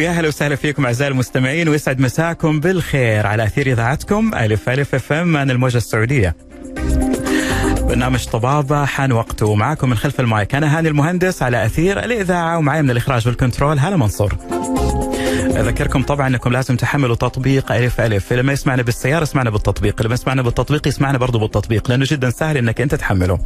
ويا 0.00 0.10
أهلا 0.10 0.28
وسهلا 0.28 0.56
فيكم 0.56 0.86
أعزائي 0.86 1.10
المستمعين 1.10 1.68
ويسعد 1.68 2.00
مساكم 2.00 2.60
بالخير 2.60 3.26
على 3.26 3.44
أثير 3.44 3.66
إذاعتكم 3.66 4.34
ألف 4.34 4.68
ألف 4.68 4.94
FM 4.94 5.28
من 5.32 5.50
الموجة 5.50 5.76
السعودية. 5.76 6.49
برنامج 7.90 8.24
طبابة 8.24 8.84
حان 8.84 9.12
وقته 9.12 9.54
معكم 9.54 9.90
من 9.90 9.96
خلف 9.96 10.20
المايك. 10.20 10.54
أنا 10.54 10.78
هاني 10.78 10.88
المهندس 10.88 11.42
على 11.42 11.66
أثير 11.66 12.04
الإذاعة 12.04 12.58
ومعي 12.58 12.82
من 12.82 12.90
الإخراج 12.90 13.28
والكنترول 13.28 13.78
هلا 13.78 13.96
منصور. 13.96 14.36
أذكركم 15.56 16.02
طبعا 16.02 16.26
أنكم 16.26 16.52
لازم 16.52 16.76
تحملوا 16.76 17.16
تطبيق 17.16 17.72
ألف 17.72 18.00
ألف. 18.00 18.32
لما 18.32 18.52
يسمعنا 18.52 18.82
بالسيارة 18.82 19.22
اسمعنا 19.22 19.50
بالتطبيق 19.50 20.02
لما 20.02 20.14
يسمعنا 20.14 20.42
بالتطبيق 20.42 20.88
يسمعنا 20.88 21.18
برضو 21.18 21.38
بالتطبيق 21.38 21.90
لأنه 21.90 22.04
جدا 22.08 22.30
سهل 22.30 22.56
أنك 22.56 22.80
أنت 22.80 22.94
تحمله. 22.94 23.38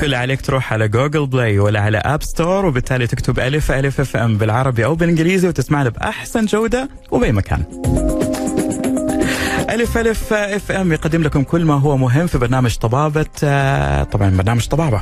كل 0.00 0.14
عليك 0.14 0.40
تروح 0.40 0.72
على 0.72 0.88
Google 0.88 1.26
Play 1.26 1.58
ولا 1.58 1.80
على 1.80 1.98
App 1.98 2.22
Store 2.22 2.66
وبالتالي 2.66 3.06
تكتب 3.06 3.38
ألف 3.38 3.70
ألف 3.70 4.00
FM 4.00 4.38
بالعربي 4.38 4.84
أو 4.84 4.94
بالإنجليزي 4.94 5.48
وتسمعنا 5.48 5.88
بأحسن 5.88 6.46
جودة 6.46 6.88
وبأي 7.10 7.32
مكان. 7.32 7.62
ألف 9.70 9.98
ألف 9.98 10.32
أف 10.32 10.72
أم 10.72 10.92
يقدم 10.92 11.22
لكم 11.22 11.42
كل 11.42 11.64
ما 11.64 11.74
هو 11.74 11.96
مهم 11.96 12.26
في 12.26 12.38
برنامج 12.38 12.76
طبابة 12.76 13.26
آه، 13.44 14.02
طبعا 14.02 14.30
برنامج 14.30 14.66
طبابة 14.66 15.00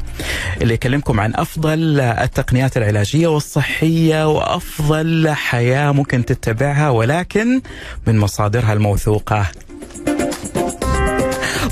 اللي 0.62 0.74
يكلمكم 0.74 1.20
عن 1.20 1.32
أفضل 1.34 2.00
التقنيات 2.00 2.76
العلاجية 2.76 3.26
والصحية 3.28 4.28
وأفضل 4.28 5.28
حياة 5.30 5.92
ممكن 5.92 6.24
تتبعها 6.24 6.90
ولكن 6.90 7.60
من 8.06 8.18
مصادرها 8.18 8.73
الموثوقة. 8.73 9.46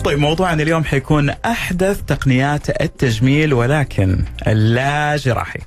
طيب 0.04 0.18
موضوعنا 0.18 0.62
اليوم 0.62 0.84
حيكون 0.84 1.30
أحدث 1.30 2.00
تقنيات 2.06 2.82
التجميل 2.82 3.54
ولكن 3.54 4.24
اللا 4.46 5.16
جراحي. 5.16 5.60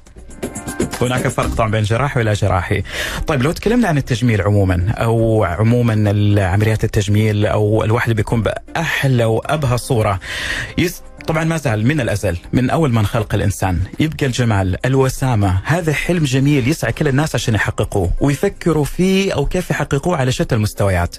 هناك 1.02 1.28
فرق 1.28 1.48
طبعا 1.56 1.72
بين 1.72 1.84
جراحي 1.84 2.20
ولا 2.20 2.34
جراحي. 2.34 2.84
طيب 3.28 3.44
لو 3.44 3.52
تكلمنا 3.52 3.88
عن 3.88 3.98
التجميل 3.98 4.42
عموما 4.42 4.92
أو 4.92 5.44
عموما 5.44 5.94
عمليات 6.42 6.84
التجميل 6.84 7.46
أو 7.46 7.84
الواحد 7.84 8.12
بيكون 8.12 8.44
بأحلى 8.44 9.26
وأبهى 9.26 9.78
صورة 9.78 10.20
يس 10.78 11.02
طبعا 11.28 11.44
ما 11.44 11.58
زال 11.58 11.88
من 11.88 12.02
الأزل 12.02 12.38
من 12.54 12.70
أول 12.70 12.92
ما 12.94 13.00
انخلق 13.00 13.36
الإنسان. 13.36 13.80
يبقى 14.00 14.26
الجمال 14.26 14.86
الوسامة 14.86 15.60
هذا 15.64 15.94
حلم 15.94 16.24
جميل 16.24 16.68
يسعى 16.68 16.92
كل 16.92 17.08
الناس 17.08 17.36
عشان 17.36 17.56
يحققوه 17.56 18.12
ويفكروا 18.22 18.84
فيه 18.86 19.34
أو 19.34 19.46
كيف 19.46 19.70
يحققوه 19.72 20.18
على 20.18 20.32
شتى 20.32 20.56
المستويات. 20.56 21.16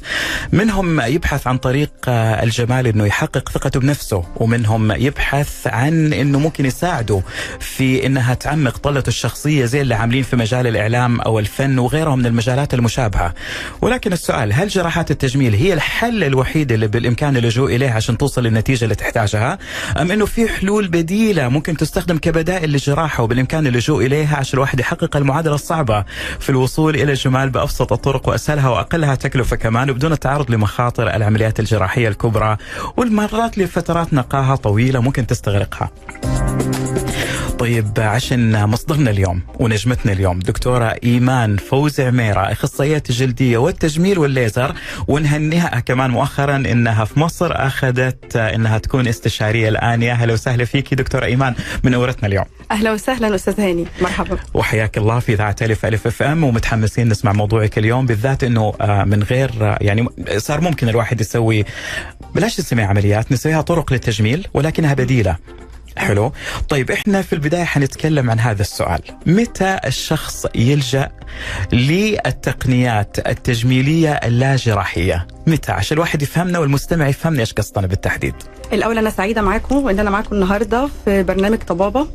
منهم 0.53 1.01
يبحث 1.01 1.47
عن 1.47 1.59
طريق 1.59 1.91
آه، 2.09 2.43
الجمال 2.43 2.87
إنه 2.87 3.07
يحقق 3.07 3.49
ثقته 3.49 3.81
بنفسه 3.81 4.25
ومنهم 4.37 4.93
يبحث 4.93 5.67
عن 5.67 6.13
إنه 6.13 6.39
ممكن 6.39 6.67
يساعده 6.67 7.23
في 7.61 8.07
إنها 8.07 8.35
تعمق 8.35 8.77
طلته 8.79 9.09
الشخصية 9.09 9.65
زي 9.65 9.81
اللي 9.81 9.95
عاملين 9.95 10.23
في 10.23 10.37
مجال 10.37 10.67
الإعلام 10.67 11.21
أو 11.21 11.39
الفن 11.39 11.79
وغيرها 11.79 12.17
من 12.17 12.27
المجالات 12.27 12.75
المشابهة. 12.75 13.35
ولكن 13.83 14.13
السؤال 14.13 14.53
هل 14.53 14.69
جراحات 14.69 15.11
التجميل 15.11 15.55
هي 15.55 15.73
الحل 15.73 16.25
الوحيد 16.25 16.73
اللي 16.73 16.87
بالإمكان 16.87 17.37
اللجوء 17.37 17.77
اليه 17.77 17.91
عشان 17.91 18.19
توصل 18.19 18.43
للنتيجة 18.43 18.85
اللي 18.85 18.95
تحتاجها؟ 18.95 19.59
أم 19.99 20.13
إنه 20.13 20.27
في 20.27 20.49
حلول 20.49 20.89
بديلة 20.89 21.49
ممكن 21.49 21.77
تستخدم 21.77 22.19
كبدائل 22.19 22.71
للجراحه 22.71 23.23
وبالإمكان 23.23 23.67
اللجوء 23.67 24.07
إليها 24.07 24.37
عشان 24.37 24.57
الواحد 24.57 24.81
يحقق 24.81 25.17
المعادلة 25.17 25.55
الصعبة 25.55 26.05
في 26.41 26.51
الوصول 26.51 26.95
إلى 26.95 27.13
الجمال 27.13 27.51
بأبسط 27.51 27.93
الطرق 27.93 28.29
وأسهلها 28.29 28.69
وأقلها 28.69 29.15
تكلفة 29.15 29.57
كمان 29.57 29.91
وبدون 29.91 30.13
التعرض 30.13 30.51
لمخاطر 30.51 31.17
العمليات 31.17 31.61
الجراحية 31.61 32.09
الكبرى 32.09 32.57
والمرات 32.97 33.59
لفترات 33.59 34.15
نقاهة 34.15 34.57
طويلة 34.57 35.01
ممكن 35.01 35.27
تستغرقها. 35.27 35.91
طيب 37.59 37.93
عشان 37.99 38.65
مصدرنا 38.67 39.11
اليوم 39.11 39.43
ونجمتنا 39.61 40.13
اليوم 40.13 40.39
دكتورة 40.39 40.97
إيمان 41.05 41.57
فوزي 41.57 42.07
عميرة 42.07 42.41
أخصائية 42.41 43.03
الجلدية 43.11 43.59
والتجميل 43.59 44.19
والليزر 44.19 44.75
ونهنئها 45.09 45.81
كمان 45.81 46.11
مؤخرا 46.11 46.57
إنها 46.57 47.05
في 47.05 47.21
مصر 47.21 47.53
أخذت 47.67 48.37
إنها 48.37 48.79
تكون 48.79 49.09
استشارية 49.09 49.69
الآن. 49.69 50.03
يا 50.03 50.13
أهلا 50.13 50.33
وسهلا 50.33 50.65
فيكي 50.65 50.95
دكتورة 50.95 51.25
إيمان 51.25 51.55
منورتنا 51.85 52.29
اليوم. 52.29 52.45
أهلا 52.71 52.93
وسهلا 52.93 53.35
أستاذ 53.35 53.61
هاني 53.61 53.87
مرحبا. 54.01 54.39
وحياك 54.55 54.99
الله 54.99 55.19
في 55.19 55.33
إذاعة 55.33 55.57
ألف 55.63 55.87
ألف 55.87 56.07
أف 56.07 56.23
أم 56.23 56.45
ومتحمسين 56.45 57.09
نسمع 57.09 57.33
موضوعك 57.33 57.79
اليوم 57.79 58.07
بالذات 58.07 58.45
إنه 58.45 58.75
آه، 58.81 59.05
من 59.05 59.23
غير 59.23 59.51
آه، 59.61 59.79
يعني 59.81 60.09
صار 60.37 60.61
ممكن 60.61 60.89
الواحد 60.89 61.21
يسوي 61.21 61.65
بلاش 62.35 62.61
نسميها 62.61 62.87
عمليات 62.87 63.33
نسويها 63.33 63.61
طرق 63.61 63.93
للتجميل 63.93 64.47
ولكنها 64.55 64.95
بديلة. 64.95 65.37
حلو. 65.99 66.33
طيب 66.69 66.91
إحنا 66.91 67.23
في 67.23 67.33
البداية 67.33 67.65
حنتكلم 67.65 68.31
عن 68.31 68.41
هذا 68.41 68.63
السؤال. 68.63 69.01
متى 69.27 69.79
الشخص 69.87 70.47
يلجأ 70.55 71.09
للتقنيات 71.73 73.29
التجميلية 73.29 74.13
اللا 74.13 74.57
جراحيه 74.57 75.27
متى؟ 75.47 75.73
عشان 75.73 75.95
الواحد 75.95 76.23
يفهمنا 76.23 76.59
والمستمع 76.59 77.09
يفهمنا 77.09 77.41
إيش 77.41 77.53
قصدنا 77.53 77.87
بالتحديد. 77.87 78.35
الأول 78.73 78.99
أنا 78.99 79.11
سعيدة 79.11 79.43
معاكم 79.43 79.77
وإن 79.77 80.01
أنا 80.01 80.11
معاكم 80.11 80.35
النهارده 80.35 80.89
في 81.05 81.23
برنامج 81.23 81.59
طبابة. 81.59 82.07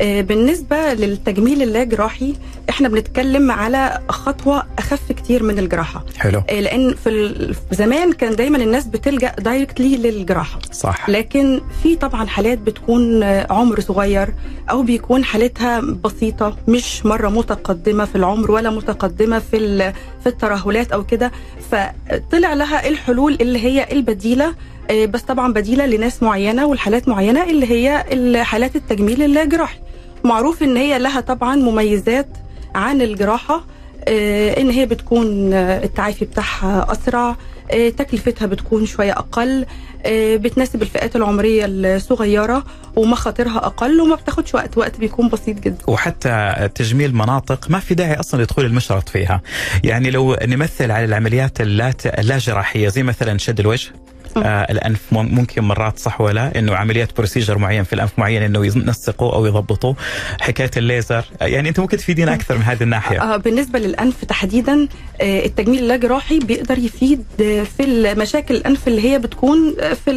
بالنسبة 0.00 0.94
للتجميل 0.94 1.62
اللاجراحي 1.62 2.34
إحنا 2.70 2.88
بنتكلم 2.88 3.50
على 3.50 4.00
خطوة 4.08 4.62
أخف 4.78 5.12
كتير 5.12 5.42
من 5.42 5.58
الجراحة. 5.58 6.04
حلو. 6.16 6.42
آه، 6.50 6.60
لأن 6.60 6.94
في 6.94 7.54
زمان 7.72 8.12
كان 8.12 8.36
دايما 8.36 8.58
الناس 8.58 8.86
بتلجأ 8.86 9.32
دايركتلي 9.38 9.96
للجراحة. 9.96 10.58
صح. 10.72 11.08
لكن 11.10 11.60
في 11.82 11.96
طبعا 11.96 12.26
حالات 12.26 12.58
بتكون 12.58 13.22
آه، 13.22 13.46
عمر 13.50 13.80
صغير 13.80 14.34
أو 14.70 14.82
بيكون 14.82 15.24
حالتها 15.24 15.80
بسيطة 15.80 16.56
مش 16.68 17.06
مرة 17.06 17.28
متقدمة 17.28 18.04
في 18.04 18.16
العمر 18.16 18.50
ولا 18.50 18.70
متقدمة 18.70 19.38
في 19.38 19.92
في 20.22 20.26
الترهلات 20.26 20.92
أو 20.92 21.04
كده. 21.04 21.32
فطلع 21.70 22.54
لها 22.54 22.88
الحلول 22.88 23.38
اللي 23.40 23.58
هي 23.64 23.92
البديلة 23.92 24.46
آه، 24.46 24.54
بس 24.92 25.22
طبعا 25.22 25.52
بديلة 25.52 25.86
لناس 25.86 26.22
معينة 26.22 26.66
والحالات 26.66 27.08
معينة 27.08 27.42
اللي 27.50 27.70
هي 27.70 28.04
حالات 28.44 28.76
التجميل 28.76 29.22
اللاجراحي 29.22 29.78
معروف 30.24 30.62
إن 30.62 30.76
هي 30.76 30.98
لها 30.98 31.20
طبعا 31.20 31.56
مميزات 31.56 32.28
عن 32.74 33.02
الجراحة 33.02 33.64
آه، 34.08 34.60
إن 34.60 34.70
هي 34.70 34.86
بتكون 34.86 35.52
آه، 35.52 35.84
التعافي 35.84 36.24
بتاعها 36.24 36.92
أسرع 36.92 37.36
آه، 37.70 37.88
تكلفتها 37.88 38.46
بتكون 38.46 38.86
شوية 38.86 39.12
أقل 39.12 39.66
آه، 40.06 40.36
بتناسب 40.36 40.82
الفئات 40.82 41.16
العمرية 41.16 41.64
الصغيرة 41.68 42.64
ومخاطرها 42.96 43.56
أقل 43.56 44.00
وما 44.00 44.14
بتاخدش 44.14 44.54
وقت 44.54 44.78
وقت 44.78 44.98
بيكون 44.98 45.28
بسيط 45.28 45.60
جدا. 45.60 45.78
وحتى 45.86 46.68
تجميل 46.74 47.14
مناطق 47.14 47.70
ما 47.70 47.78
في 47.78 47.94
داعي 47.94 48.20
أصلا 48.20 48.42
لدخول 48.42 48.64
المشرط 48.64 49.08
فيها. 49.08 49.42
يعني 49.84 50.10
لو 50.10 50.36
نمثل 50.42 50.90
على 50.90 51.04
العمليات 51.04 51.60
اللا 51.60 52.38
جراحيه 52.38 52.88
زي 52.88 53.02
مثلا 53.02 53.38
شد 53.38 53.60
الوجه 53.60 53.92
آه 54.36 54.72
الأنف 54.72 55.00
مم- 55.12 55.34
ممكن 55.34 55.62
مرات 55.64 55.98
صح 55.98 56.20
ولا 56.20 56.58
إنه 56.58 56.74
عمليات 56.76 57.16
بروسيجر 57.16 57.58
معين 57.58 57.84
في 57.84 57.92
الأنف 57.92 58.10
معين 58.18 58.42
إنه 58.42 58.66
ينسقوا 58.66 59.34
أو 59.34 59.46
يضبطوا. 59.46 59.94
حكاية 60.40 60.70
الليزر. 60.76 61.24
آه، 61.42 61.44
يعني 61.46 61.68
أنت 61.68 61.80
ممكن 61.80 61.96
تفيدينا 61.96 62.34
أكثر 62.34 62.54
من 62.56 62.62
هذه 62.62 62.82
الناحية. 62.82 63.22
آه 63.22 63.36
بالنسبة 63.36 63.78
للأنف 63.78 64.24
تحديدا 64.24 64.88
آه 65.20 65.44
التجميل 65.46 65.78
اللاجراحي 65.82 66.38
بيقدر 66.38 66.78
يفيد 66.78 67.24
آه، 67.40 67.62
في 67.62 67.84
المشاكل 67.84 68.54
الأنف 68.54 68.88
اللي 68.88 69.04
هي 69.12 69.18
بتكون 69.18 69.74
آه، 69.80 69.92
في 69.94 70.14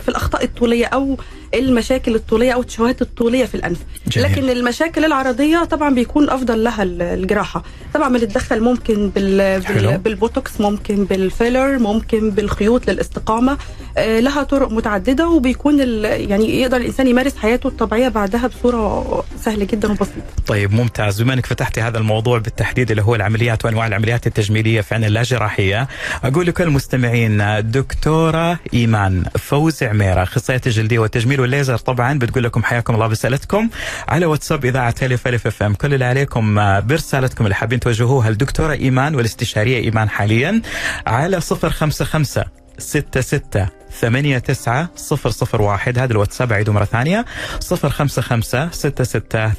في 0.00 0.08
الأخطاء 0.08 0.44
الطولية 0.44 0.86
أو 0.86 1.16
المشاكل 1.54 2.14
الطولية 2.14 2.52
أو 2.52 2.60
التشوهات 2.60 3.02
الطولية 3.02 3.44
في 3.44 3.54
الأنف. 3.54 3.78
جميل. 4.08 4.32
لكن 4.32 4.50
المشاكل 4.50 5.04
العرضية 5.04 5.64
طبعا 5.64 5.94
بيكون 5.94 6.30
أفضل 6.30 6.64
لها 6.64 6.82
ال- 6.82 7.02
الجراحة. 7.02 7.62
طبعا 7.94 8.08
بنتدخل 8.08 8.60
ممكن 8.60 9.08
بال. 9.10 9.60
بال 9.60 9.98
بالبوتوكس 9.98 10.60
ممكن 10.60 11.04
بالفيلر 11.04 11.78
ممكن 11.78 12.30
بالخيوط 12.30 12.90
للاستقامة. 12.90 13.58
آه 13.98 14.20
لها 14.20 14.42
طرق 14.42 14.72
متعددة 14.72 15.28
وبيكون 15.28 15.80
ال- 15.80 16.30
يعني 16.30 16.60
يقدر 16.60 16.76
الإنسان 16.76 17.06
يمارس 17.06 17.36
حياته 17.36 17.66
الطبيعية 17.66 18.08
بعدها 18.08 18.46
بصورة 18.46 19.24
سهلة 19.44 19.64
جدا 19.64 19.90
وبسيطة. 19.90 20.22
طيب 20.46 20.72
ممتاز. 20.74 21.22
بما 21.22 21.34
إنك 21.34 21.46
فتحتي 21.46 21.80
هذا 21.80 21.98
الموضوع 21.98 22.38
بالتحديد 22.38 22.90
اللي 22.90 23.02
هو 23.02 23.14
العمليات 23.14 23.64
وأنواع 23.64 23.86
العمليات 23.86 24.26
التجميلية 24.26 24.80
فعلا 24.80 25.06
اللا 25.06 25.22
جراحيه 25.22 25.88
أقول 26.24 26.46
لكل 26.46 26.64
المستمعين 26.64 27.42
دكتورة 27.70 28.58
إيمان 28.74 29.24
فوزي 29.38 29.86
عميرة 29.86 30.22
أخصائية 30.22 30.60
الجلدية 30.66 30.98
والتجميل 30.98 31.37
والليزر 31.40 31.76
طبعا 31.78 32.18
بتقول 32.18 32.44
لكم 32.44 32.62
حياكم 32.62 32.94
الله 32.94 33.06
برسالتكم 33.06 33.68
على 34.08 34.26
واتساب 34.26 34.64
إذاعة 34.64 34.94
الف 35.02 35.26
الف 35.28 35.46
اف 35.46 35.62
ام 35.62 35.74
كل 35.74 35.94
اللي 35.94 36.04
عليكم 36.04 36.58
آه، 36.58 36.80
برسالتكم 36.80 37.44
اللي 37.44 37.54
حابين 37.54 37.80
توجهوها 37.80 38.30
لدكتورة 38.30 38.72
إيمان 38.72 39.14
والاستشارية 39.14 39.84
إيمان 39.84 40.08
حاليا 40.08 40.62
على 41.06 41.40
055 41.40 42.24
ستة 42.78 43.20
ستة 43.20 43.66
001 45.60 45.98
هذا 45.98 46.12
الواتساب 46.12 46.52
أعيده 46.52 46.72
مرة 46.72 46.84
ثانية. 46.84 47.24
055 47.70 48.70
66 48.72 49.52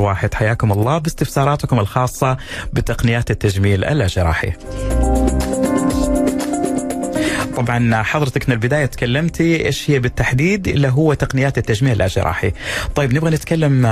01 0.00 0.34
حياكم 0.34 0.72
الله 0.72 0.98
باستفساراتكم 0.98 1.78
الخاصة 1.80 2.36
بتقنيات 2.72 3.30
التجميل 3.30 3.84
اللاجراحي 3.84 4.52
طبعا 7.58 8.02
حضرتك 8.02 8.48
من 8.48 8.54
البداية 8.54 8.86
تكلمتي 8.86 9.66
إيش 9.66 9.90
هي 9.90 9.98
بالتحديد 9.98 10.68
اللي 10.68 10.88
هو 10.88 11.14
تقنيات 11.14 11.58
التجميل 11.58 11.92
اللاجراحي. 11.92 12.52
طيب 12.94 13.14
نبغى 13.14 13.30
نتكلم 13.30 13.82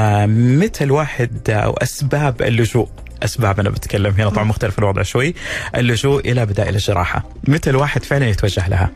متى 0.61 0.85
الواحد 0.85 1.51
أو 1.51 1.73
أسباب 1.73 2.43
اللجوء؟ 2.43 2.89
أسباب 3.23 3.61
أنا 3.61 3.71
بتكلم 3.71 4.15
هنا 4.19 4.29
طبعا 4.29 4.45
مختلف 4.45 4.79
الوضع 4.79 5.03
شوي. 5.03 5.35
اللجوء 5.77 6.33
إلى 6.33 6.47
بدائل 6.47 6.75
الجراحة. 6.75 7.25
متى 7.49 7.71
الواحد 7.71 8.05
فعلا 8.05 8.29
يتوجه 8.29 8.69
لها؟ 8.69 8.91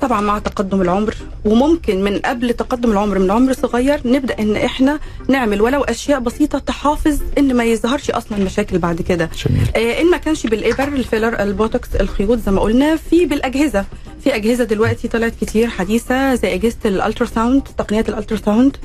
طبعا 0.00 0.20
مع 0.20 0.38
تقدم 0.38 0.82
العمر 0.82 1.14
وممكن 1.44 2.04
من 2.04 2.18
قبل 2.18 2.52
تقدم 2.52 2.92
العمر 2.92 3.18
من 3.18 3.30
عمر 3.30 3.52
صغير 3.52 4.00
نبدأ 4.04 4.38
إن 4.38 4.56
إحنا 4.56 4.98
نعمل 5.28 5.60
ولو 5.60 5.82
أشياء 5.82 6.20
بسيطة 6.20 6.58
تحافظ 6.58 7.20
إن 7.38 7.54
ما 7.54 7.64
يظهرش 7.64 8.10
أصلا 8.10 8.44
مشاكل 8.44 8.78
بعد 8.78 9.02
كده. 9.02 9.30
جميل. 9.46 9.62
آه 9.76 10.00
إن 10.00 10.10
ما 10.10 10.16
كانش 10.16 10.46
بالإبر 10.46 10.88
الفيلر 10.88 11.42
البوتوكس 11.42 11.88
الخيوط 12.00 12.38
زي 12.38 12.52
ما 12.52 12.60
قلنا 12.60 12.96
في 12.96 13.26
بالأجهزة. 13.26 13.84
في 14.24 14.34
أجهزة 14.34 14.64
دلوقتي 14.64 15.08
طلعت 15.08 15.32
كتير 15.40 15.68
حديثة 15.68 16.34
زي 16.34 16.54
أجهزة 16.54 16.76
ال 16.84 17.26
ultrasound 17.26 17.62
تقنيات 17.78 18.08
ال 18.08 18.36
ultrasound 18.36 18.76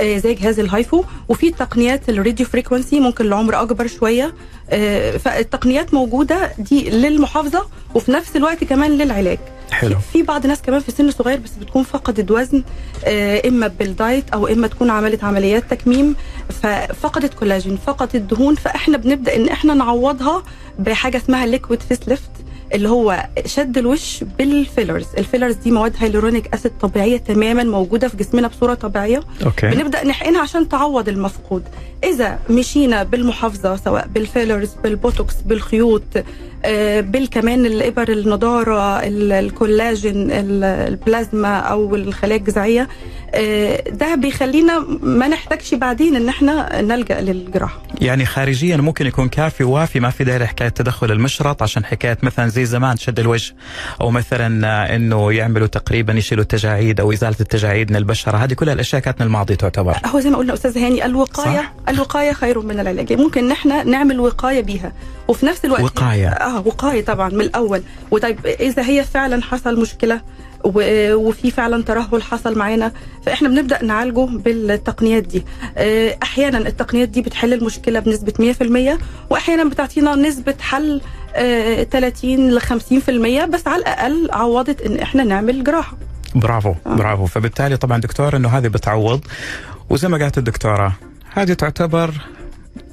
آه 0.00 0.16
زي 0.16 0.34
جهاز 0.34 0.60
ال 0.60 0.67
HIFU. 0.67 1.04
وفي 1.28 1.50
تقنيات 1.50 2.08
ال 2.08 2.14
radio 2.14 2.46
frequency 2.46 3.00
ممكن 3.00 3.26
لعمر 3.26 3.62
أكبر 3.62 3.86
شوية. 3.86 4.34
آه 4.70 5.16
فالتقنيات 5.16 5.94
موجودة 5.94 6.52
دي 6.58 6.90
للمحافظة 6.90 7.66
وفي 7.94 8.12
نفس 8.12 8.36
الوقت 8.36 8.64
كمان 8.64 8.90
للعلاج. 8.90 9.38
حلو. 9.72 9.96
في 10.12 10.22
بعض 10.22 10.46
ناس 10.46 10.62
كمان 10.62 10.80
في 10.80 10.90
سن 10.92 11.10
صغير 11.10 11.38
بس 11.38 11.50
بتكون 11.60 11.82
فقدت 11.82 12.30
وزن 12.30 12.62
آه 13.04 13.48
إما 13.48 13.66
بال 13.66 13.85
diet 13.85 14.24
أو 14.30 14.46
إما 14.46 14.66
تكون 14.66 14.90
عملت 14.90 15.24
عمليات 15.24 15.64
تكميم 15.70 16.16
ففقدت 16.62 17.34
كولاجين 17.34 17.76
فقدت 17.86 18.16
دهون 18.16 18.54
فإحنا 18.54 18.96
بنبدأ 18.96 19.36
إن 19.36 19.48
إحنا 19.48 19.74
نعوضها 19.74 20.42
بحاجة 20.78 21.16
اسمها 21.16 21.46
liquid 21.46 21.80
face 21.82 22.08
lift 22.08 22.30
اللي 22.74 22.88
هو 22.88 23.28
شد 23.46 23.78
الوش 23.78 24.24
بال 24.38 24.53
fillers 24.53 25.06
ال 25.18 25.22
fillers 25.22 25.54
دي 25.54 25.70
مواد 25.70 25.92
hyaluronic 25.98 26.54
acid 26.54 26.72
طبيعية 26.80 27.16
تماما 27.16 27.64
موجودة 27.64 28.08
في 28.08 28.16
جسمنا 28.16 28.48
بصورة 28.48 28.74
طبيعية. 28.74 29.20
okay. 29.46 29.66
بنبدأ 29.70 30.04
نحقنها 30.06 30.40
عشان 30.40 30.68
تعوض 30.68 31.08
المفقود. 31.08 31.62
إذا 32.04 32.38
مشينا 32.50 33.02
بالمحافظة 33.02 33.76
سواء 33.76 34.06
بالفيلرز 34.14 34.70
بالبوتوكس 34.82 35.34
بالخيوط 35.46 36.02
بالكمان 37.00 37.66
الإبر 37.66 38.08
النضارة 38.12 38.98
الكولاجين 39.04 40.30
البلازما 40.30 41.58
أو 41.58 41.94
الخلايا 41.94 42.36
الجذعية 42.38 42.88
آه 43.34 43.84
ده 43.90 44.14
بيخلينا 44.14 44.78
ما 45.02 45.28
نحتاجش 45.28 45.74
بعدين 45.74 46.16
إن 46.16 46.28
إحنا 46.28 46.80
نلجأ 46.82 47.20
للجراحة. 47.20 47.82
يعني 48.00 48.26
خارجيا 48.26 48.76
ممكن 48.76 49.06
يكون 49.06 49.28
كافي 49.28 49.64
وافي 49.64 50.00
ما 50.00 50.10
في 50.10 50.24
داعي 50.24 50.38
لحكاية 50.38 50.68
تدخل 50.68 51.12
المشرط 51.12 51.62
عشان 51.62 51.84
حكاية 51.84 52.18
مثلا 52.22 52.48
زي 52.48 52.64
زمان 52.64 52.96
شد 52.96 53.20
الوجه 53.20 53.54
أو 54.00 54.10
مثلا 54.10 54.94
إنه 54.96 55.32
يعملوا 55.32 55.66
تقريبا 55.66 56.12
يشيلوا 56.12 56.42
التجاعيد 56.42 57.00
أو 57.00 57.12
إزالة 57.12 57.36
التجاعيد 57.40 57.90
من 57.90 57.96
البشرة. 57.96 58.36
هذه 58.36 58.52
كل 58.54 58.68
الأشياء 58.68 59.02
كانت 59.02 59.20
من 59.20 59.26
الماضي 59.26 59.56
تعتبر. 59.56 59.96
هو 60.06 60.20
زي 60.20 60.30
ما 60.30 60.36
قلنا 60.38 60.54
أستاذ 60.54 60.78
هاني 60.78 61.04
الوقاية 61.04 61.56
صح؟ 61.56 61.72
الوقاية 61.88 62.32
خير 62.32 62.60
من 62.60 62.80
العلاج. 62.80 63.12
ممكن 63.12 63.44
إن 63.44 63.50
إحنا 63.50 63.82
نعمل 63.82 64.20
وقاية 64.20 64.60
بيها 64.60 64.92
وفي 65.28 65.46
نفس 65.46 65.64
الوقت 65.64 65.82
وقاية. 65.82 66.28
آه 66.50 66.62
وقايه 66.66 67.04
طبعا 67.04 67.28
من 67.28 67.40
الأول. 67.40 67.82
وطيب 68.10 68.46
إذا 68.46 68.82
هي 68.86 69.04
فعلا 69.04 69.42
حصل 69.42 69.80
مشكلة 69.80 70.20
وفي 70.64 71.50
فعلا 71.50 71.82
ترهل 71.82 72.22
حصل 72.22 72.58
معانا 72.58 72.92
فإحنا 73.26 73.48
بنبدأ 73.48 73.84
نعالجه 73.84 74.26
بالتقنيات 74.30 75.22
دي. 75.22 75.44
أحيانا 76.22 76.58
التقنيات 76.58 77.08
دي 77.08 77.22
بتحل 77.22 77.52
المشكلة 77.52 78.00
بنسبة 78.00 78.54
100% 78.98 78.98
واحيانا 79.30 79.64
بتعطينا 79.64 80.14
نسبة 80.14 80.54
حل 80.60 81.00
30 81.90 82.50
ل 82.50 82.60
50% 82.60 83.44
بس 83.44 83.66
على 83.66 83.80
الأقل 83.80 84.28
عوضت 84.32 84.80
إن 84.80 84.98
إحنا 84.98 85.24
نعمل 85.24 85.64
جراحة. 85.64 85.96
برافو 86.34 86.74
آه. 86.86 86.94
برافو. 86.94 87.26
فبالتالي 87.26 87.76
طبعا 87.76 87.98
دكتور 87.98 88.36
إنه 88.36 88.48
هذه 88.48 88.68
بتعوض. 88.68 89.20
وزي 89.90 90.08
ما 90.08 90.18
قالت 90.18 90.38
الدكتورة 90.38 90.92
هذه 91.32 91.52
تعتبر 91.52 92.10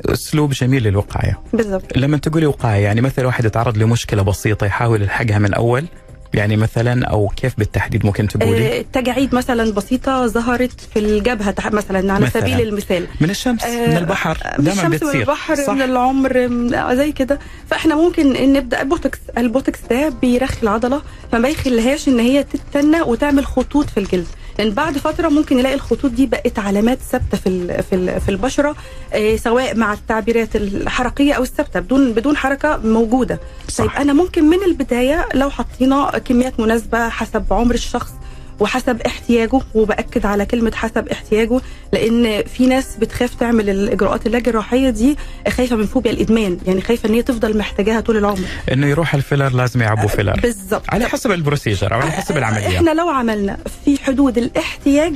أسلوب 0.06 0.52
جميل 0.52 0.84
للوقاية 0.84 1.40
بالضبط 1.54 1.98
لما 1.98 2.18
تقولي 2.18 2.46
وقاية 2.46 2.84
يعني 2.84 3.02
مثلا 3.02 3.26
واحد 3.26 3.46
يتعرض 3.46 3.78
لمشكلة 3.78 4.22
بسيطة 4.22 4.66
يحاول 4.66 5.02
يلحقها 5.02 5.40
من 5.40 5.54
أول 5.54 5.86
يعني 6.34 6.58
مثلا 6.58 7.06
أو 7.06 7.28
كيف 7.28 7.54
بالتحديد 7.58 8.06
ممكن 8.06 8.28
تقولي؟ 8.28 8.80
آه 8.80 8.86
تجاعيد 8.94 9.36
مثلا 9.36 9.72
بسيطة 9.74 10.28
ظهرت 10.28 10.82
في 10.94 11.00
الجبهة 11.00 11.56
مثلا 11.72 12.14
على 12.14 12.26
مثلاً. 12.26 12.42
سبيل 12.42 12.62
المثال 12.68 13.08
من 13.22 13.30
الشمس 13.30 13.64
آه 13.64 13.88
من 13.88 13.98
البحر 13.98 14.38
من 14.60 14.64
دائما 14.66 14.82
الشمس 14.82 14.96
بتصير 14.96 15.16
من 15.16 15.22
البحر 15.22 15.56
صح. 15.56 15.74
من 15.74 15.82
العمر 15.82 16.48
من 16.48 16.96
زي 16.96 17.12
كده 17.12 17.40
فإحنا 17.70 17.96
ممكن 17.96 18.54
نبدأ 18.54 18.84
بوتوكس 18.84 19.20
البوتوكس 19.38 19.80
ده 19.90 20.10
بيرخي 20.22 20.64
العضلة 20.64 21.02
فما 21.32 21.50
يخليهاش 21.50 22.08
إن 22.08 22.20
هي 22.20 22.44
تتنى 22.44 23.02
وتعمل 23.02 23.46
خطوط 23.46 23.90
في 23.90 24.00
الجلد 24.00 24.28
لأن 24.60 24.70
بعد 24.72 24.98
فترة 24.98 25.28
ممكن 25.30 25.58
نلاقي 25.58 25.76
الخطوط 25.76 26.12
دي 26.12 26.26
بقت 26.26 26.60
علامات 26.60 27.00
ثابتة 27.12 27.38
في 27.38 27.84
في 27.84 28.20
في 28.20 28.30
البشرة 28.30 28.76
آه 29.14 29.36
سواء 29.36 29.76
مع 29.76 29.94
التعبيرات 29.94 30.56
الحركية 30.56 31.34
أو 31.34 31.44
الثابتة 31.44 31.80
بدون 31.80 32.12
بدون 32.14 32.38
حركة 32.38 32.78
موجودة 32.78 33.40
صح. 33.70 33.84
طيب 33.84 33.92
أنا 34.02 34.14
ممكن 34.14 34.44
من 34.50 34.64
البداية 34.64 35.26
لو 35.34 35.50
حطينا 35.50 36.18
كميات 36.26 36.60
مناسبة 36.60 37.10
حسب 37.10 37.46
عمر 37.54 37.74
الشخص 37.76 38.12
وحسب 38.60 39.02
احتياجه 39.02 39.60
وبأكد 39.76 40.26
على 40.26 40.46
كلمة 40.46 40.72
حسب 40.76 41.08
احتياجه 41.08 41.60
لأن 41.94 42.44
في 42.44 42.68
ناس 42.68 42.96
بتخاف 42.96 43.34
تعمل 43.36 43.70
الإجراءات 43.70 44.28
اللاجراحية 44.28 44.90
دي 44.90 45.18
خايفة 45.50 45.76
من 45.76 45.86
فوبيا 45.86 46.12
الإدمان 46.12 46.58
يعني 46.68 46.82
خايفة 46.82 47.10
إن 47.10 47.14
هي 47.14 47.22
تفضل 47.22 47.58
محتاجاها 47.58 48.00
طول 48.00 48.18
العمر. 48.18 48.48
إنه 48.72 48.88
يروح 48.88 49.14
الفيلر 49.16 49.50
لازم 49.50 49.82
يعبوا 49.82 50.08
فيلر. 50.08 50.40
بالظبط. 50.40 50.84
على 50.90 51.06
حسب 51.10 51.32
ال 51.32 51.38
procedure 51.38 51.94
أو 51.94 52.00
على 52.00 52.12
حسب 52.12 52.38
العملية. 52.38 52.68
إحنا 52.68 52.92
لو 52.92 53.10
عملنا 53.10 53.58
في 53.86 54.04
حدود 54.04 54.38
الاحتياج 54.38 55.14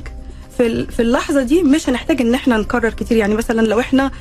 في 0.62 0.86
في 0.86 1.02
اللحظة 1.02 1.44
دي 1.44 1.63
مش 1.63 1.90
هنحتاج 1.90 2.22
إن 2.22 2.34
إحنا 2.34 2.58
نكرر 2.58 2.90
كتير. 2.90 3.18
يعني 3.18 3.36
مثلا 3.36 3.62
لو 3.62 3.80
إحنا 3.80 4.12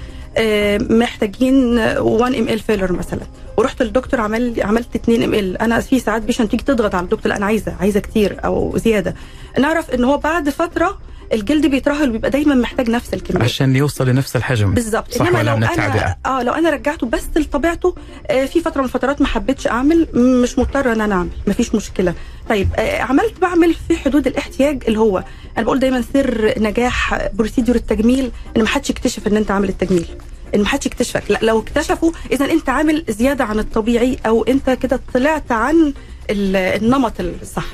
محتاجين 0.90 1.78
1 1.98 2.34
ml 2.34 2.58
فيلر 2.58 2.92
مثلا 2.92 3.20
ورحت 3.56 3.82
للدكتور 3.82 4.20
عمل 4.20 4.62
عملت 4.62 4.94
2 4.96 5.22
ml 5.22 5.58
أنا 5.58 5.80
في 5.80 5.98
ساعات 6.00 6.22
patient 6.22 6.48
تيجي 6.48 6.64
تضغط 6.64 6.94
على 6.94 7.04
الدكتور 7.04 7.28
لأ 7.28 7.36
أنا 7.36 7.46
عايزة 7.46 7.74
عايزة 7.80 8.00
كتير 8.00 8.44
أو 8.44 8.76
زيادة. 8.78 9.14
نعرف 9.58 9.90
إن 9.90 10.04
هو 10.04 10.18
بعد 10.18 10.48
فترة 10.48 10.98
الجلد 11.32 11.66
بيترهل 11.66 12.08
وبيبقى 12.08 12.30
دايما 12.30 12.54
محتاج 12.54 12.90
نفس 12.90 13.14
الكمية. 13.14 13.44
عشان 13.44 13.76
يوصل 13.76 14.08
لنفس 14.08 14.36
الحجم. 14.36 14.74
بالظبط. 14.74 15.12
صح 15.14 15.34
ولا 15.34 15.54
من 15.56 15.64
التعبئه 15.64 16.16
آه 16.26 16.42
لو 16.42 16.52
أنا 16.52 16.70
رجعته 16.70 17.06
بس 17.06 17.22
لطبيعته 17.36 17.94
آه 18.30 18.44
في 18.46 18.60
فترة 18.60 18.80
من 18.80 18.84
الفترات 18.86 19.20
ما 19.20 19.26
حبيتش 19.26 19.66
أعمل 19.66 20.06
مش 20.14 20.58
مضطرة 20.58 20.92
إن 20.92 21.00
أنا 21.00 21.14
أعمل. 21.14 21.28
مفيش 21.46 21.74
مشكلة. 21.74 22.14
طيب 22.48 22.68
آه 22.76 23.00
عملت 23.02 23.40
بعمل 23.40 23.74
في 23.88 23.96
حدود 23.96 24.26
الاحتياج 24.26 24.82
اللي 24.88 24.98
هو 24.98 25.24
أنا 25.58 25.64
بقول 25.64 25.78
دايما 25.78 26.04
سر 26.12 26.54
نجاح 26.58 27.28
بروسيدور 27.32 27.76
التجميل 27.76 28.30
إن 28.56 28.62
ما 28.62 28.68
حدش 28.68 28.90
يكتشف 28.90 29.26
إن 29.26 29.36
أنت 29.36 29.50
عامل 29.50 29.68
التجميل. 29.68 30.06
إن 30.54 30.60
ما 30.60 30.66
حدش 30.66 30.86
يكتشفك. 30.86 31.30
لا 31.30 31.38
لو 31.42 31.58
اكتشفوا 31.60 32.12
اذا 32.32 32.44
أنت 32.50 32.68
عامل 32.68 33.04
زيادة 33.08 33.44
عن 33.44 33.58
الطبيعي 33.58 34.18
أو 34.26 34.42
أنت 34.44 34.70
كده 34.70 35.00
طلعت 35.14 35.52
عن 35.52 35.92
النمط 36.30 37.12
الصح. 37.20 37.66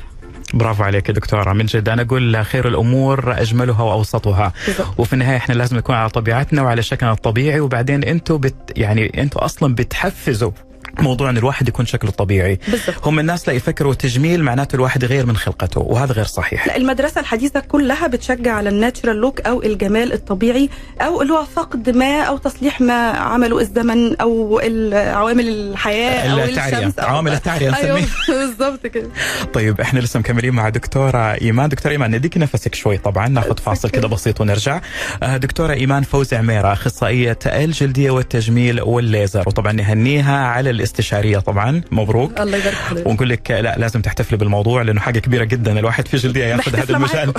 برافو 0.54 0.82
عليك 0.82 1.08
يا 1.08 1.14
دكتورة 1.14 1.52
من 1.52 1.66
جد 1.66 1.88
أنا 1.88 2.02
أقول 2.02 2.44
خير 2.44 2.68
الأمور 2.68 3.40
أجملها 3.40 3.82
وأوسطها. 3.82 4.52
وفي 4.98 5.12
النهاية 5.12 5.36
إحنا 5.36 5.54
لازم 5.54 5.76
نكون 5.76 5.94
على 5.94 6.08
طبيعتنا 6.08 6.62
وعلى 6.62 6.82
شكلنا 6.82 7.12
الطبيعي 7.12 7.60
وبعدين 7.60 8.04
أنتم 8.04 8.36
بت 8.38 8.72
يعني 8.76 9.22
أنتم 9.22 9.40
أصلا 9.40 9.74
بتحفزوا 9.74 10.50
موضوع 10.98 11.30
أن 11.30 11.36
الواحد 11.36 11.68
يكون 11.68 11.86
شكله 11.86 12.10
طبيعي 12.10 12.58
بالضبط. 12.68 13.06
هم 13.06 13.18
الناس 13.18 13.48
لا 13.48 13.54
يفكروا 13.54 13.94
تجميل 13.94 14.42
معناته 14.42 14.76
الواحد 14.76 15.02
يغير 15.02 15.26
من 15.26 15.36
خلقته 15.36 15.80
وهذا 15.80 16.12
غير 16.12 16.24
صحيح 16.24 16.66
لا 16.66 16.76
المدرسة 16.76 17.20
الحديثة 17.20 17.60
كلها 17.60 18.06
بتشجع 18.06 18.52
على 18.52 18.68
الناتشرال 18.68 19.16
لوك 19.16 19.40
أو 19.40 19.62
الجمال 19.62 20.12
الطبيعي 20.12 20.70
أو 21.00 21.22
اللي 21.22 21.32
هو 21.32 21.44
فقد 21.44 21.90
ما 21.90 22.22
أو 22.22 22.36
تصليح 22.36 22.80
ما 22.80 23.10
عمله 23.10 23.60
الزمن 23.60 24.16
أو 24.16 24.60
عوامل 24.92 25.48
الحياة 25.48 26.32
أو 26.32 26.38
التعرية. 26.38 26.78
الشمس 26.78 26.98
أو 26.98 27.08
عوامل 27.08 27.32
التعرية 27.32 27.70
نسميه. 27.70 27.84
أيوه 27.94 28.06
بالظبط 28.28 28.86
كده 28.86 29.08
طيب 29.52 29.80
إحنا 29.80 30.00
لسه 30.00 30.20
مكملين 30.20 30.54
مع 30.54 30.68
دكتورة 30.68 31.18
إيمان 31.18 31.68
دكتورة 31.68 31.92
إيمان 31.92 32.14
نديك 32.14 32.38
نفسك 32.38 32.74
شوي 32.74 32.98
طبعا 32.98 33.28
ناخذ 33.28 33.58
فاصل 33.58 33.90
كده 33.90 34.08
بسيط 34.08 34.40
ونرجع 34.40 34.80
آه، 35.22 35.36
دكتورة 35.36 35.72
إيمان 35.72 36.02
فوزي 36.02 36.36
عميرة 36.36 36.72
أخصائية 36.72 37.38
الجلدية 37.46 38.10
والتجميل 38.10 38.80
والليزر 38.80 39.44
وطبعا 39.46 39.72
نهنيها 39.72 40.46
على 40.46 40.70
الاستشارية 40.76 41.38
طبعا. 41.38 41.80
مبروك. 41.90 42.40
الله 42.40 42.59
يبارك 42.59 42.75
فيك. 42.76 43.06
ونقول 43.06 43.28
لك 43.28 43.50
لا 43.50 43.78
لازم 43.78 44.00
تحتفلي 44.00 44.38
بالموضوع 44.38 44.83
لأنه 44.83 45.00
حاجة 45.00 45.18
كبيرة 45.18 45.45
جدا. 45.45 45.78
الواحد 45.78 46.09
في 46.09 46.16
جلدية 46.16 46.45
يأخذ 46.45 46.76
هذا 46.76 46.97
المجال. 46.97 47.33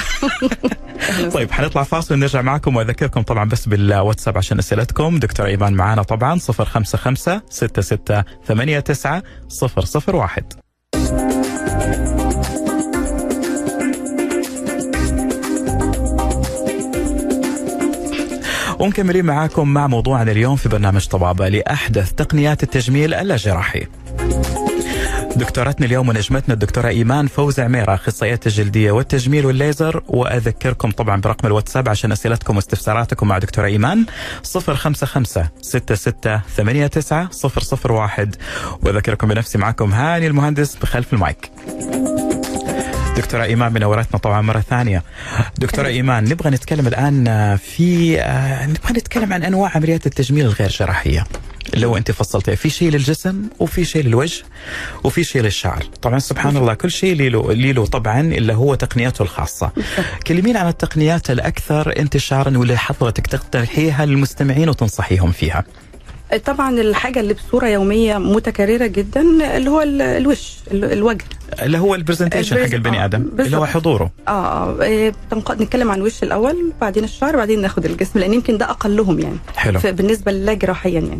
طيب 1.34 1.52
حنطلع 1.52 1.84
فاصل 1.84 2.14
ونرجع 2.14 2.42
معكم 2.42 2.76
وأذكركم 2.76 3.22
طبعا 3.22 3.50
بس 3.50 3.66
بالواتساب 3.68 4.38
عشان 4.38 4.60
أسئلتكم. 4.60 5.20
دكتور 5.20 5.46
إيمان 5.46 5.74
معانا 5.74 6.04
طبعا 6.04 6.40
055 6.40 7.42
66 7.50 8.24
89 8.46 9.22
001 10.20 10.67
ومكملين 18.80 19.26
معاكم 19.26 19.74
مع 19.74 19.88
موضوعنا 19.88 20.32
اليوم 20.32 20.56
في 20.56 20.70
برنامج 20.70 21.08
طبابة 21.08 21.48
لأحدث 21.48 22.12
تقنيات 22.12 22.64
التجميل 22.64 23.14
اللاجراحي 23.14 23.88
دكتورتنا 25.36 25.86
اليوم 25.86 26.10
ونجمتنا 26.10 26.54
الدكتورة 26.54 26.88
إيمان 26.88 27.28
فوز 27.28 27.60
عميرة 27.60 27.94
أخصائية 27.94 28.40
الجلدية 28.46 28.92
والتجميل 28.92 29.46
والليزر. 29.46 30.04
وأذكركم 30.08 30.92
طبعا 30.92 31.22
برقم 31.22 31.48
الواتساب 31.48 31.90
عشان 31.90 32.12
أسئلتكم 32.12 32.56
واستفساراتكم 32.56 33.28
مع 33.28 33.38
دكتورة 33.38 33.66
إيمان. 33.66 34.06
055 34.44 35.26
66 35.62 36.42
89 36.58 37.30
001 37.90 38.36
وأذكركم 38.82 39.28
بنفسي 39.28 39.58
معكم 39.58 39.94
هاني 39.94 40.28
المهندس 40.28 40.76
بخلف 40.76 41.14
المايك. 41.14 41.52
دكتورة 43.18 43.44
إيمان 43.44 43.74
منورتنا 43.74 44.20
طبعا 44.20 44.42
مرة 44.42 44.60
ثانية. 44.60 45.04
دكتورة 45.58 45.88
إيمان 45.88 46.24
نبغى 46.24 46.50
نتكلم 46.50 46.88
الآن 46.88 47.58
في 47.58 48.22
آه، 48.22 48.66
نبغى 48.66 48.94
نتكلم 48.94 49.34
عن 49.34 49.44
أنواع 49.44 49.72
عمليات 49.76 50.06
التجميل 50.06 50.46
الغير 50.46 50.70
جراحية 50.70 51.24
لو 51.74 51.98
أنت 51.98 52.12
فصلتها 52.12 52.56
في 52.56 52.70
شيء 52.70 52.92
للجسم 52.92 53.44
وفي 53.60 53.86
شيء 53.86 54.04
للوجه 54.04 54.44
وفي 55.04 55.24
شيء 55.24 55.42
للشعر. 55.42 55.84
طبعا 56.02 56.20
سبحان 56.20 56.58
الله 56.58 56.74
كل 56.74 56.92
شيء 56.92 57.16
له 57.16 57.54
له 57.54 57.86
طبعا 57.86 58.22
اللي 58.22 58.54
هو 58.54 58.76
تقنياته 58.76 59.22
الخاصة. 59.22 59.72
كلمين 60.28 60.58
عن 60.58 60.68
التقنيات 60.68 61.32
الأكثر 61.32 62.00
انتشارا 62.00 62.58
واللي 62.58 62.78
حضرتك 62.78 63.28
تقترحيها 63.28 64.06
للمستمعين 64.06 64.70
وتنصحيهم 64.70 65.32
فيها. 65.32 65.64
طبعا 66.46 66.70
الحاجة 66.82 67.20
اللي 67.20 67.34
بصورة 67.34 67.68
يومية 67.68 68.18
متكررة 68.18 68.88
جدا 68.88 69.22
اللي 69.58 69.70
هو 69.70 69.82
ال- 69.82 70.02
الوش 70.02 70.54
ال- 70.72 70.86
الوجه. 70.92 71.26
اللي 71.62 71.78
هو 71.78 71.96
البرزنتيشن 71.96 72.56
البرز- 72.58 72.70
حق 72.70 72.74
البني 72.76 73.02
آه، 73.02 73.06
آدم 73.06 73.30
اللي 73.40 73.58
هو. 73.58 73.66
حضوره. 73.66 74.12
آه 74.28 74.32
آه، 74.32 74.82
إيه، 74.84 75.14
تنق- 75.32 75.52
نتكلم 75.52 75.92
عن 75.92 75.98
الوش 75.98 76.24
الأول 76.24 76.72
بعدين 76.82 77.04
الشعر 77.04 77.36
بعدين 77.36 77.62
ناخد 77.62 77.86
الجسم 77.86 78.20
لأن 78.20 78.34
يمكن 78.34 78.58
ده 78.58 78.70
أقلهم 78.70 79.20
يعني. 79.20 79.38
حلو. 79.56 79.80
بالنسبة 79.84 80.32
للا 80.32 80.54
جراحيا 80.54 80.92
يعني. 81.00 81.20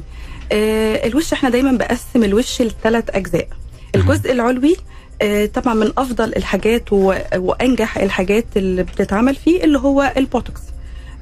آه 0.52 1.08
الوش 1.08 1.34
إحنا 1.34 1.50
دايما 1.50 1.72
بقسم 1.72 2.24
الوش 2.24 2.62
لثلاث 2.62 3.04
أجزاء. 3.10 3.48
الجزء 3.96 4.32
العلوي 4.32 4.76
آه 5.22 5.46
طبعا 5.46 5.74
من 5.74 5.92
أفضل 5.98 6.34
الحاجات 6.36 6.94
و- 6.94 7.14
وأنجح 7.36 7.98
الحاجات 7.98 8.46
اللي 8.58 8.84
بتتعمل 8.84 9.36
فيه 9.36 9.64
اللي 9.64 9.78
هو 9.80 10.14
البوتوكس. 10.18 10.62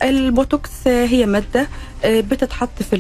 البوتوكس 0.04 0.88
هي 0.88 1.25
مادة 1.25 1.68
آه، 2.06 2.22
بتتحط 2.22 2.84
في 2.90 2.96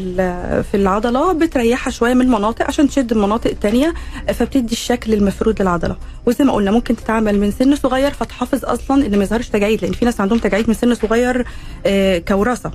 في 0.71 0.77
العضلة 0.77 1.31
بتريحها 1.33 1.91
شوية 1.91 2.13
من 2.13 2.21
المناطق 2.21 2.65
عشان 2.67 2.87
تشد 2.89 3.11
المناطق 3.11 3.49
التانية 3.51 3.93
آه، 4.29 4.31
فبتدي 4.31 4.71
الشكل 4.73 5.13
المفرود 5.13 5.61
للعضلة. 5.61 5.95
وزي 6.25 6.43
ما 6.45 6.53
قلنا 6.53 6.71
ممكن 6.71 6.95
تتعمل 6.95 7.39
من 7.39 7.51
سن 7.51 7.75
صغير 7.75 8.11
فتحافظ 8.11 8.65
أصلا 8.65 9.05
إن 9.05 9.17
ما 9.17 9.23
يظهرش 9.23 9.47
تجاعيد 9.49 9.81
لأن 9.81 9.91
في 9.93 10.05
ناس 10.05 10.21
عندهم 10.21 10.39
تجاعيد 10.39 10.67
من 10.67 10.73
سن 10.73 10.93
صغير 10.95 11.45
آه، 11.85 12.17
كوراثة. 12.17 12.71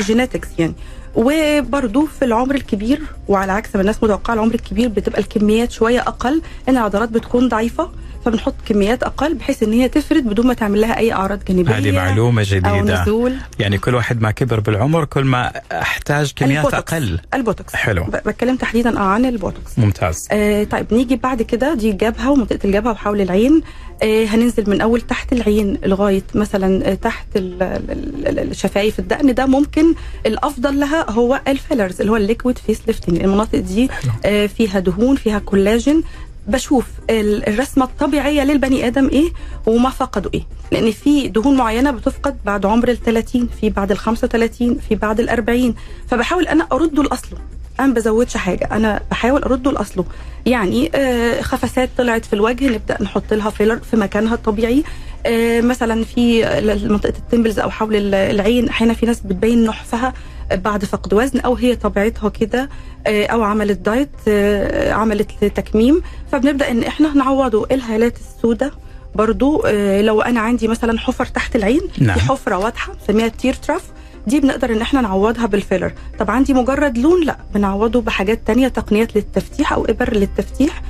genetics 0.00 0.48
يعني. 0.58 0.74
وبرضو 1.16 2.06
في 2.06 2.24
العمر 2.24 2.54
الكبير 2.54 3.00
وعلى 3.28 3.52
عكس 3.52 3.74
ما 3.74 3.80
الناس 3.80 4.02
متوقعة 4.02 4.34
العمر 4.34 4.54
الكبير 4.54 4.88
بتبقى 4.88 5.20
الكميات 5.20 5.70
شوية 5.72 6.00
أقل 6.00 6.42
لأن 6.66 6.76
العضلات 6.76 7.08
بتكون 7.08 7.48
ضعيفة. 7.48 7.90
فبنحط 8.24 8.54
كميات 8.66 9.02
أقل 9.02 9.34
بحيث 9.34 9.62
إن 9.62 9.72
هي 9.72 9.88
تفرد 9.88 10.24
بدون 10.24 10.46
ما 10.46 10.54
تعمل 10.54 10.80
لها 10.80 10.98
أي 10.98 11.12
أعراض 11.12 11.44
جانبية 11.48 11.78
هذه 11.78 11.92
معلومة 11.92 12.42
جديدة. 12.46 13.02
نزول. 13.02 13.34
يعني 13.58 13.78
كل 13.78 13.94
واحد 13.94 14.22
ما 14.22 14.30
كبر 14.30 14.60
بالعمر 14.60 15.04
كل 15.04 15.24
ما 15.24 15.52
أحتاج 15.72 16.32
كميات 16.36 16.64
البوتوكس. 16.64 16.92
أقل. 16.94 17.20
البوتوكس. 17.34 17.74
حلو. 17.76 18.04
بتكلم 18.04 18.56
تحديدا 18.56 19.00
عن 19.00 19.24
البوتوكس. 19.24 19.78
ممتاز. 19.78 20.28
آه 20.32 20.64
طيب 20.64 20.86
نيجي 20.94 21.16
بعد 21.16 21.42
كده 21.42 21.74
دي 21.74 21.90
الجبهه 21.90 22.30
ومنطقة 22.30 22.58
الجبهة 22.64 22.90
وحول 22.92 23.20
العين. 23.20 23.62
آه 24.02 24.24
هننزل 24.24 24.70
من 24.70 24.80
أول 24.80 25.00
تحت 25.00 25.32
العين 25.32 25.78
لغاية 25.84 26.22
مثلا 26.34 26.90
آه 26.90 26.94
تحت 26.94 27.26
ال- 27.36 27.62
ال- 27.62 28.28
ال- 28.28 28.50
الشفايف 28.50 28.98
الدقن. 28.98 29.34
ده 29.34 29.46
ممكن 29.46 29.94
الأفضل 30.26 30.80
لها 30.80 31.10
هو 31.10 31.40
ال 31.48 31.54
fillers 31.54 32.00
اللي 32.00 32.12
هو 32.12 32.16
ال 32.16 32.22
liquid 32.22 32.58
face 32.58 32.80
lifting 32.86 33.20
المناطق 33.22 33.58
دي. 33.58 33.90
آه 34.24 34.46
فيها 34.46 34.78
دهون 34.80 35.16
فيها 35.16 35.38
كولاجين 35.38 36.02
بشوف 36.48 36.84
ال- 37.10 37.48
الرسمة 37.48 37.84
الطبيعية 37.84 38.44
للبني 38.44 38.86
آدم 38.86 39.08
إيه 39.08 39.32
وما 39.66 39.90
فقدوا 39.90 40.30
إيه. 40.34 40.42
لأن 40.72 40.90
في 40.90 41.28
دهون 41.28 41.56
معينة 41.56 41.90
بتفقد 41.90 42.36
بعد 42.44 42.66
عمر 42.66 42.88
ال 42.88 43.02
30 43.02 43.48
في 43.60 43.70
بعد 43.70 43.90
ال 43.90 43.98
35 43.98 44.78
في 44.88 44.94
بعد 44.94 45.20
ال 45.20 45.28
40 45.28 45.74
فبحاول 46.08 46.46
أنا 46.48 46.66
أرده 46.72 47.02
لأصله. 47.02 47.38
أنا 47.80 47.86
ما 47.88 47.94
بزودش 47.94 48.36
حاجة 48.36 48.68
أنا 48.72 49.00
بحاول 49.10 49.42
أرده 49.42 49.72
لأصله. 49.72 50.04
يعني 50.46 50.90
آه، 50.94 51.40
خسفات 51.42 51.90
طلعت 51.98 52.24
في 52.24 52.32
الوجه 52.32 52.68
نبدأ 52.68 53.02
نحط 53.02 53.32
لها 53.34 53.50
فيلر 53.50 53.78
في 53.90 53.96
مكانها 53.96 54.34
الطبيعي. 54.34 54.84
آه، 55.26 55.60
مثلا 55.60 56.04
في 56.04 56.42
منطقة 56.88 57.12
ال 57.18 57.23
temples 57.23 57.58
أو 57.58 57.70
حول 57.70 57.96
ال- 57.96 58.14
العين 58.14 58.68
أحيانا 58.68 58.94
في 58.94 59.06
ناس 59.06 59.20
بتبين 59.20 59.64
نحفها. 59.64 60.14
بعد 60.52 60.84
فقد 60.84 61.14
وزن 61.14 61.40
أو 61.40 61.54
هي 61.54 61.76
طبيعتها 61.76 62.28
كده 62.28 62.68
آه، 63.06 63.26
أو 63.26 63.42
عملت 63.42 63.78
diet 63.78 64.10
آه، 64.28 64.92
عملت 64.92 65.44
تكميم 65.44 66.02
فبنبدأ 66.32 66.70
إن 66.70 66.82
إحنا 66.82 67.14
نعوضه 67.14 67.66
الهالات 67.70 68.16
السوداء 68.16 68.72
برضو 69.14 69.62
آه، 69.66 70.02
لو 70.02 70.20
أنا 70.20 70.40
عندي 70.40 70.68
مثلا 70.68 70.98
حفر 70.98 71.26
تحت 71.26 71.56
العين 71.56 71.80
نعم. 71.98 72.18
في 72.18 72.24
حفرة 72.24 72.58
واضحة 72.58 72.92
بنسميها 72.92 73.28
tear 73.28 73.54
trough 73.54 73.82
دي 74.26 74.40
بنقدر 74.40 74.72
إن 74.72 74.80
إحنا 74.80 75.00
نعوضها 75.00 75.46
بالفيلر. 75.46 75.92
طب 76.18 76.30
عندي 76.30 76.54
مجرد 76.54 76.98
لون 76.98 77.24
لأ 77.24 77.36
بنعوضه 77.54 78.00
بحاجات 78.00 78.40
تانية 78.46 78.68
تقنيات 78.68 79.16
للتفتيح 79.16 79.72
أو 79.72 79.84
إبر 79.84 80.14
للتفتيح. 80.16 80.82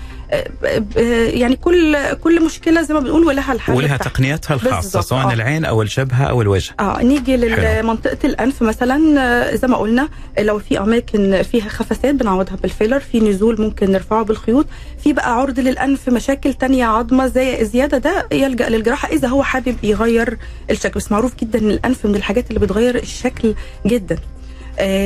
يعني 1.32 1.56
كل 1.56 1.96
كل 2.14 2.44
مشكلة 2.44 2.82
زي 2.82 2.94
ما 2.94 3.00
بنقول 3.00 3.24
ولها 3.24 3.52
الحل 3.52 3.72
ولها 3.74 3.96
بتاعها. 3.96 4.10
تقنياتها 4.12 4.54
الخاصة 4.54 5.00
سواء 5.00 5.30
آه. 5.30 5.32
العين 5.32 5.64
أو 5.64 5.82
الجبهه 5.82 6.24
أو 6.24 6.42
الوجه 6.42 6.72
آه 6.80 7.02
نيجي. 7.02 7.36
لمنطقه 7.36 8.18
الأنف 8.24 8.62
مثلا 8.62 9.20
آه، 9.20 9.54
زي 9.54 9.68
ما 9.68 9.76
قلنا 9.76 10.08
آه، 10.38 10.42
لو 10.42 10.58
في 10.58 10.78
أماكن 10.80 11.42
فيها 11.42 11.68
خفسات 11.68 12.14
بنعوضها 12.14 12.56
بالفيلر 12.56 13.00
في 13.00 13.20
نزول 13.20 13.60
ممكن 13.60 13.92
نرفعه 13.92 14.22
بالخيوط 14.24 14.66
في 15.04 15.12
بقى 15.12 15.34
عرض 15.40 15.60
للأنف 15.60 16.08
مشاكل 16.08 16.54
تانية 16.54 16.84
عظمة 16.84 17.26
زي 17.26 17.64
زيادة 17.64 17.98
ده 17.98 18.26
يلجأ 18.32 18.68
للجراحة 18.68 19.08
إذا 19.08 19.28
هو 19.28 19.42
حابب 19.42 19.76
يغير 19.82 20.38
الشكل 20.70 21.00
بس 21.00 21.12
معروف 21.12 21.32
جدا 21.40 21.58
إن 21.58 21.70
الأنف 21.70 22.06
من 22.06 22.14
الحاجات 22.16 22.48
اللي 22.48 22.60
بتغير 22.60 22.94
الشكل 22.96 23.54
جدا 23.86 24.14
آه، 24.14 24.37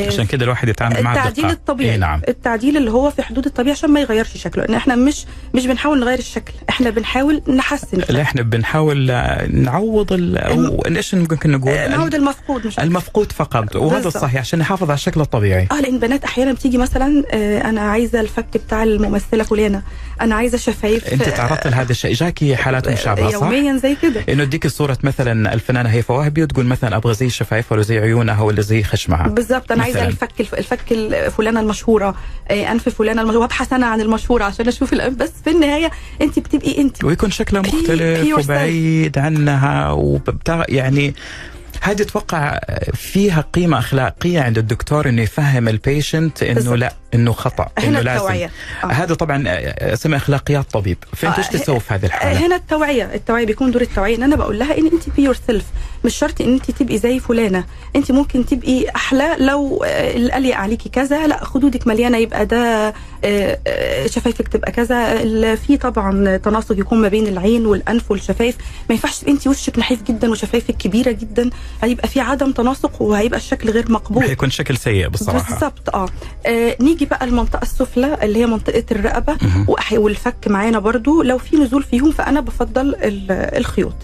عشان 0.06 0.26
كده 0.26 0.44
الواحد 0.44 0.68
يتعامل 0.68 1.02
معها 1.02 1.28
التعديل. 1.28 1.50
الطبيعي. 1.50 1.90
إيه 1.90 1.96
نعم. 1.96 2.20
التعديل 2.28 2.76
اللي 2.76 2.90
هو 2.90 3.10
في 3.10 3.22
حدود 3.22 3.46
الطبيعي 3.46 3.72
عشان 3.72 3.90
ما 3.90 4.00
يغيرش 4.00 4.36
شكله. 4.36 4.64
لأن 4.64 4.74
إحنا 4.74 4.94
مش 4.96 5.24
مش 5.54 5.66
بنحاول 5.66 6.00
نغير 6.00 6.18
الشكل. 6.18 6.52
إحنا 6.68 6.90
بنحاول 6.90 7.42
نحسن. 7.48 8.02
لا 8.08 8.22
إحنا 8.22 8.42
بنحاول 8.42 9.10
آه، 9.10 9.46
نعوض 9.46 10.12
ال- 10.12 10.38
أو 10.38 10.82
إيش 10.86 11.14
ممكن 11.14 11.50
نقول؟ 11.50 11.72
آه، 11.72 11.88
نعود 11.88 12.14
المفقود 12.14 12.66
مش 12.66 12.78
المفقود 12.80 13.32
فقط. 13.32 13.76
وهذا. 13.76 14.08
الصحيح 14.08 14.40
عشان 14.40 14.58
نحافظ 14.58 14.90
على 14.90 14.94
الشكل 14.96 15.20
الطبيعي. 15.20 15.68
آه 15.72 15.80
لأن 15.80 15.98
بنات 15.98 16.24
أحيانا 16.24 16.52
بتيجي 16.52 16.78
مثلا 16.78 17.24
آه، 17.32 17.60
أنا 17.68 17.80
عايزة 17.80 18.20
الفك 18.20 18.46
بتاع 18.54 18.82
الممثلة 18.82 19.44
فلانة. 19.44 19.82
أنا 20.20 20.34
عايزة 20.34 20.58
شفايف 20.58 21.12
أنت 21.12 21.22
تعرضت 21.22 21.66
لهذا 21.66 21.90
الشيء. 21.92 22.14
جاكي 22.14 22.56
حالات 22.56 22.88
مشابهة 22.88 23.30
صح؟ 23.30 23.34
يوميا 23.34 23.76
زي 23.76 23.96
كده. 24.02 24.24
إنه 24.28 24.44
تديك 24.44 24.66
صورة 24.66 24.98
مثلا 25.02 25.54
الفنانة 25.54 25.88
هيفاء 25.88 26.16
وهبي 26.16 26.42
وتقول 26.42 26.66
مثلا 26.66 26.96
أبغى 26.96 27.14
زي 27.14 27.30
شفايفها 27.30 27.72
ولا 27.76 27.82
زي 27.82 27.98
عيونها 27.98 28.42
ولا 28.42 28.60
زي 28.60 28.82
خشمها. 28.82 29.28
بالظبط 29.28 29.61
أنا 29.70 29.82
عايزة. 29.82 30.06
الفك 30.06 30.40
الف- 30.40 30.54
الفك 30.54 30.92
ال- 30.92 31.30
فلانة 31.30 31.60
المشهورة 31.60 32.14
آه، 32.50 32.72
أنف 32.72 32.88
فلانة 32.88 33.22
المشهورة 33.22 33.40
وأبحث 33.42 33.72
أنا 33.72 33.86
عن 33.86 34.00
المشهورة 34.00 34.44
عشان 34.44 34.68
أشوف 34.68 34.92
الانف 34.92 35.14
بس 35.16 35.30
في 35.44 35.50
النهاية 35.50 35.90
انت 36.22 36.38
بتبقي 36.38 36.78
انت 36.78 37.04
ويكون 37.04 37.30
شكلها 37.30 37.62
مختلف. 37.62 38.38
وبعيد 38.38 39.18
عنها 39.18 39.90
وبتاع 39.90 40.64
يعني 40.68 41.14
هذه 41.80 42.02
أتوقع 42.02 42.58
فيها 42.94 43.40
قيمة 43.52 43.78
أخلاقية 43.78 44.40
عند 44.40 44.58
الدكتور 44.58 45.08
إنه 45.08 45.22
يفهم 45.22 45.68
ال 45.68 45.77
patient 45.77 46.42
إنه. 46.42 46.76
لا 46.76 46.92
إنه 47.14 47.32
خطأ 47.32 47.68
إنه 47.78 48.00
لازم. 48.00 48.16
التوعية. 48.16 48.50
آه. 48.84 48.86
هذا 48.86 49.14
طبعا 49.14 49.44
اسمها 49.80 50.16
أخلاقيات 50.18 50.70
طبيب. 50.72 50.98
فأنت 51.16 51.34
آه، 51.34 51.38
إيش 51.38 51.48
تسوي 51.48 51.80
في 51.80 51.94
هذه 51.94 52.02
آه، 52.02 52.06
الحالة؟ 52.06 52.46
هنا 52.46 52.56
التوعية. 52.56 53.14
التوعية 53.14 53.46
بيكون 53.46 53.70
دور 53.70 53.82
التوعية. 53.82 54.16
إن 54.16 54.22
أنا 54.22 54.36
بقول 54.36 54.58
لها 54.58 54.78
إن 54.78 54.86
أنت 54.86 55.10
be 55.16 55.22
yourself 55.22 55.64
مش 56.04 56.14
شرط 56.18 56.40
إن 56.40 56.52
أنت 56.52 56.70
تبقي 56.70 56.98
زي 56.98 57.18
فلانة. 57.20 57.64
أنت 57.96 58.12
ممكن 58.12 58.46
تبقي 58.46 58.88
أحلى 58.96 59.36
لو 59.38 59.84
آه، 59.86 60.28
قال 60.28 60.52
عليكي 60.52 60.88
كذا. 60.88 61.26
لا 61.26 61.44
خدودك 61.44 61.86
مليانة 61.86 62.18
يبقى 62.18 62.46
ده 62.46 62.94
آه، 63.24 63.58
آه، 63.66 64.06
شفايفك 64.06 64.48
تبقى 64.48 64.72
كذا. 64.72 65.24
في 65.54 65.76
طبعا 65.76 66.36
تناسق 66.36 66.78
يكون 66.78 67.00
ما 67.00 67.08
بين 67.08 67.26
العين 67.26 67.66
والأنف 67.66 68.10
والشفايف. 68.10 68.56
ما 68.88 68.94
ينفعش 68.94 69.18
تبقي 69.20 69.32
أنت 69.32 69.46
وشك 69.46 69.78
نحيف 69.78 70.02
جدا 70.02 70.30
وشفايفك 70.30 70.76
كبيرة 70.76 71.10
جدا. 71.10 71.50
هيبقى 71.82 72.08
في 72.08 72.20
عدم 72.20 72.52
تناسق 72.52 73.02
وهيبقى 73.02 73.38
الشكل 73.38 73.70
غير 73.70 73.92
مقبول. 73.92 74.22
حيكون 74.22 74.50
شكل 74.50 74.76
سيء 74.76 75.08
بصراحة. 75.08 75.50
بالظبط 75.50 75.94
آه. 75.94 76.08
آه، 76.46 76.76
نيجي 76.80 77.01
بقى 77.04 77.24
المنطقة 77.24 77.62
السفلى 77.62 78.18
اللي 78.22 78.38
هي 78.38 78.46
منطقة 78.46 78.84
الرقبة. 78.92 79.36
والفك 79.92 80.48
معانا 80.48 80.78
برضو. 80.78 81.22
لو 81.22 81.38
في 81.38 81.56
نزول 81.56 81.82
فيهم 81.82 82.10
فأنا 82.10 82.40
بفضل 82.40 82.94
ال- 82.94 83.30
الخيوط. 83.30 83.94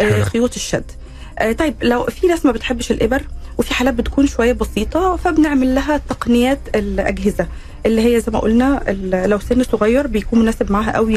آه، 0.00 0.12
حلو. 0.12 0.24
خيوط 0.24 0.54
الشد. 0.54 0.90
آه، 1.38 1.52
طيب 1.52 1.74
لو 1.82 2.04
في 2.04 2.26
ناس 2.26 2.46
ما 2.46 2.52
بتحبش 2.52 2.90
الإبر 2.90 3.22
وفي 3.58 3.74
حالات 3.74 3.94
بتكون 3.94 4.26
شوية 4.26 4.52
بسيطة 4.52 5.16
فبنعمل 5.16 5.74
لها 5.74 5.96
تقنيات 6.08 6.58
الأجهزة 6.74 7.46
اللي 7.86 8.14
هي 8.16 8.20
زي 8.20 8.32
ما 8.32 8.38
قلنا 8.38 8.82
لو 9.26 9.38
سن 9.38 9.62
صغير 9.62 10.06
بيكون 10.06 10.38
مناسب 10.38 10.72
معاها 10.72 10.92
قوي 10.92 11.14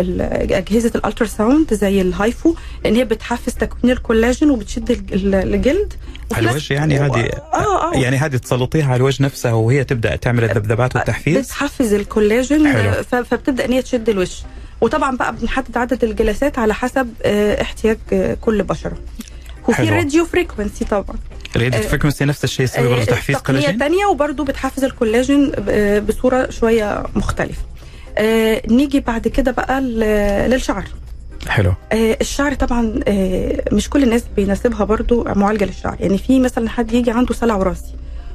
أجهزة 0.00 0.92
ال 0.94 1.26
ultrasound 1.26 1.74
زي 1.74 2.00
ال 2.00 2.11
HIFU 2.11 2.54
لأن 2.84 2.94
هي 2.94 3.04
بتحفز 3.04 3.54
تكوين 3.54 3.92
الكولاجين 3.92 4.50
وبتشد 4.50 4.90
الج- 4.90 5.12
الجلد. 5.34 5.92
على 6.32 6.50
الوجه 6.50 6.74
يعني 6.74 6.98
هذه 6.98 7.20
آه 7.54 7.94
آه. 7.94 7.96
يعني 7.96 8.16
هذه 8.16 8.36
تسلطيها 8.36 8.86
على 8.86 8.96
الوجه 8.96 9.22
نفسها 9.22 9.52
وهي 9.52 9.84
تبدأ 9.84 10.16
تعمل 10.16 10.44
الذبذبات 10.44 10.96
والتحفيز؟ 10.96 11.46
بتحفز 11.46 11.92
الكولاجين 11.92 12.68
حلو. 12.72 12.90
آه، 12.90 13.02
فبتبدأ 13.22 13.64
إن 13.64 13.72
هي 13.72 13.82
تشد 13.82 14.08
الوش. 14.08 14.42
وطبعا 14.80 15.16
بقى 15.16 15.36
بنحدد 15.36 15.76
عدد 15.76 16.04
الجلسات 16.04 16.58
على 16.58 16.74
حسب 16.74 17.08
آه، 17.22 17.62
احتياج 17.62 17.98
آه، 18.12 18.34
كل 18.40 18.62
بشرة. 18.62 18.96
وفي. 19.68 19.82
radio 19.90 20.24
frequency 20.24 20.84
طبعا. 20.84 21.16
الريد 21.56 21.74
آه، 21.74 21.80
frequency 21.80 22.24
نفس 22.24 22.44
الشيء 22.44 22.64
يسوي 22.64 22.88
برضه 22.88 23.02
آه، 23.02 23.04
تحفيز 23.04 23.36
تقنية 23.36 23.58
كولاجين؟ 23.60 23.78
تانية 23.78 24.06
وبرضه 24.06 24.44
بتحفز 24.44 24.84
الكولاجين 24.84 25.52
آه، 25.68 25.98
بصورة 25.98 26.50
شوية 26.50 27.02
مختلفة. 27.14 27.62
آه، 28.18 28.62
نيجي 28.68 29.00
بعد 29.00 29.28
كده 29.28 29.50
بقى 29.50 29.80
للشعر. 30.48 30.84
حلو. 31.48 31.74
آه، 31.92 32.16
الشعر 32.20 32.54
طبعا 32.54 33.00
آه، 33.08 33.62
مش 33.72 33.90
كل 33.90 34.02
الناس 34.02 34.24
بيناسبها 34.36 34.84
برضو 34.84 35.24
معالجة 35.24 35.64
للشعر. 35.64 35.96
يعني 36.00 36.18
في 36.18 36.40
مثلا 36.40 36.68
حد 36.68 36.92
يجي 36.92 37.10
عنده 37.10 37.34
صلع 37.34 37.54
وراثي 37.54 37.94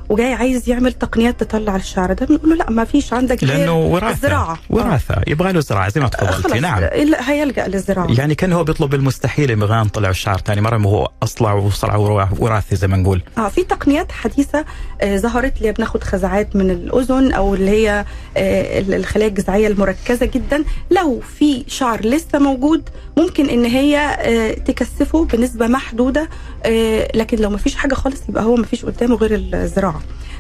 وجاي 0.10 0.34
عايز 0.34 0.70
يعمل 0.70 0.94
تقنيات 0.94 1.44
تطلع 1.44 1.76
الشعر 1.76 2.14
ده 2.14 2.26
بنقول 2.26 2.50
له 2.50 2.56
لا 2.56 2.70
ما 2.70 2.84
فيش 2.86 3.14
عندك 3.14 3.44
غير 3.44 3.58
لأنه 3.58 3.78
وراثة 3.78 4.10
الزراعة. 4.12 4.60
وراثة. 4.70 5.16
يبغى 5.28 5.52
له 5.52 5.60
زراعة 5.60 5.90
زي 5.90 6.02
ما 6.02 6.06
آه، 6.08 6.10
تفضلتي 6.10 6.60
نعم. 6.60 6.84
هيلجأ 7.20 7.68
للزراعة. 7.68 8.08
يعني 8.18 8.36
كان 8.36 8.54
هو 8.54 8.64
بيطلب 8.64 8.94
المستحيل 8.94 9.50
يبغى 9.50 9.78
نطلع 9.82 10.10
الشعر 10.10 10.38
ثاني 10.38 10.62
مرة 10.62 10.78
ما 10.78 10.90
هو 10.90 11.10
أصلع 11.24 11.54
وصلع 11.54 11.96
ورا- 11.96 12.30
وراثي 12.40 12.76
زي 12.76 12.88
ما 12.88 12.98
نقول. 12.98 13.22
آه 13.38 13.48
في 13.50 13.64
تقنيات 13.64 14.12
حديثة 14.12 14.66
آه 15.02 15.18
ظهرت 15.18 15.58
اللي 15.58 15.72
بناخد 15.72 16.04
خزعات 16.04 16.56
من 16.56 16.72
الأذن 16.72 17.32
أو 17.32 17.56
اللي 17.56 17.72
هي 17.72 18.06
آه 18.38 18.80
ال- 18.80 18.94
الخلايا 18.94 19.30
الجذعية 19.30 19.68
المركزة 19.68 20.26
جدا. 20.26 20.64
لو 20.92 21.20
في 21.40 21.64
شعر 21.68 22.02
لسه 22.06 22.40
موجود 22.40 22.90
ممكن 23.18 23.50
إن 23.50 23.66
هي 23.66 23.98
آه 24.00 24.52
تكثفه 24.54 25.26
بنسبة 25.26 25.68
محدودة 25.68 26.30
آه 26.66 27.08
لكن 27.16 27.38
لو 27.38 27.50
ما 27.50 27.58
فيش 27.58 27.76
حاجة 27.76 27.94
خالص 27.94 28.22
يبقى 28.30 28.44
هو 28.44 28.56
ما 28.56 28.66
فيش 28.66 28.86
قدامه 28.86 29.16
غير 29.16 29.36
الزراعة. 29.54 29.97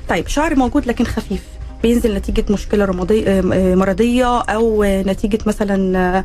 طيب 0.09 0.27
شعر 0.27 0.55
موجود 0.55 0.85
لكن 0.85 1.03
خفيف. 1.05 1.43
بينزل 1.83 2.15
نتيجة 2.15 2.45
مشكلة 2.49 2.85
رمضية 2.85 3.27
آه، 3.27 3.43
آه، 3.53 3.75
مرضية 3.75 4.39
أو 4.41 4.83
آه، 4.83 5.01
نتيجة 5.03 5.37
مثلا 5.45 6.23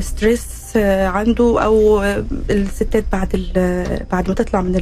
stress 0.00 0.46
آه، 0.76 1.06
عنده 1.06 1.64
أو 1.64 2.00
آه، 2.02 2.24
الستات 2.50 3.04
بعد 3.12 3.28
بعد 4.12 4.28
ما 4.28 4.34
تطلع 4.34 4.60
من 4.60 4.72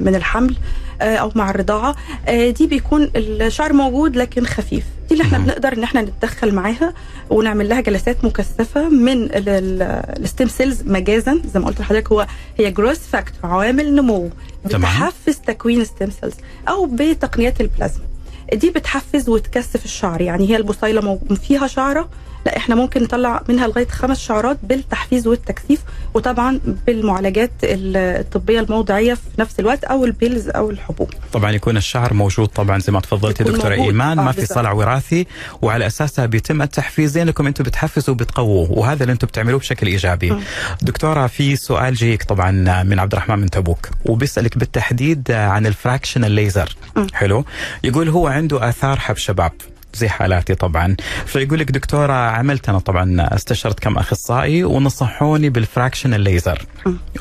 من 0.00 0.14
الحمل 0.14 0.56
أو 1.00 1.30
مع 1.34 1.50
الرضاعة 1.50 1.96
آه، 2.28 2.50
دي 2.50 2.66
بيكون 2.66 3.10
الشعر 3.16 3.72
موجود 3.72 4.16
لكن 4.16 4.46
خفيف 4.46 4.84
دي 5.08 5.14
اللي 5.14 5.24
إحنا. 5.24 5.38
بنقدر 5.38 5.72
إن 5.72 5.82
إحنا 5.82 6.00
نتدخل 6.02 6.54
معاها 6.54 6.94
ونعمل 7.30 7.68
لها 7.68 7.80
جلسات 7.80 8.24
مكثفة 8.24 8.88
من 8.88 9.28
ال 9.32 9.55
stem 9.55 10.48
cells 10.48 10.82
مجازا 10.82 11.40
زي 11.54 11.60
ما 11.60 11.66
قلت 11.66 11.80
لحضرتك 11.80 12.12
هو 12.12 12.26
هي 12.58 12.70
growth 12.70 13.08
factor 13.08 13.50
عوامل 13.50 13.94
نمو. 13.94 14.30
بتحفز 14.64 15.36
تكوين 15.46 15.84
stem 15.84 16.10
cells 16.20 16.34
أو 16.68 16.86
بتقنيات 16.92 17.60
البلازما 17.60 18.04
دي 18.54 18.70
بتحفز 18.70 19.28
وتكثف 19.28 19.84
الشعر. 19.84 20.20
يعني 20.20 20.48
هي 20.50 20.56
البصيلة 20.56 21.00
مو- 21.00 21.18
فيها 21.34 21.66
شعرة 21.66 22.08
لا 22.46 22.56
إحنا 22.56 22.74
ممكن 22.74 23.02
نطلع 23.02 23.42
منها 23.48 23.66
لغاية 23.66 23.86
خمس 23.88 24.18
شعرات 24.20 24.58
بالتحفيز 24.62 25.26
والتكثيف 25.26 25.80
وطبعا 26.14 26.60
بالمعالجات 26.86 27.50
الطبية 27.62 28.60
الموضعية 28.60 29.14
في 29.14 29.20
نفس 29.38 29.60
الوقت 29.60 29.84
أو 29.84 30.04
ال 30.04 30.11
pills 30.11 30.48
أو 30.48 30.70
الحبوب 30.70 31.10
طبعا 31.32 31.50
يكون 31.50 31.76
الشعر 31.76 32.14
موجود 32.14 32.48
طبعا 32.48 32.78
زي 32.78 32.92
ما 32.92 33.00
تفضلتي 33.00 33.42
يكون 33.42 33.54
دكتورة. 33.54 33.74
إيمان 33.74 34.18
آه، 34.18 34.24
ما 34.24 34.32
في 34.32 34.40
بالضبط. 34.40 34.58
صلع 34.58 34.72
وراثي 34.72 35.26
وعلى 35.62 35.86
أساسها 35.86 36.26
بيتم 36.26 36.62
التحفيز 36.62 37.10
زي 37.10 37.22
انكم 37.22 37.46
أنتم 37.46 37.64
بتحفزوا 37.64 38.14
وبتقووا 38.14 38.66
وهذا 38.70 39.02
اللي 39.02 39.12
أنتم 39.12 39.26
بتعملوه 39.26 39.58
بشكل 39.58 39.86
إيجابي. 39.86 40.30
مم. 40.30 40.40
دكتورة 40.82 41.26
في 41.26 41.56
سؤال 41.56 41.94
جاك 41.94 42.22
طبعا 42.22 42.50
من 42.82 42.98
عبد 42.98 43.12
الرحمن 43.12 43.38
من 43.38 43.50
تبوك 43.50 43.88
وبيسألك 44.06 44.58
بالتحديد 44.58 45.30
عن 45.30 45.66
ال 45.66 45.72
fractional 45.72 46.30
laser 46.32 46.76
مم. 46.96 47.06
حلو 47.12 47.44
يقول 47.84 48.08
هو 48.08 48.26
عنده 48.26 48.68
آثار 48.68 48.98
حب 48.98 49.16
شباب 49.16 49.52
زي 49.94 50.08
حالاتي 50.08 50.54
طبعا. 50.54 50.96
فيقول 51.26 51.58
لك 51.58 51.70
دكتورة 51.70 52.12
عملت 52.12 52.68
أنا 52.68 52.78
طبعا 52.78 53.34
استشرت 53.34 53.80
كم 53.80 53.98
أخصائي 53.98 54.64
ونصحوني 54.64 55.48
بال 55.50 55.61
fractional 55.61 56.14
laser. 56.14 56.66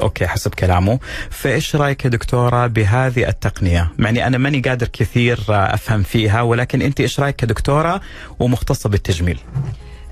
okay 0.01 0.27
حسب 0.27 0.53
كلامه. 0.53 0.99
فإيش 1.29 1.75
رأيك 1.75 2.05
يا 2.05 2.09
دكتورة 2.09 2.67
بهذه 2.67 3.27
التقنية؟ 3.29 3.91
يعني 3.99 4.27
أنا 4.27 4.37
ماني 4.37 4.59
قادر 4.59 4.87
كثير 4.87 5.39
أفهم 5.49 6.03
فيها 6.03 6.41
ولكن 6.41 6.81
أنت 6.81 6.99
إيش 6.99 7.19
رأيك 7.19 7.35
كدكتوره 7.35 8.01
ومختصة 8.39 8.89
بالتجميل؟ 8.89 9.39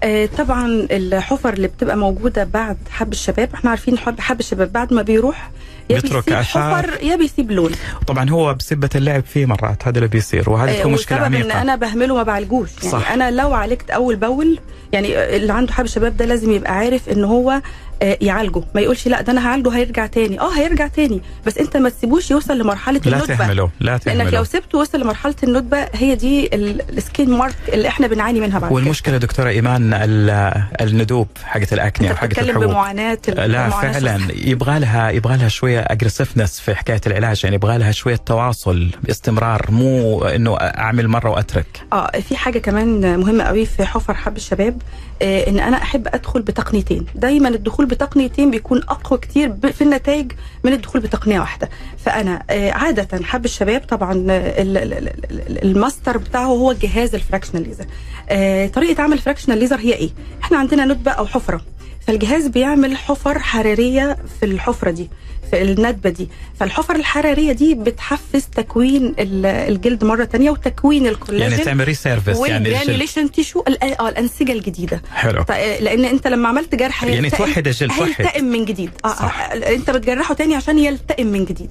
آه، 0.03 0.29
طبعا 0.37 0.65
الحفر 0.91 1.53
اللي 1.53 1.67
بتبقى 1.67 1.97
موجودة 1.97 2.43
بعد 2.43 2.77
حب 2.89 3.11
الشباب 3.11 3.49
إحنا 3.53 3.69
عارفين 3.69 3.97
حب 3.97 4.19
حب 4.19 4.39
الشباب 4.39 4.71
بعد 4.73 4.93
ما 4.93 5.01
بيروح 5.01 5.51
بيترك. 5.89 6.33
حفر 6.33 7.03
يا 7.03 7.15
بيسيب 7.15 7.51
لون 7.51 7.71
طبعا 8.07 8.29
هو 8.29 8.53
بسبة 8.53 8.89
اللعب 8.95 9.23
فيه 9.23 9.45
مرات 9.45 9.87
هذا 9.87 9.97
اللي 9.97 10.07
بيصير 10.07 10.49
وهذه 10.49 10.79
تكون 10.79 10.93
مشكلة 10.93 11.17
والسبب 11.21 11.35
إن 11.35 11.41
عميقة 11.43 11.61
أنا 11.61 11.75
بهمله 11.75 12.15
ما 12.15 12.23
بعالجوش 12.23 12.69
يعني 12.77 12.89
صح. 12.91 13.11
أنا 13.11 13.31
لو 13.31 13.53
عالجت 13.53 13.89
أول 13.89 14.15
بأول 14.15 14.59
يعني 14.93 15.35
اللي 15.35 15.53
عنده 15.53 15.73
حب 15.73 15.85
الشباب 15.85 16.17
ده 16.17 16.25
لازم 16.25 16.51
يبقى 16.51 16.71
عارف 16.73 17.09
إن 17.09 17.23
هو 17.23 17.61
يعالجه 18.01 18.61
ما 18.75 18.81
يقولش 18.81 19.07
لا 19.07 19.21
ده 19.21 19.31
أنا 19.31 19.47
هعالجه 19.47 19.69
هيرجع 19.69 20.05
تاني. 20.05 20.39
آه 20.39 20.53
هيرجع 20.57 20.87
تاني. 20.87 21.21
بس 21.45 21.57
أنت 21.57 21.77
ما 21.77 21.89
تسيبوش 21.89 22.31
يوصل 22.31 22.57
لمرحلة 22.59 23.01
لا 23.05 23.17
الندبة. 23.17 23.35
تهمله 23.35 23.69
لا 23.79 23.85
لأنك 23.91 24.03
تهمله. 24.03 24.29
لو 24.29 24.43
سبته 24.43 24.77
وصل 24.77 25.01
لمرحلة 25.01 25.35
الندبة 25.43 25.87
هي 25.93 26.15
دي 26.15 26.45
ال- 26.55 26.97
السكين 26.97 27.29
مارك 27.29 27.55
اللي 27.73 27.87
إحنا 27.87 28.07
بنعاني 28.07 28.39
منها 28.39 28.59
بعد 28.59 28.69
كده. 28.69 28.75
والمشكلة 28.75 29.17
دكتورة 29.17 29.49
إيمان 29.49 29.93
ال- 29.93 30.63
الندوب 30.81 31.27
حقت 31.43 31.73
ال 31.73 31.81
acne 31.81 32.11
بتتكلم 32.13 32.49
الحبوب 32.49 32.63
بمعاناة 32.69 33.17
لا 33.27 33.69
فعلا. 33.69 34.19
يبغى 34.35 34.79
لها 34.79 35.09
يبغى 35.09 35.37
لها 35.37 35.47
شوية 35.47 35.79
aggressiveness 35.79 36.59
في 36.59 36.75
حكاية 36.75 37.01
العلاج 37.07 37.41
يعني 37.43 37.55
يبغى 37.55 37.77
لها 37.77 37.91
شوية 37.91 38.15
تواصل 38.15 38.89
باستمرار 39.03 39.65
مو 39.69 40.23
إنه 40.23 40.55
أعمل 40.57 41.07
مرة 41.07 41.29
وأترك. 41.29 41.65
آه 41.93 42.11
في 42.19 42.35
حاجة 42.35 42.59
كمان 42.59 43.19
مهمة 43.19 43.43
قوي 43.43 43.65
في 43.65 43.85
حفر 43.85 44.13
حب 44.13 44.37
الشباب 44.37 44.81
آه 45.21 45.49
إن 45.49 45.59
أنا 45.59 45.77
أحب 45.77 46.07
أدخل 46.07 46.41
بتقنيتين. 46.41 47.05
دايما 47.15 47.49
الدخول 47.49 47.85
بتقنيتين 47.89 48.51
بيكون 48.51 48.77
أقوى 48.77 49.19
كتير 49.19 49.53
في 49.71 49.81
النتائج 49.81 50.31
من 50.63 50.73
الدخول 50.73 51.01
بتقنية 51.01 51.39
واحدة. 51.39 51.69
فأنا 52.05 52.43
آه 52.49 52.71
عادة 52.71 53.25
حب 53.25 53.45
الشباب 53.45 53.81
طبعا 53.81 54.13
آه، 54.29 54.61
ال- 54.61 54.77
ال- 54.77 54.93
ال- 54.93 55.09
ال- 55.31 55.63
الماستر 55.63 56.17
بتاعه 56.17 56.45
هو 56.45 56.73
جهاز 56.73 57.15
ال 57.15 57.20
fractional 57.20 57.63
laser. 57.67 57.85
آه 58.29 58.67
طريقة 58.67 59.03
عمل 59.03 59.13
ال 59.13 59.17
fractional 59.17 59.57
laser 59.57 59.79
هي 59.79 59.93
إيه؟ 59.93 60.09
إحنا 60.43 60.57
عندنا 60.57 60.85
ندبه 60.85 61.11
أو 61.11 61.25
حفرة 61.25 61.61
فالجهاز 62.07 62.47
بيعمل 62.47 62.97
حفر 62.97 63.39
حرارية 63.39 64.17
في 64.39 64.45
الحفرة 64.45 64.91
دي. 64.91 65.09
الندبة 65.53 66.09
دي. 66.09 66.29
فالحفر 66.59 66.95
الحرارية 66.95 67.51
دي 67.51 67.75
بتحفز 67.75 68.45
تكوين 68.55 69.05
ال- 69.19 69.45
الجلد 69.45 70.03
مرة 70.03 70.23
تانية 70.23 70.51
وتكوين 70.51 71.07
الكولاجين 71.07 71.51
يعني 71.51 71.63
تعمل 71.63 71.85
resurface 71.85 72.37
يعني 72.37 72.57
الجلد. 72.57 72.73
وال 72.73 72.82
granulation 72.82 73.31
tissue 73.31 73.63
ال- 73.67 73.83
آه 73.83 74.09
الأنسجة 74.09 74.51
الجديدة. 74.51 75.01
حلو. 75.13 75.43
ط- 75.43 75.51
لأن 75.51 76.05
أنت 76.05 76.27
لما 76.27 76.49
عملت 76.49 76.75
جرح 76.75 77.03
يعني 77.03 77.29
توحد 77.29 77.67
الجلد 77.67 77.89
توحد. 77.89 78.01
هيلتئم 78.21 78.45
من 78.45 78.65
جديد. 78.65 78.89
آه 79.05 79.13
صح. 79.13 79.39
آه، 79.51 79.53
أنت 79.75 79.89
بتجرحه 79.89 80.33
تاني 80.33 80.55
عشان 80.55 80.79
يلتئم 80.79 81.27
من 81.27 81.45
جديد. 81.45 81.69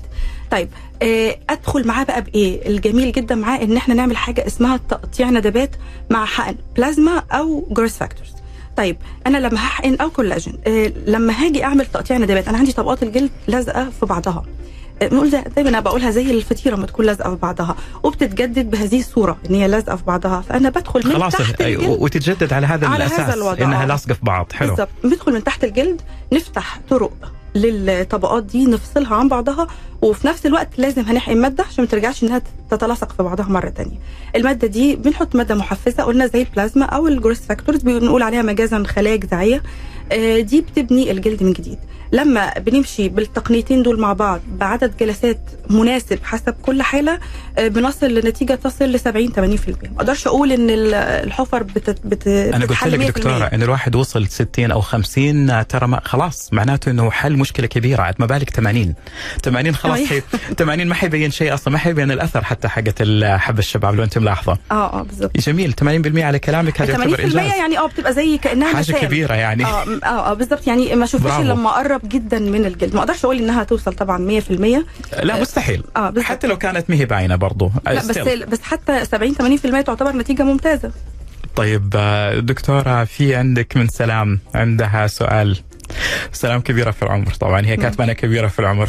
طيب 0.50 0.68
آه 1.02 1.38
أدخل 1.50 1.86
معاه 1.86 2.04
بقى 2.04 2.22
بإيه؟ 2.22 2.68
الجميل 2.68 3.12
جدا 3.12 3.34
معاه 3.34 3.62
إن 3.62 3.76
إحنا 3.76 3.94
نعمل 3.94 4.16
حاجة 4.16 4.46
اسمها 4.46 4.76
تقطيع 4.76 5.30
ندبات 5.30 5.70
مع 6.10 6.24
حقن 6.24 6.56
بلازما 6.76 7.22
أو 7.32 7.66
growth 7.70 7.98
factors 7.98 8.30
طيب 8.78 8.96
أنا 9.26 9.38
لما 9.38 9.56
هحقن 9.58 9.96
أو 10.00 10.10
كولاجين 10.10 10.58
آه 10.66 10.92
لما 11.06 11.32
هاجي 11.32 11.64
أعمل 11.64 11.86
تقطيع 11.86 12.16
ندبات 12.16 12.48
أنا 12.48 12.58
عندي 12.58 12.72
طبقات 12.72 13.02
الجلد 13.02 13.30
لازقة 13.48 13.90
في 14.00 14.06
بعضها. 14.06 14.42
آه، 15.02 15.06
بنقول 15.08 15.30
ده 15.30 15.40
دايما 15.40 15.70
أنا 15.70 15.80
بقولها 15.80 16.10
زي 16.10 16.30
الفطيرة 16.30 16.76
ما 16.76 16.86
تكون 16.86 17.06
لازقة 17.06 17.30
في 17.30 17.36
بعضها 17.36 17.76
وبتتجدد 18.02 18.70
بهذه 18.70 19.00
الصورة 19.00 19.36
إن 19.50 19.54
هي 19.54 19.68
لازقة 19.68 19.96
في 19.96 20.04
بعضها 20.04 20.40
فأنا 20.40 20.68
بدخل 20.70 21.06
من 21.08 21.12
خلاص 21.12 21.32
تحت 21.32 21.60
الجلد 21.60 21.88
وتتجدد 22.00 22.52
على 22.52 22.66
هذا 22.66 22.86
على 22.86 22.96
الأساس 23.04 23.20
هذا 23.20 23.34
الوضع، 23.34 23.64
إنها 23.64 23.82
آه. 23.82 23.86
لاصقه 23.86 24.14
في 24.14 24.20
بعض. 24.22 24.52
حلو. 24.52 24.68
بالظبط 24.68 24.88
ندخل 25.04 25.32
من 25.32 25.44
تحت 25.44 25.64
الجلد 25.64 26.00
نفتح 26.32 26.80
طرق 26.90 27.32
للطبقات 27.54 28.42
دي 28.44 28.66
نفصلها 28.66 29.14
عن 29.14 29.28
بعضها 29.28 29.66
وفي 30.02 30.26
نفس 30.26 30.46
الوقت 30.46 30.68
لازم 30.78 31.02
هنحقن 31.02 31.36
مادة 31.40 31.64
عشان 31.64 31.84
ما 31.84 31.90
ترجعش 31.90 32.22
إنها 32.24 32.42
تتلاصق 32.70 33.12
في 33.12 33.22
بعضها 33.22 33.46
مرة 33.46 33.68
تانية. 33.68 33.96
المادة 34.36 34.66
دي 34.68 34.96
بنحط 34.96 35.36
مادة 35.36 35.54
محفزة 35.54 36.02
قلنا 36.02 36.26
زي 36.26 36.40
البلازما 36.42 36.84
أو 36.84 37.06
ال 37.08 37.14
growth 37.14 37.46
factors 37.46 37.80
بنقول 37.82 38.22
عليها 38.22 38.42
مجازا 38.42 38.82
خلايا 38.86 39.16
جذعية. 39.16 39.62
آه، 40.12 40.40
دي 40.40 40.60
بتبني 40.60 41.10
الجلد 41.10 41.42
من 41.42 41.52
جديد. 41.52 41.78
لما 42.12 42.52
بنمشي 42.58 43.08
بالتقنيتين 43.08 43.82
دول 43.82 44.00
مع 44.00 44.12
بعض 44.12 44.40
بعدد 44.48 44.96
جلسات 45.00 45.40
مناسب 45.70 46.18
حسب 46.24 46.54
كل 46.62 46.82
حالة 46.82 47.18
آه، 47.58 47.68
بنصل 47.68 48.06
لنتيجة 48.14 48.54
تصل 48.54 48.84
ل 48.84 49.00
70 49.00 49.32
80% 49.32 49.38
ما 49.38 49.96
أقدرش 49.96 50.26
أقول 50.26 50.52
إن 50.52 50.70
ال- 50.70 50.94
الحفر 50.94 51.62
بت 51.62 52.06
بت 52.06 52.26
أنا 52.26 52.66
قلت 52.66 52.86
لك 52.86 52.98
100%. 53.00 53.06
دكتورة 53.06 53.44
إن 53.44 53.62
الواحد 53.62 53.96
وصل 53.96 54.26
60 54.26 54.70
أو 54.70 54.80
50 54.80 55.66
ترى 55.68 55.86
ما 55.86 56.00
خلاص 56.04 56.52
معناته 56.52 56.90
إنه 56.90 57.10
حل 57.10 57.36
مشكلة 57.36 57.66
كبيرة 57.66 58.02
عاد 58.02 58.14
ما 58.18 58.26
بالك 58.26 58.50
80 58.50 58.94
80 59.44 59.74
خلاص 59.74 59.98
هي 59.98 60.22
80 60.58 60.86
ما 60.86 60.94
حيبين 60.94 61.30
شيء 61.30 61.54
أصلا 61.54 61.72
ما 61.72 61.78
حيبين 61.78 62.10
الأثر 62.10 62.44
حتى 62.44 62.68
حقت 62.68 63.02
حب 63.24 63.58
الشباب 63.58 63.94
لو 63.94 64.02
أنت 64.04 64.18
ملاحظة. 64.18 64.58
آه 64.70 65.00
آه 65.00 65.02
بالظبط 65.02 65.36
جميل. 65.38 65.74
80% 65.80 66.18
على 66.18 66.38
كلامك 66.38 66.80
هذا 66.82 66.94
80% 66.94 66.98
يعتبر 67.00 67.24
إنجاز. 67.24 67.36
يعني 67.58 67.78
آه 67.78 67.86
بتبقى 67.86 68.12
زي 68.12 68.38
كانها 68.38 68.68
حاجة 68.68 68.78
مسام. 68.80 69.00
كبيرة 69.00 69.34
يعني. 69.34 69.64
آه 69.64 69.84
آه 70.04 70.30
آه 70.30 70.34
بالظبط 70.34 70.66
يعني 70.66 70.94
ما 70.96 71.04
اشوفش 71.04 71.24
برافو. 71.24 71.42
إلا 71.42 71.54
اقرب 71.98 72.08
جدا 72.08 72.38
من 72.38 72.64
الجلد. 72.66 72.94
ما 72.94 73.00
أقدرش 73.00 73.24
أقول 73.24 73.38
إنها 73.38 73.64
توصل 73.64 73.94
طبعا 73.94 74.40
100% 74.40 74.50
لا 75.22 75.40
مستحيل. 75.40 75.82
آه 75.96 76.10
بالظبط. 76.10 76.30
حتى 76.30 76.46
لو 76.46 76.58
كانت 76.58 76.90
ما 76.90 76.96
هي 76.96 77.04
باينه 77.04 77.36
برضو. 77.36 77.70
لا 77.86 77.94
بس 77.94 78.18
بس 78.18 78.62
حتى 78.62 79.04
70 79.04 79.34
80% 79.34 79.82
تعتبر 79.82 80.16
نتيجة 80.16 80.42
ممتازة. 80.42 80.90
طيب 81.56 81.94
آه، 81.96 82.38
دكتورة 82.38 83.04
في 83.04 83.34
عندك 83.34 83.76
من 83.76 83.88
سلام 83.88 84.40
عندها 84.54 85.06
سؤال. 85.06 85.58
سلام 86.32 86.60
كبيرة 86.60 86.90
في 86.90 87.02
العمر 87.02 87.32
طبعا 87.34 87.66
هي 87.66 87.76
كاتبة 87.76 88.04
أنا 88.04 88.12
كبيرة 88.12 88.46
في 88.46 88.58
العمر 88.58 88.86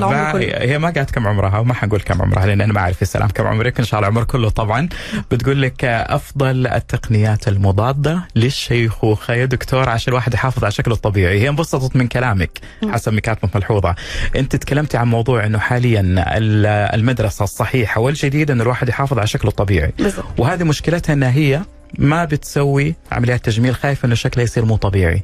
ما 0.00 0.08
باع- 0.08 0.32
كله. 0.32 0.42
هي 0.58 0.78
ما 0.78 0.90
قالت 0.90 1.10
كم 1.10 1.26
عمرها 1.26 1.58
وما 1.58 1.74
حنقول 1.74 2.00
كم 2.00 2.22
عمرها 2.22 2.46
لأن 2.46 2.60
أنا 2.60 2.72
ما 2.72 2.80
أعرف 2.80 3.00
يا 3.00 3.06
سلام 3.06 3.28
كم 3.28 3.46
عمرك 3.46 3.78
إن 3.78 3.84
شاء 3.84 4.00
الله 4.00 4.08
العمر 4.08 4.24
كله 4.24 4.48
طبعا. 4.50 4.88
بتقول 5.30 5.62
لك 5.62 5.84
أفضل 5.84 6.66
التقنيات 6.66 7.48
المضادة 7.48 8.22
للشيخوخة 8.36 9.34
يا 9.34 9.44
دكتور 9.44 9.88
عشان 9.88 10.10
الواحد 10.10 10.34
يحافظ 10.34 10.64
على 10.64 10.72
شكله 10.72 10.94
الطبيعي. 10.94 11.40
هي 11.40 11.48
انبسطت 11.48 11.96
من 11.96 12.08
كلامك 12.08 12.50
حسب 12.90 13.12
ما 13.12 13.20
كاتبة 13.20 13.48
ملحوظة. 13.54 13.94
أنت 14.36 14.56
تكلمتي 14.56 14.96
عن 14.96 15.08
موضوع 15.08 15.46
أنه 15.46 15.58
حاليا 15.58 16.00
ال- 16.00 16.66
المدرسة 17.00 17.42
الصحيحة 17.44 18.00
والجديدة 18.00 18.54
أنه 18.54 18.62
الواحد 18.62 18.88
يحافظ 18.88 19.18
على 19.18 19.26
شكله 19.26 19.50
الطبيعي. 19.50 19.92
وهذه 20.38 20.62
مشكلتها 20.64 21.12
إنها 21.12 21.30
هي 21.30 21.60
ما 21.98 22.24
بتسوي 22.24 22.94
عمليات 23.12 23.44
تجميل 23.44 23.74
خايفه 23.74 24.06
إنه 24.06 24.14
شكلها 24.14 24.44
يصير 24.44 24.64
مو 24.64 24.76
طبيعي. 24.76 25.22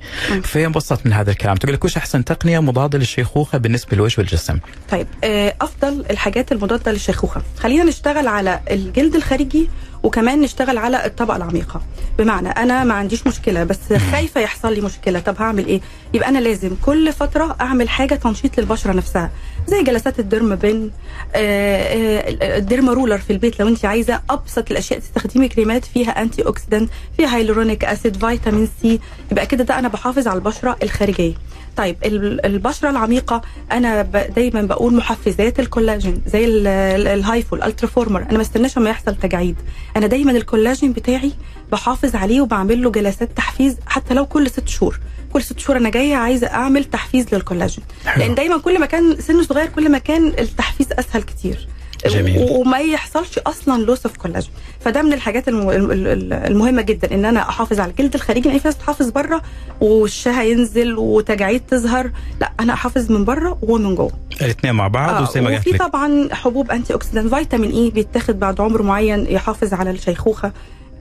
انبسطت 0.67 1.07
من 1.07 1.13
هذا 1.13 1.31
الكلام. 1.31 1.57
تقول 1.57 1.75
لك 1.75 1.85
وش 1.85 1.97
أحسن 1.97 2.25
تقنية 2.25 2.61
مضادة 2.61 2.99
للشيخوخة 2.99 3.59
بالنسبة 3.59 3.97
للوجه 3.97 4.15
والجسم 4.19 4.59
طيب 4.91 5.07
آه، 5.25 5.55
أفضل 5.61 6.05
الحاجات 6.11 6.53
المضادة 6.53 6.93
للشيخوخة. 6.93 7.43
خلينا 7.59 7.85
نشتغل 7.85 8.29
على 8.29 8.61
الجلد 8.71 9.15
الخارجي 9.15 9.69
وكمان 10.03 10.41
نشتغل 10.41 10.79
على 10.79 11.07
الطبقة 11.07 11.37
العميقة. 11.37 11.81
بمعنى 12.19 12.49
أنا 12.49 12.85
ما 12.85 12.95
عنديش 12.95 13.27
مشكلة 13.27 13.65
بس 13.65 13.93
خايفه 14.13 14.41
يحصل 14.41 14.75
لي 14.75 14.81
مشكلة؟ 14.81 15.21
طب 15.21 15.35
هعمل 15.39 15.67
إيه؟ 15.67 15.81
يبقى 16.15 16.29
أنا 16.29 16.39
لازم 16.39 16.71
كل 16.85 17.13
فترة 17.13 17.57
أعمل 17.61 17.89
حاجة 17.89 18.15
تنشيط 18.15 18.59
للبشرة 18.61 18.93
نفسها 18.93 19.31
زي 19.67 19.83
جلسات 19.83 20.19
ال 20.19 20.25
derma 20.25 20.55
pen 20.55 20.91
آه، 21.35 21.83
آه، 21.83 22.59
ال 22.59 22.64
derma 22.64 22.93
roller 22.93 23.19
في 23.19 23.33
البيت 23.33 23.61
لو 23.61 23.69
أنت 23.69 23.85
عايزة. 23.85 24.21
أبسط 24.31 24.71
الأشياء 24.71 25.01
تستخدمي 25.01 25.49
كريمات 25.49 25.85
فيها 25.85 26.23
antioxidant 26.23 26.91
فيها 27.17 27.37
hyaluronic 27.37 27.85
acid 27.85 28.17
vitamin 28.27 28.69
C 28.83 29.01
يبقى 29.33 29.47
كده 29.47 29.65
ده 29.65 29.79
أنا 29.79 29.89
بحافظ 29.89 30.29
على 30.29 30.37
البشرة 30.39 30.77
الخارجية. 30.83 31.35
طيب 31.79 31.97
ال- 32.05 32.47
البشرة 32.47 32.91
العميقة 32.91 33.43
أنا 33.73 34.03
دايما 34.37 34.63
بقول 34.63 34.95
محفزات 34.95 35.61
الكولاجين 35.61 36.23
زي 36.27 36.45
ال- 36.45 36.67
ال- 36.67 37.09
ال 37.09 37.18
HIFU 37.18 37.57
ال 37.57 37.89
Ultraformer 37.89 38.23
أنا 38.23 38.33
ما 38.33 38.43
استناش 38.43 38.79
أما 38.79 38.91
يحصل 38.91 39.15
تجاعيد. 39.17 39.57
أنا 39.97 40.07
دايما 40.07 40.31
الكولاجين 40.33 40.93
بتاعي 40.93 41.33
بحافظ 41.73 42.17
عليه 42.17 42.41
وبعمل 42.41 42.83
له 42.83 42.91
جلسات 42.91 43.29
تحفيز 43.37 43.77
حتى 43.87 44.15
لو 44.15 44.27
كل 44.27 44.51
ست 44.51 44.69
شهور. 44.69 45.01
كل 45.33 45.43
ست 45.43 45.59
شهور 45.59 45.77
أنا 45.77 45.91
جاية 45.91 46.15
عايزة 46.17 46.47
أعمل 46.47 46.85
تحفيز 46.85 47.27
للكولاجين. 47.35 47.85
لأن 48.17 48.35
دايما 48.35 48.59
كل 48.59 48.81
ما 48.81 48.87
كان 48.87 49.17
سنه 49.21 49.43
صغير 49.43 49.67
كل 49.67 49.89
ما 49.91 49.99
كان 49.99 50.27
التحفيز 50.27 50.87
أسهل 50.93 51.23
كتير. 51.23 51.69
جميل. 52.07 52.39
وما 52.51 52.79
يحصلش 52.79 53.39
أصلا 53.39 53.83
loss 53.83 54.07
of 54.07 54.17
collagen 54.17 54.51
فده 54.81 55.03
من 55.03 55.13
الحاجات 55.13 55.49
الم- 55.49 55.71
الم- 55.71 55.91
الم- 55.91 56.33
المهمة 56.33 56.83
جدا 56.83 57.15
إن 57.15 57.25
أنا 57.25 57.41
أحافظ 57.49 57.81
على 57.81 57.91
الجلد 57.91 58.15
الخارجي 58.15 58.49
لأن 58.49 58.59
في 58.59 58.69
ناس 58.69 58.75
بتحافظ 58.77 59.11
بره 59.11 59.43
ووشها 59.81 60.43
ينزل 60.43 60.95
وتجاعيد 60.99 61.61
تظهر. 61.71 62.11
لا 62.41 62.53
أنا 62.61 62.73
أحافظ 62.73 63.13
من 63.13 63.25
بره 63.25 63.59
ومن 63.63 63.95
جوه. 63.95 64.13
الاثنين 64.43 64.75
مع 64.75 64.89
بعض 64.89 65.15
آه، 65.15 65.23
وزي 65.31 65.41
ما 65.41 65.49
قلت 65.51 65.69
وفي 65.69 65.79
طبعا 65.79 66.29
حبوب 66.33 66.71
antioxidant 66.71 67.35
vitamin 67.35 67.71
E 67.73 67.91
بيتاخد 67.91 68.39
بعد 68.41 68.61
عمر 68.61 68.83
معين 68.83 69.27
يحافظ 69.31 69.75
على 69.75 69.91
الشيخوخة. 69.91 70.53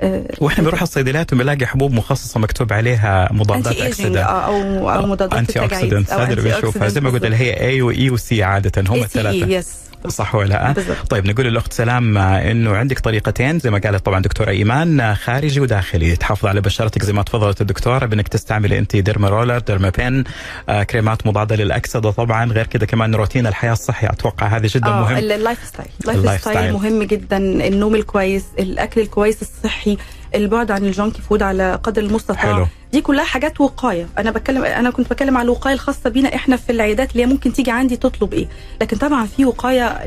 آه، 0.02 0.24
وإحنا 0.42 0.64
بنروح 0.64 0.82
الصيدليات 0.82 1.34
وبنلاقي 1.34 1.66
حبوب 1.66 1.92
مخصصة 1.92 2.40
مكتوب 2.40 2.74
عليها 2.74 3.30
مضادات 3.32 3.78
اكسده 3.82 4.24
أو 4.24 4.90
أو 4.90 5.06
مضادات 5.08 5.34
anti 5.40 5.60
التجاعيد 5.60 5.74
oxidant 5.94 6.14
هذا 6.14 6.34
اللي 6.34 6.42
بنشوفها 6.56 6.88
زي 6.88 7.02
ما 7.02 7.10
قلت 7.10 7.26
اللي 7.26 7.36
هي 7.38 7.60
اي 7.60 7.82
واي 7.82 8.10
وسي 8.10 8.44
عادة 8.44 8.84
هم 8.90 8.96
الثلاثة. 9.04 9.48
yes 9.48 9.68
صح 10.20 10.36
ولا 10.36 10.48
لا؟ 10.50 10.72
بالضبط. 10.72 10.98
طيب 11.10 11.26
نقول 11.26 11.46
للأخت 11.46 11.74
سلام 11.74 12.18
آه، 12.18 12.52
إنه 12.52 12.76
عندك 12.76 13.00
طريقتين 13.00 13.60
زي 13.60 13.70
ما 13.70 13.78
قالت 13.80 14.06
طبعا 14.06 14.22
دكتورة 14.22 14.50
إيمان 14.50 15.00
آه، 15.00 15.14
خارجي 15.14 15.60
وداخلي 15.60 16.16
تحافظ 16.16 16.46
على 16.46 16.62
بشرتك 16.62 17.04
زي 17.06 17.14
ما 17.14 17.24
تفضلت 17.24 17.62
الدكتورة 17.62 18.06
بإنك 18.06 18.28
تستعملي 18.28 18.80
أنت 18.80 18.96
derma 18.96 19.30
roller 19.30 19.60
derma 19.60 19.90
pen 19.90 20.24
آه، 20.70 20.84
كريمات 20.84 21.28
مضادة 21.28 21.56
للأكسدة 21.56 22.12
طبعا 22.12 22.52
غير 22.52 22.68
كده 22.68 22.86
كمان 22.86 23.16
روتين 23.16 23.48
الحياة 23.48 23.72
الصحي 23.74 24.08
أتوقع 24.08 24.48
هذه 24.48 24.70
جدا 24.76 24.90
مهم 24.90 25.18
ال- 25.18 25.32
ال 25.32 25.60
lifestyle 25.68 26.18
ال 26.18 26.42
lifestyle. 26.42 26.74
مهم 26.74 27.04
جدا 27.04 27.38
النوم 27.38 27.96
الكويس 27.96 28.46
الأكل 28.60 29.02
الكويس 29.02 29.42
الصحي 29.42 29.98
البعد 30.36 30.72
عن 30.72 30.86
ال 30.86 30.92
junky 30.92 31.22
food 31.22 31.42
على 31.44 31.80
قدر 31.84 32.02
المستطاع 32.02 32.38
حلو. 32.38 32.68
دي 32.94 33.02
كلها 33.02 33.24
حاجات 33.24 33.62
وقاية. 33.62 34.08
أنا 34.18 34.32
بتكلم 34.32 34.64
أنا 34.64 34.90
كنت 34.90 35.10
بتكلم 35.10 35.38
على 35.38 35.46
الوقاية 35.46 35.74
الخاصة 35.74 36.10
بينا 36.10 36.36
إحنا 36.36 36.56
في 36.56 36.72
العيادات 36.72 37.12
اللي 37.12 37.24
هي 37.24 37.28
ممكن 37.28 37.54
تيجي 37.54 37.72
عندي 37.72 37.98
تطلب 37.98 38.34
إيه. 38.34 38.48
لكن 38.82 38.98
طبعا 38.98 39.26
في 39.26 39.46
وقاية 39.46 40.06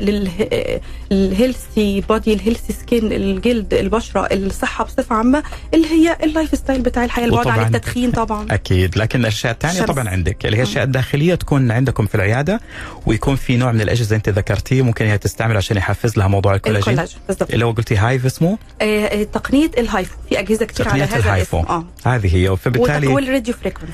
لل 1.11 1.31
healthy 1.31 2.01
body 2.01 2.33
ال 2.33 2.38
healthy 2.38 2.73
skin 2.73 3.11
الجلد 3.13 3.73
البشرة 3.73 4.27
الصحة 4.31 4.83
بصفة 4.83 5.15
عامة 5.15 5.43
اللي 5.73 5.87
هي 5.87 6.17
ال 6.23 6.55
lifestyle 6.55 6.81
بتاع 6.81 7.03
الحياة 7.05 7.25
البعد 7.25 7.47
عن 7.47 7.65
التدخين 7.65 8.11
طبعا. 8.11 8.47
أكيد. 8.51 8.97
لكن 8.97 9.19
الأشياء 9.19 9.53
الثانية. 9.53 9.81
طبعا 9.81 10.09
عندك. 10.09 10.45
اللي 10.45 10.57
هي 10.57 10.61
الاشياء 10.61 10.83
الداخلية 10.83 11.35
تكون 11.35 11.71
عندكم 11.71 12.05
في 12.05 12.15
العيادة 12.15 12.61
ويكون 13.05 13.35
في 13.35 13.57
نوع 13.57 13.71
من 13.71 13.81
الأجهزة 13.81 14.15
أنت 14.15 14.29
ذكرتيه 14.29 14.81
ممكن 14.81 15.05
هي 15.05 15.17
تستعمل 15.17 15.57
عشان 15.57 15.77
يحفز 15.77 16.17
لها 16.17 16.27
موضوع 16.27 16.55
الكولاجين. 16.55 16.99
الكولاجين 16.99 17.47
اللي 17.53 17.65
هو 17.65 17.71
قلتي 17.71 17.97
HIFU 17.97 18.25
اسمه؟ 18.25 18.57
آه، 18.81 19.05
آه، 19.05 19.23
تقنية 19.23 19.71
ال 19.77 19.83
HIFU. 19.83 20.15
في 20.29 20.39
أجهزة 20.39 20.65
كتير 20.65 20.89
على 20.89 21.03
هذا 21.03 21.17
ال 21.17 21.24
HIFU. 21.24 21.59
الاسم. 21.59 21.71
آه. 21.71 21.85
هذه 22.05 22.35
هي. 22.35 22.49
فبالتالي 22.73 23.07
وال 23.07 23.20
radio 23.20 23.53
frequency 23.53 23.93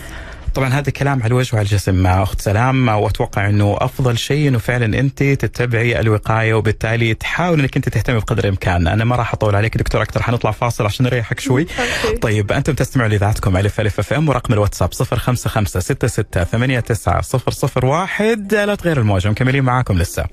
طبعا 0.58 0.70
هذا 0.70 0.92
كلام 0.92 1.20
على 1.20 1.28
الوجه 1.28 1.56
وعلى 1.56 1.66
الجسم 1.66 1.96
مع 1.96 2.24
أخت 2.24 2.42
سلام 2.42 2.88
وأتوقع 2.88 3.50
إنه 3.50 3.78
أفضل 3.80 4.18
شيء 4.18 4.48
إنه 4.48 4.58
فعلا 4.58 5.00
أنت 5.00 5.24
تتبعي 5.24 6.00
الوقاية 6.00 6.54
وبالتالي 6.54 7.14
تحاول 7.14 7.60
إنك 7.60 7.76
أنت 7.76 7.90
تهتمي 7.90 8.20
بقدر 8.20 8.44
الإمكان، 8.44 8.88
أنا 8.88 9.06
ما 9.06 9.16
راح 9.16 9.34
أطول 9.34 9.56
عليك 9.56 9.78
دكتور 9.78 10.02
أكثر 10.02 10.24
حنطلع 10.24 10.52
فاصل 10.52 10.86
عشان 10.86 11.06
نريحك 11.06 11.40
شوي. 11.40 11.68
طيب 12.22 12.52
أنتم 12.52 12.74
تستمعوا 12.74 13.10
لإذاعتكم 13.10 13.58
ألف 13.58 13.80
ألف 13.80 14.00
أف 14.00 14.14
أم 14.14 14.30
ورقم 14.30 14.54
الواتساب 14.54 14.94
055 14.94 15.66
66 15.82 16.30
89 16.30 17.84
001 17.84 18.54
لا 18.54 18.76
تغير 18.76 19.00
الموجة 19.00 19.30
مكملين 19.30 19.64
معاكم 19.64 19.98
لسه. 19.98 20.26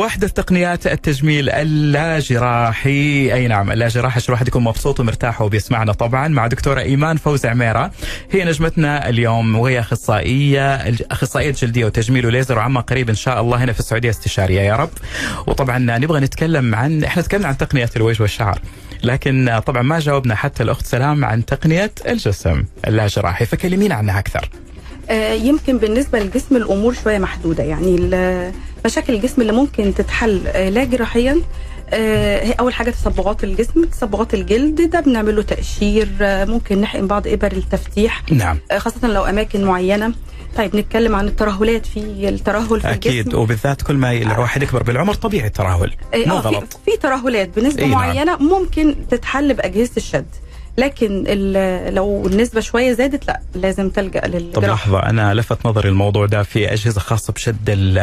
واحدث 0.00 0.32
تقنيات 0.32 0.86
التجميل 0.86 1.50
اللاجراحي. 1.50 3.34
أي 3.34 3.48
نعم 3.48 3.70
اللاجراحي 3.70 4.16
عشان 4.16 4.28
الواحد 4.28 4.48
يكون 4.48 4.64
مبسوط 4.64 5.00
ومرتاح 5.00 5.42
وبيسمعنا 5.42 5.92
طبعا 5.92 6.28
مع 6.28 6.46
دكتورة 6.46 6.80
إيمان 6.80 7.16
فوز 7.16 7.46
عميرة. 7.46 7.90
هي 8.30 8.44
نجمتنا 8.44 9.08
اليوم 9.08 9.56
وهي 9.56 9.80
أخصائية 9.80 10.74
أخصائية 11.10 11.50
جلدية 11.50 11.84
وتجميل 11.84 12.26
وليزر 12.26 12.58
وعما 12.58 12.80
قريب 12.80 13.08
إن 13.08 13.14
شاء 13.14 13.40
الله 13.40 13.64
هنا 13.64 13.72
في 13.72 13.80
السعودية 13.80 14.10
استشارية 14.10 14.60
يا 14.60 14.76
رب. 14.76 14.90
وطبعا 15.46 15.78
نبغى 15.78 16.20
نتكلم 16.20 16.74
عن 16.74 17.04
إحنا 17.04 17.22
تكلمنا 17.22 17.48
عن 17.48 17.56
تقنية 17.56 17.90
الوجه 17.96 18.22
والشعر 18.22 18.60
لكن 19.02 19.60
طبعا 19.66 19.82
ما 19.82 19.98
جاوبنا 19.98 20.34
حتى 20.34 20.62
الأخت 20.62 20.86
سلام 20.86 21.24
عن 21.24 21.44
تقنية 21.44 21.92
الجسم 22.08 22.64
اللاجراحي. 22.86 23.46
فكلمينا 23.46 23.94
عنها 23.94 24.18
أكثر. 24.18 24.48
آه، 25.10 25.32
يمكن 25.32 25.78
بالنسبة 25.78 26.18
للجسم 26.18 26.56
الأمور 26.56 26.94
شوية 26.94 27.18
محدودة 27.18 27.62
يعني 27.62 28.10
مشاكل 28.84 29.14
الجسم 29.14 29.42
اللي 29.42 29.52
ممكن 29.52 29.94
تتحل 29.94 30.42
آه، 30.46 30.68
لا 30.68 30.84
جراحيا 30.84 31.40
آه، 31.92 32.44
هي 32.44 32.52
أول 32.52 32.74
حاجة 32.74 32.90
تصبغات 32.90 33.44
الجسم 33.44 33.84
تصبغات 33.84 34.34
الجلد 34.34 34.90
ده 34.90 35.00
بنعمل 35.00 35.36
له 35.36 35.42
تقشير 35.42 36.08
آه، 36.20 36.44
ممكن 36.44 36.80
نحقن 36.80 37.06
بعض 37.06 37.28
إبر 37.28 37.52
التفتيح 37.52 38.22
نعم. 38.32 38.58
خاصة 38.76 39.08
لو 39.08 39.24
أماكن 39.24 39.64
معينة. 39.64 40.12
طيب 40.56 40.76
نتكلم 40.76 41.16
عن 41.16 41.28
الترهلات 41.28 41.86
في 41.86 42.28
الترهل 42.28 42.80
في 42.80 42.90
أكيد 42.92 43.12
الجسم 43.26 43.38
وبالذات 43.38 43.82
كل 43.82 43.94
ما 43.94 44.12
الواحد 44.12 44.62
يكبر 44.62 44.82
بالعمر 44.82 45.14
طبيعي 45.14 45.46
الترهل 45.46 45.94
مو 46.26 46.34
غلط. 46.34 46.80
في 46.84 46.96
ترهلات 46.96 47.58
بنسبة 47.58 47.82
إيه 47.82 47.88
نعم. 47.88 47.98
معينة 47.98 48.36
ممكن 48.36 48.94
تتحل 49.10 49.54
بأجهزة 49.54 49.92
الشد. 49.96 50.26
لكن 50.78 51.24
لو 51.94 52.26
النسبة 52.26 52.60
شوية 52.60 52.92
زادت 52.92 53.26
لا 53.26 53.40
لازم 53.54 53.90
تلجأ 53.90 54.20
طب 54.20 54.34
للجراحه 54.34 54.72
لحظة 54.74 54.98
أنا 55.02 55.34
لفت 55.34 55.66
نظري 55.66 55.88
الموضوع 55.88 56.26
ده 56.26 56.42
في 56.42 56.72
أجهزة 56.72 57.00
خاصة 57.00 57.32
بشد 57.32 57.56
ال- 57.68 57.98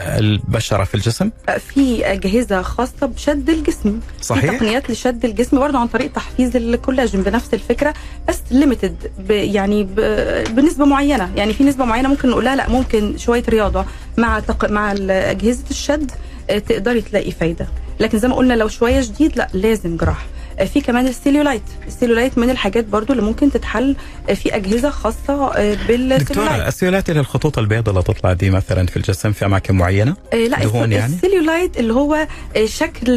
البشرة 0.00 0.84
في 0.84 0.94
الجسم؟ 0.94 1.30
في 1.58 2.12
أجهزة 2.12 2.62
خاصة 2.62 3.06
بشد 3.06 3.50
الجسم. 3.50 4.00
في 4.18 4.24
صحيح؟ 4.24 4.56
تقنيات 4.56 4.90
لشد 4.90 5.24
الجسم 5.24 5.58
برضه 5.58 5.78
عن 5.78 5.86
طريق 5.86 6.12
تحفيز 6.12 6.56
الكولاجين 6.56 7.22
بنفس 7.22 7.54
الفكرة 7.54 7.94
بس 8.28 8.38
limited 8.50 9.10
يعني. 9.30 9.84
بنسبة 10.50 10.84
معينة. 10.84 11.30
يعني 11.36 11.52
في 11.52 11.64
نسبة 11.64 11.84
معينة 11.84 12.08
ممكن 12.08 12.28
نقولها 12.30 12.56
لا 12.56 12.68
ممكن 12.68 13.18
شوية 13.18 13.44
رياضة 13.48 13.84
مع 14.16 14.40
تق... 14.40 14.70
مع 14.70 14.92
أجهزة 15.10 15.64
الشد 15.70 16.10
آه، 16.50 16.58
تقدري 16.58 17.00
تلاقي 17.00 17.30
فايدة. 17.30 17.66
لكن 18.00 18.18
زي 18.18 18.28
ما 18.28 18.34
قلنا 18.34 18.54
لو 18.54 18.68
شوية 18.68 19.00
شديد 19.00 19.36
لا 19.36 19.48
لازم 19.52 19.96
جراحة. 19.96 20.24
في 20.64 20.80
كمان 20.80 21.06
ال 21.06 21.12
cellulite 21.12 21.62
ال 21.86 21.91
cellulite 21.91 22.38
من 22.38 22.50
الحاجات 22.50 22.84
برضو 22.84 23.12
اللي 23.12 23.22
ممكن 23.24 23.50
تتحل 23.50 23.96
في 24.34 24.56
أجهزة 24.56 24.90
خاصة 24.90 25.52
آه، 25.56 25.74
بالسيلولايت 25.74 26.22
دكتورة 26.22 26.68
السيولات 26.68 27.10
اللي 27.10 27.20
الخطوط 27.20 27.58
البيضاء 27.58 27.90
اللي 27.94 28.02
تطلع 28.02 28.32
دي 28.32 28.50
مثلا 28.50 28.86
في 28.86 28.96
الجسم 28.96 29.32
في 29.32 29.44
أماكن 29.44 29.74
معينة؟ 29.74 30.16
آه، 30.32 30.36
لا 30.36 30.58
دهون 30.58 30.92
يعني؟ 30.92 31.14
السيلولايت 31.14 31.78
اللي 31.78 31.92
هو 31.94 32.26
آه، 32.56 32.64
شكل 32.66 33.16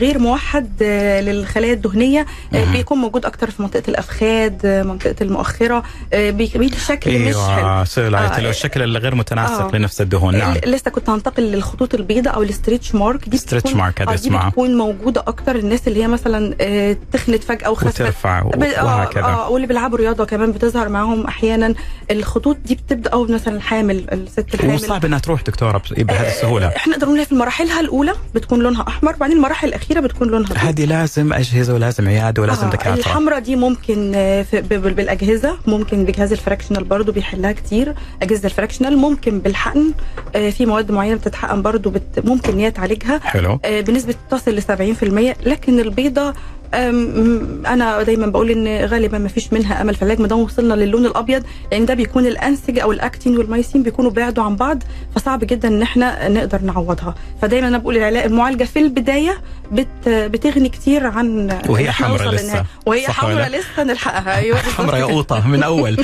غير 0.00 0.18
موحد 0.18 0.82
للخلايا 1.22 1.72
الدهنية. 1.72 2.26
بيكون 2.52 2.98
موجود 2.98 3.26
أكتر 3.26 3.50
في 3.50 3.62
منطقة 3.62 3.82
الافخاذ 3.88 4.82
منطقة 4.84 5.14
المؤخرة 5.20 5.82
بي- 6.12 6.52
بيدي 6.54 6.76
شكل 6.78 7.18
مش 7.18 7.34
حلو. 7.34 7.40
آه، 7.40 7.84
اللي 7.98 8.46
هو 8.46 8.50
الشكل 8.50 8.82
اللي 8.82 8.98
غير 8.98 9.14
متناسق 9.14 9.74
آه. 9.74 9.76
لنفس 9.76 10.00
الدهون. 10.00 10.36
نعم. 10.38 10.54
لسه 10.66 10.90
كنت 10.90 11.08
هنتقل 11.08 11.42
للخطوط 11.42 11.94
البيضاء 11.94 12.34
أو 12.34 12.42
ال 12.42 12.48
stretch 12.48 12.94
mark. 12.94 13.28
دي 13.28 13.36
stretch 13.36 13.72
mark 13.74 14.02
هذا 14.02 14.14
اسمها. 14.14 14.48
بتكون 14.48 14.74
موجودة 14.76 15.24
أكتر 15.26 15.56
الناس 15.56 15.88
اللي 15.88 16.02
هي 16.02 16.08
مثلا 16.08 16.54
آه، 16.62 16.96
تخنت 17.12 17.44
فجأة 17.44 17.70
وخست 17.70 17.86
وترفع 18.00 18.38
آه، 18.38 18.84
وهكذا. 18.84 19.22
آه 19.24 19.48
واللي 19.50 19.66
بيلعبوا 19.66 19.98
رياضة 19.98 20.24
كمان 20.24 20.52
بتظهر 20.52 20.88
معاهم 20.88 21.26
أحيانا. 21.26 21.74
الخطوط 22.10 22.56
دي 22.64 22.74
بتبدأ 22.74 23.10
أو 23.10 23.24
مثلا 23.26 23.56
الحامل 23.56 24.06
الست 24.12 24.54
الحامل. 24.54 24.74
وصعب 24.74 25.04
إنها 25.04 25.18
تروح 25.18 25.42
دكتورة 25.42 25.78
بس- 25.78 25.92
بهذه 25.92 26.28
السهولة. 26.28 26.66
إحنا 26.76 26.92
نقدر 26.96 27.06
نقول 27.06 27.24
في 27.26 27.34
مراحلها 27.34 27.80
الأولى 27.80 28.12
بتكون 28.34 28.58
لونها 28.62 28.84
أحمر 28.88 29.12
بعدين 29.16 29.36
المراحل 29.36 29.68
الأخيرة 29.68 30.00
بتكون 30.00 30.28
لونها. 30.28 30.52
هذه 30.56 30.84
لازم 30.84 31.32
أجهزة 31.32 31.74
ولازم 31.74 32.08
عيادة 32.08 32.42
ولازم 32.42 32.66
آه، 32.66 32.70
دكاترة. 32.70 32.94
الحمراء 32.94 33.38
دي 33.38 33.56
ممكن 33.56 34.12
آه، 34.14 34.46
بالأجهزة 34.70 35.56
ممكن 35.66 36.04
بجهاز 36.04 36.32
ال 36.32 36.37
fractional 36.37 36.84
برضو 36.84 37.12
بيحلها 37.12 37.52
كتير. 37.52 37.94
اجهزه 38.22 38.46
الفراكشنال 38.46 38.96
ممكن 38.96 39.38
بالحقن 39.38 39.92
آه، 40.36 40.50
في 40.50 40.66
مواد 40.66 40.90
معينة 40.92 41.16
بتتحقن 41.16 41.62
برضو 41.62 41.90
بت 41.90 42.24
ممكن 42.24 42.52
ان 42.52 42.58
هي 42.58 42.70
تعالجها 42.70 43.18
حلو. 43.18 43.60
آه، 43.64 43.80
بنسبة 43.80 44.14
تصل 44.30 44.50
ل 44.56 44.62
70% 44.62 45.36
لكن 45.46 45.80
البيضة 45.80 46.34
أنا 46.74 48.02
دايما 48.02 48.26
بقول 48.26 48.50
إن 48.50 48.84
غالبا 48.84 49.18
ما 49.18 49.28
فيش 49.28 49.52
منها 49.52 49.80
أمل 49.82 49.94
في 49.94 50.02
العلاج 50.02 50.20
ما 50.20 50.28
دام 50.28 50.38
وصلنا 50.38 50.74
للون 50.74 51.06
الأبيض 51.06 51.44
لأن 51.72 51.86
ده 51.86 51.94
بيكون 51.94 52.26
الانسج 52.26 52.78
أو 52.78 52.92
الأكتين 52.92 53.36
والمايسين 53.38 53.82
بيكونوا 53.82 54.10
بعدوا 54.10 54.44
عن 54.44 54.56
بعض 54.56 54.82
فصعب 55.16 55.44
جدا 55.44 55.68
إن 55.68 55.82
إحنا 55.82 56.28
نقدر 56.28 56.62
نعوضها. 56.62 57.14
فدايما 57.42 57.68
أنا 57.68 57.78
بقول 57.78 57.96
العلاج 57.96 58.24
المعالجة 58.24 58.64
في 58.64 58.78
البداية 58.78 59.38
بت 59.72 60.08
بتغني 60.08 60.68
كتير 60.68 61.06
عن 61.06 61.58
وهي 61.68 61.84
إن 61.84 61.88
إحنا 61.88 62.06
حمرا 62.06 62.24
نوصل 62.24 62.34
لسه. 62.34 62.64
وهي 62.86 63.08
حمراء 63.08 63.48
لسه 63.48 63.84
نلحقها. 63.84 64.36
أيوه. 64.36 64.58
حمراء 64.76 64.96
كده. 65.00 65.08
يقوطه 65.08 65.48
من 65.48 65.62
أول. 65.62 65.96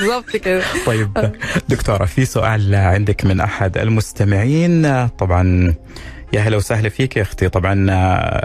بالظبط 0.00 0.36
كده. 0.36 0.62
طيب 0.86 1.32
دكتورة 1.68 2.04
في 2.04 2.24
سؤال 2.24 2.74
عندك 2.74 3.24
من 3.24 3.40
أحد 3.40 3.78
المستمعين. 3.78 5.08
طبعا 5.18 5.74
يا 6.32 6.40
هلا 6.40 6.56
وسهلا 6.56 6.88
فيك 6.88 7.16
يا 7.16 7.22
أختي. 7.22 7.48
طبعا 7.48 7.86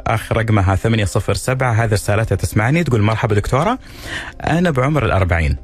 آخر 0.08 0.38
رقمها 0.38 0.76
807 0.76 1.72
هذه 1.72 1.92
رسالتها 1.94 2.36
تسمعني. 2.36 2.84
تقول 2.84 3.02
مرحبا 3.02 3.36
دكتورة. 3.36 3.80
أنا 4.44 4.72
بعمر 4.72 5.06
الأربعين. 5.06 5.58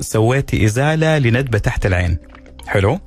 سويتي 0.00 0.64
إزالة 0.64 1.18
لندبة 1.18 1.58
تحت 1.58 1.86
العين. 1.86 2.18
حلو؟ 2.66 2.98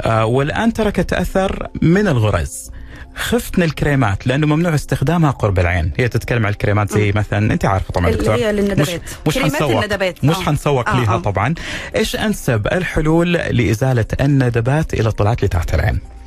آه 0.00 0.24
والآن 0.24 0.72
تركت 0.72 1.12
أثر 1.12 1.66
من 1.82 2.08
الغرز. 2.08 2.70
خفت 3.14 3.58
من 3.58 3.64
الكريمات 3.64 4.26
لأنه 4.26 4.46
ممنوع 4.46 4.74
استخدامها 4.74 5.30
قرب 5.30 5.58
العين. 5.58 5.92
هي 5.98 6.08
تتكلم 6.08 6.46
عن 6.46 6.52
الكريمات 6.52 6.92
زي 6.92 7.12
مثلا 7.12 7.52
أنت 7.52 7.64
عارفة 7.64 7.92
طبعا 7.92 8.10
دكتور 8.10 8.34
هي 8.34 8.52
للندبات. 8.52 9.00
مش 9.26 9.34
كريمات 9.34 9.52
حنسوق. 9.52 9.70
الندبات 9.78 10.24
مش 10.24 10.36
آه. 10.36 10.40
حنسوق 10.42 10.88
آه، 10.88 11.00
ليها 11.00 11.14
آه. 11.14 11.18
طبعا. 11.18 11.54
إيش 11.96 12.16
أنسب 12.16 12.66
الحلول 12.72 13.32
لإزالة 13.32 14.04
الندبات 14.20 14.94
إلى 14.94 15.08
الطلعات 15.08 15.44
لتحت 15.44 15.74
العين؟ 15.74 15.94
آه، 15.94 16.19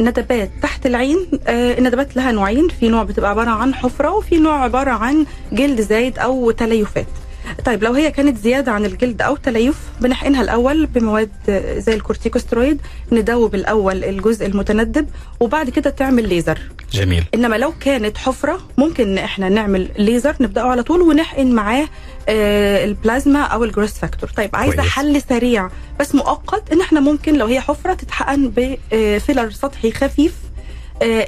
ندبات 0.00 0.50
تحت 0.62 0.86
العين 0.86 1.18
آه، 1.46 1.78
الندبات 1.78 2.16
لها 2.16 2.32
نوعين 2.32 2.68
في 2.68 2.88
نوع 2.88 3.02
بتبقى 3.02 3.30
عبارة 3.30 3.50
عن 3.50 3.74
حفرة 3.74 4.10
وفي 4.10 4.38
نوع 4.38 4.62
عبارة 4.64 4.90
عن 4.90 5.26
جلد 5.52 5.80
زايد 5.80 6.18
أو 6.18 6.50
تليفات. 6.50 7.06
طيب 7.64 7.84
لو 7.84 7.92
هي 7.92 8.10
كانت 8.10 8.38
زيادة 8.38 8.72
عن 8.72 8.84
الجلد 8.84 9.22
أو 9.22 9.36
تليف 9.36 9.76
بنحقنها 10.00 10.42
الأول 10.42 10.86
بمواد 10.86 11.30
زي 11.78 11.94
الكورتيكوسترويد 11.94 12.80
ندوب 13.12 13.54
الأول 13.54 14.04
الجزء 14.04 14.46
المتندب 14.46 15.08
وبعد 15.40 15.70
كده 15.70 15.90
تعمل 15.90 16.28
ليزر. 16.28 16.58
جميل. 16.92 17.24
إنما 17.34 17.56
لو 17.56 17.72
كانت 17.80 18.16
حفرة 18.18 18.60
ممكن 18.78 19.18
إحنا 19.18 19.48
نعمل 19.48 19.88
ليزر 19.98 20.34
نبدأه 20.40 20.62
على 20.62 20.82
طول 20.82 21.00
ونحقن 21.02 21.46
معاه 21.52 21.88
آه، 22.28 22.84
البلازما 22.84 23.40
أو 23.42 23.64
ال 23.64 23.68
growth 23.68 23.92
factor. 23.92 24.30
طيب 24.30 24.50
عايزة. 24.56 24.82
حل 24.82 25.22
سريع 25.28 25.70
بس 26.00 26.14
مؤقت 26.14 26.72
إن 26.72 26.80
إحنا 26.80 27.00
ممكن 27.00 27.34
لو 27.38 27.46
هي 27.46 27.60
حفرة 27.60 27.94
تتحقن 27.94 28.52
ب 28.56 28.69
filler 28.69 29.50
سطحي 29.50 29.92
خفيف 29.92 30.34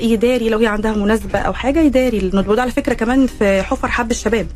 يداري 0.00 0.48
لو 0.48 0.58
هي 0.58 0.66
عندها 0.66 0.92
مناسبة 0.92 1.38
أو 1.38 1.52
حاجة 1.52 1.80
يداري 1.80 2.30
وده 2.34 2.62
على 2.62 2.70
فكرة 2.70 2.94
كمان 2.94 3.26
في 3.26 3.62
حفر 3.62 3.88
حب 3.88 4.10
الشباب 4.10 4.46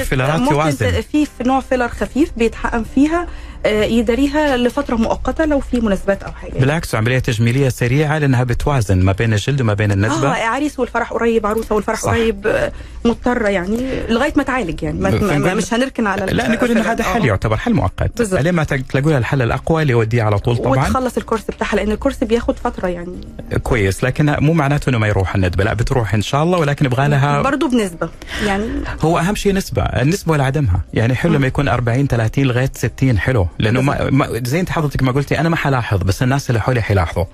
الفيلرات 0.00 0.30
ممكن 0.40 0.52
توازن. 0.54 0.86
ت- 0.90 0.94
في 1.38 1.44
نوع 1.44 1.60
filler 1.60 1.88
خفيف 1.88 2.32
بيتحقن 2.36 2.84
فيها 2.94 3.22
آه، 3.22 3.26
يداريها 3.66 4.56
لفترة 4.56 4.96
مؤقتة 4.96 5.44
لو 5.44 5.60
في 5.60 5.80
مناسبات 5.80 6.22
أو 6.22 6.32
حاجة. 6.32 6.52
بالعكس 6.52 6.94
عملية 6.94 7.18
تجميلية 7.18 7.68
سريعة 7.68 8.18
لأنها 8.18 8.44
بتوازن 8.44 9.02
ما 9.02 9.12
بين 9.12 9.32
الجلد 9.32 9.60
وما 9.60 9.74
بين 9.74 9.92
النسبة. 9.92 10.28
آه 10.28 10.44
عريس 10.46 10.78
والفرح 10.78 11.12
قريب 11.12 11.46
عروسة 11.46 11.74
والفرح 11.74 12.00
صح. 12.00 12.10
قريب 12.10 12.46
آه، 12.46 12.72
مضطرة 13.04 13.48
يعني 13.48 13.76
لغاية 14.08 14.32
ما 14.36 14.42
تعالج 14.42 14.82
يعني. 14.82 15.00
ما 15.00 15.10
فنقول- 15.10 15.56
مش 15.56 15.74
هنركن 15.74 16.06
على 16.06 16.26
لا 16.26 16.48
نقول 16.48 16.70
إن 16.70 16.78
هذا 16.78 17.04
حل 17.04 17.24
يعتبر 17.26 17.56
حل 17.56 17.74
مؤقت. 17.74 18.18
بالضبط. 18.18 18.40
لين 18.40 18.54
ما 18.54 18.64
تلاقوا 18.64 19.10
لها 19.10 19.18
الحل 19.18 19.42
الأقوى 19.42 19.82
اللي 19.82 19.92
يوديه 19.92 20.22
على 20.22 20.38
طول؟ 20.38 20.56
طبعا. 20.56 20.70
وتخلص 20.88 21.16
الكورس 21.16 21.42
بتاعها 21.44 21.76
لأن 21.76 21.90
الكورس 21.90 22.24
بياخد 22.24 22.56
فترة 22.56 22.88
يعني. 22.88 23.16
كويس 23.62 24.04
لكن 24.04 24.36
مو 24.40 24.52
معناته 24.52 24.90
إنه 24.90 24.98
ما 24.98 25.06
يروح 25.08 25.34
الندبة. 25.34 25.64
لا 25.64 25.74
بتروح 25.74 26.14
إن 26.14 26.22
شاء 26.22 26.42
الله 26.42 26.58
ولكن 26.58 26.84
يبغى 26.86 27.08
لها 27.08 27.42
برضه 27.42 27.68
بنسبة 27.68 28.08
يعني. 28.46 28.64
هو 29.02 29.18
أهم 29.18 29.34
شيء 29.34 29.54
نسبة 29.54 29.82
النسبة 29.82 30.32
ولا 30.32 30.44
عدمها. 30.44 30.80
يعني 30.94 31.14
حلو 31.14 31.32
لما 31.34 31.46
يكون 31.46 31.68
40 31.68 32.06
30 32.06 32.44
لغاية 32.44 32.70
60 32.74 33.18
حلو. 33.18 33.48
لأنه 33.58 33.82
ما, 33.82 34.10
ما 34.10 34.40
زي 34.44 34.60
أنت 34.60 34.70
حضرتك 34.70 35.02
ما 35.02 35.12
قلتي 35.12 35.40
أنا 35.40 35.48
ما 35.48 35.56
حلاحظ 35.56 36.02
بس 36.02 36.22
الناس 36.22 36.50
اللي 36.50 36.60
حولي 36.60 36.82
حيلاحظوا. 36.82 37.24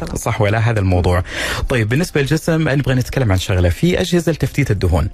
طبعا. 0.00 0.14
صح 0.16 0.40
ولا 0.40 0.58
هذا 0.58 0.80
الموضوع. 0.80 1.22
طيب 1.68 1.88
بالنسبة 1.88 2.20
للجسم 2.20 2.68
نبغى 2.68 2.94
نتكلم 2.94 3.32
عن 3.32 3.38
شغلة. 3.38 3.68
في 3.68 4.00
أجهزة 4.00 4.32
لتفتيت 4.32 4.70
الدهون. 4.70 5.08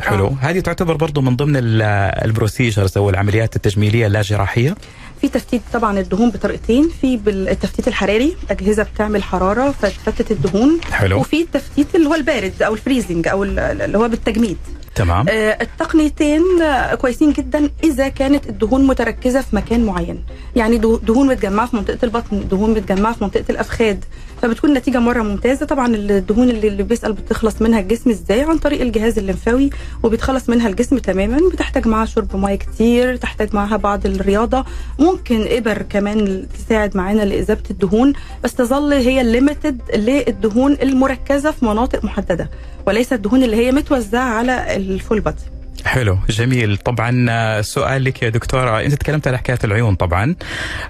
حلو. 0.00 0.26
آه. 0.26 0.36
هذه 0.40 0.60
تعتبر 0.60 0.96
برضو 0.96 1.20
من 1.20 1.36
ضمن 1.36 1.56
ال- 1.56 1.82
ال 2.24 2.31
procedures 2.31 2.98
أو 2.98 3.10
العمليات 3.10 3.56
التجميلية 3.56 4.06
اللا 4.06 4.22
جراحيه 4.22 4.76
في 5.20 5.28
تفتيت 5.28 5.62
طبعا 5.72 5.98
الدهون 6.00 6.30
بطريقتين 6.30 6.88
في 7.00 7.16
بالتفتيت 7.16 7.88
الحراري 7.88 8.36
أجهزة 8.50 8.82
بتعمل 8.82 9.22
حرارة 9.22 9.70
فتفتت 9.70 10.30
الدهون 10.30 10.80
حلو. 10.92 11.20
وفي 11.20 11.42
التفتيت 11.42 11.94
اللي 11.94 12.08
هو 12.08 12.14
البارد 12.14 12.62
أو 12.62 12.74
ال 12.74 12.80
freezing 12.80 13.28
أو 13.28 13.44
ال- 13.44 13.58
اللي 13.58 13.98
هو 13.98 14.08
بالتجميد. 14.08 14.56
تمام. 14.94 15.26
آه، 15.28 15.58
التقنيتين 15.62 16.42
آه، 16.62 16.94
كويسين 16.94 17.32
جدا 17.32 17.70
إذا 17.84 18.08
كانت 18.08 18.48
الدهون 18.48 18.86
متركزة 18.86 19.40
في 19.40 19.56
مكان 19.56 19.84
معين. 19.86 20.24
يعني 20.56 20.76
ده- 20.78 21.00
دهون 21.02 21.26
متجمعه 21.26 21.66
في 21.66 21.76
منطقة 21.76 21.98
البطن 22.02 22.48
دهون 22.48 22.70
متجمعه 22.70 23.12
في 23.14 23.24
منطقة 23.24 23.44
الافخاذ 23.50 23.96
فبتكون 24.42 24.70
النتيجة 24.70 24.98
مرة 24.98 25.22
ممتازة. 25.22 25.66
طبعا 25.66 25.96
الدهون 25.96 26.50
اللي, 26.50 26.82
بيسأل 26.82 27.12
بتخلص 27.12 27.62
منها 27.62 27.80
الجسم 27.80 28.10
إزاي 28.10 28.40
عن 28.40 28.58
طريق 28.58 28.80
الجهاز 28.80 29.18
الليمفاوي 29.18 29.70
وبيتخلص 30.02 30.48
منها 30.48 30.68
الجسم 30.68 30.98
تماما. 30.98 31.38
بتحتاج 31.52 31.88
معاها 31.88 32.06
شرب 32.06 32.36
مية 32.36 32.54
كتير 32.54 33.16
تحتاج 33.16 33.54
معاها 33.54 33.76
بعض 33.76 34.06
الرياضة. 34.06 34.64
ممكن 34.98 35.46
إبر 35.50 35.82
كمان 35.82 36.46
تساعد 36.58 36.96
معانا 36.96 37.22
لاذابه 37.22 37.62
الدهون. 37.70 38.12
بس 38.44 38.54
تظل 38.54 38.92
هي 38.92 39.20
ال 39.20 39.28
limited 39.28 39.80
للدهون 39.94 40.72
المركزة 40.82 41.50
في 41.50 41.64
مناطق 41.64 42.04
محددة 42.04 42.50
وليس 42.86 43.12
الدهون 43.12 43.42
اللي 43.42 43.56
هي 43.56 43.72
متوزعة 43.72 44.28
على 44.28 44.76
ال 44.76 44.85
full 44.85 45.20
body 45.20 45.57
حلو 45.84 46.18
جميل. 46.28 46.76
طبعا 46.76 47.26
آه، 47.30 47.60
سؤال 47.60 48.04
لك 48.04 48.22
يا 48.22 48.28
دكتورة. 48.28 48.80
أنت 48.80 48.94
تكلمت 48.94 49.26
على 49.28 49.38
حكاية 49.38 49.58
العيون 49.64 49.94
طبعا 49.94 50.34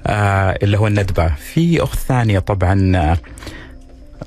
آه 0.07 0.59
اللي 0.63 0.79
هو 0.79 0.87
الندبة. 0.87 1.29
في 1.35 1.83
أخت 1.83 1.99
ثانية 1.99 2.39
طبعا 2.39 2.97
آه، 2.97 3.19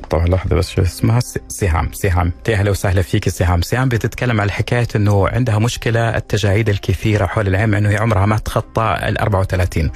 طبعا 0.10 0.28
لحظة 0.28 0.56
بس 0.56 0.70
شو 0.70 0.82
اسمها 0.82 1.20
سهام 1.48 1.90
سهام. 1.94 2.32
يا 2.48 2.54
أهلا 2.56 2.72
وسهلا 2.72 3.02
فيك 3.02 3.30
سهام. 3.30 3.62
سهام 3.62 3.90
بتتكلم 3.90 4.42
على 4.42 4.52
حكاية 4.52 4.88
إنه 4.96 5.28
عندها 5.28 5.60
مشكلة 5.60 6.18
التجاعيد 6.18 6.70
الكثيرة 6.70 7.26
حول 7.26 7.48
العين 7.48 7.74
إنه 7.74 7.90
هي 7.90 7.98
عمرها 7.98 8.26
ما 8.26 8.38
تخطى 8.38 8.98
ال 9.04 9.18
34 9.18 9.92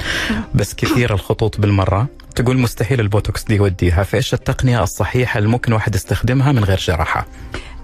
بس 0.56 0.74
كثير 0.74 1.14
الخطوط 1.14 1.60
بالمرة. 1.62 2.08
تقول 2.36 2.58
مستحيل 2.58 3.00
البوتوكس 3.00 3.44
دي 3.44 3.56
يوديها. 3.56 4.04
فإيش 4.04 4.34
التقنية 4.34 4.84
الصحيحة 4.84 5.38
اللي 5.38 5.50
ممكن 5.50 5.74
واحد 5.74 5.96
يستخدمها 5.96 6.52
من 6.52 6.64
غير 6.64 6.78
جراحة؟ 6.78 7.26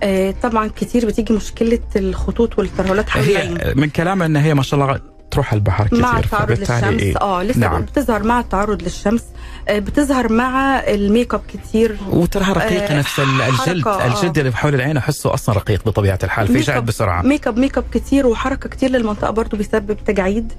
آه، 0.03 0.33
طبعا 0.43 0.67
كتير 0.67 1.05
بتيجي 1.05 1.33
مشكلة 1.33 1.79
الخطوط 1.95 2.59
والترهلات 2.59 3.09
حول 3.09 3.23
العين 3.23 3.57
هي 3.61 3.73
من 3.75 3.89
كلامها 3.89 4.27
ان 4.27 4.35
هي 4.35 4.53
ما 4.53 4.63
شاء 4.63 4.79
الله 4.79 4.99
تروح 5.31 5.53
البحر 5.53 5.87
كثير 5.87 5.99
مع 6.01 6.19
التعرض 6.19 6.45
فبالتالي 6.53 6.79
للشمس. 6.91 7.01
إيه؟ 7.01 7.17
آه 7.21 7.43
لسه 7.43 7.59
نعم. 7.59 7.81
بتظهر 7.81 8.23
مع 8.23 8.39
التعرض 8.39 8.81
للشمس. 8.83 9.23
بتظهر 9.69 10.31
مع 10.33 10.79
الميك 10.79 11.33
اب 11.33 11.41
كتير. 11.53 11.97
وتراها 12.09 12.53
رقيقة 12.53 12.85
آه، 12.95 12.99
نفس 12.99 13.19
ال- 13.19 13.41
الجلد 13.41 13.87
آه. 13.87 14.05
الجلد 14.07 14.37
اللي 14.37 14.51
حول 14.51 14.75
العين 14.75 14.97
أحسه 14.97 15.33
أصلا 15.33 15.55
رقيق 15.55 15.85
بطبيعة 15.85 16.19
الحال 16.23 16.47
في 16.47 16.53
ميك 16.53 16.63
جعد 16.63 16.77
اب- 16.77 16.85
بسرعة. 16.85 17.21
makeup 17.21 17.57
makeup 17.59 17.83
كتير 17.93 18.27
وحركة 18.27 18.69
كتير 18.69 18.89
للمنطقة 18.89 19.31
برضو 19.31 19.57
بيسبب 19.57 19.97
تجاعيد 20.05 20.53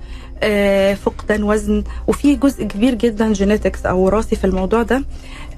آه، 0.44 0.94
فقدان 0.94 1.42
وزن 1.42 1.84
وفي 2.06 2.36
جزء 2.36 2.64
كبير 2.64 2.94
جدا 2.94 3.32
genetics 3.32 3.86
أو 3.86 3.98
وراثي 3.98 4.36
في 4.36 4.44
الموضوع 4.44 4.82
ده. 4.82 5.04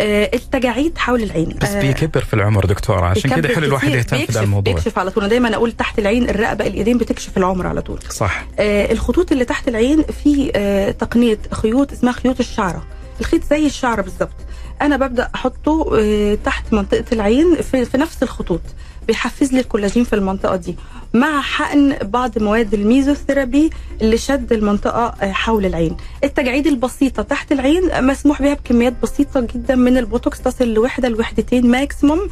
آه، 0.01 0.31
التجاعيد 0.35 0.99
حول 0.99 1.23
العين. 1.23 1.49
بس 1.63 1.69
آه، 1.69 1.81
بيكبر 1.81 2.21
في 2.25 2.35
العمر 2.35 2.65
دكتورة 2.67 3.05
عشان 3.07 3.31
كده 3.31 3.55
حلو 3.55 3.67
الواحد 3.67 3.89
يهتم 3.89 4.19
في 4.27 4.41
الموضوع. 4.41 4.75
بيكشف 4.75 4.99
على 4.99 5.11
طول. 5.11 5.29
دايما 5.29 5.55
أقول 5.55 5.73
تحت 5.73 5.99
العين 5.99 6.29
الرقبة 6.31 6.67
الإيدين 6.67 6.99
بتكشف 6.99 7.37
العمر 7.37 7.67
على 7.67 7.83
طول. 7.83 7.99
صح. 8.11 8.45
آه، 8.59 8.93
الخطوط 8.93 9.33
اللي 9.33 9.45
تحت 9.45 9.69
العين 9.69 10.03
في 10.03 10.53
آه، 10.57 10.91
تقنيه 10.91 11.39
خيوط 11.53 11.93
اسمها 11.93 12.13
خيوط 12.13 12.41
الشعرة. 12.41 12.83
الخيط 13.21 13.45
زي 13.51 13.67
الشعره 13.67 14.03
بالظبط. 14.03 14.35
أنا 14.83 14.97
ببدأ 14.97 15.31
أحطه 15.35 15.91
آه، 16.01 16.35
تحت 16.45 16.73
منطقة 16.73 17.05
العين 17.13 17.57
في, 17.63 17.85
في 17.85 17.99
نفس 17.99 18.23
الخطوط 18.23 18.61
بيحفز 19.07 19.53
لي 19.53 19.61
الكولاجين 19.61 20.05
في 20.05 20.13
المنطقة 20.13 20.57
دي 20.57 20.77
مع 21.15 21.41
حقن 21.41 21.97
بعض 22.03 22.39
مواد 22.39 22.75
الميزوثيرابي 22.75 23.71
اللي 24.03 24.19
شد 24.19 24.53
المنطقة 24.53 25.07
آه، 25.23 25.33
حول 25.33 25.67
العين. 25.67 25.97
التجاعيد 26.25 26.67
البسيطة 26.67 27.23
تحت 27.23 27.53
العين 27.53 28.07
مسموح 28.07 28.43
بها 28.43 28.55
بكميات 28.55 28.95
بسيطة 29.03 29.41
جدا 29.41 29.75
من 29.75 29.97
البوتوكس 29.97 30.41
تصل 30.41 30.69
لوحدة 30.75 31.09
لوحدتين 31.09 31.71
maximum 31.71 32.29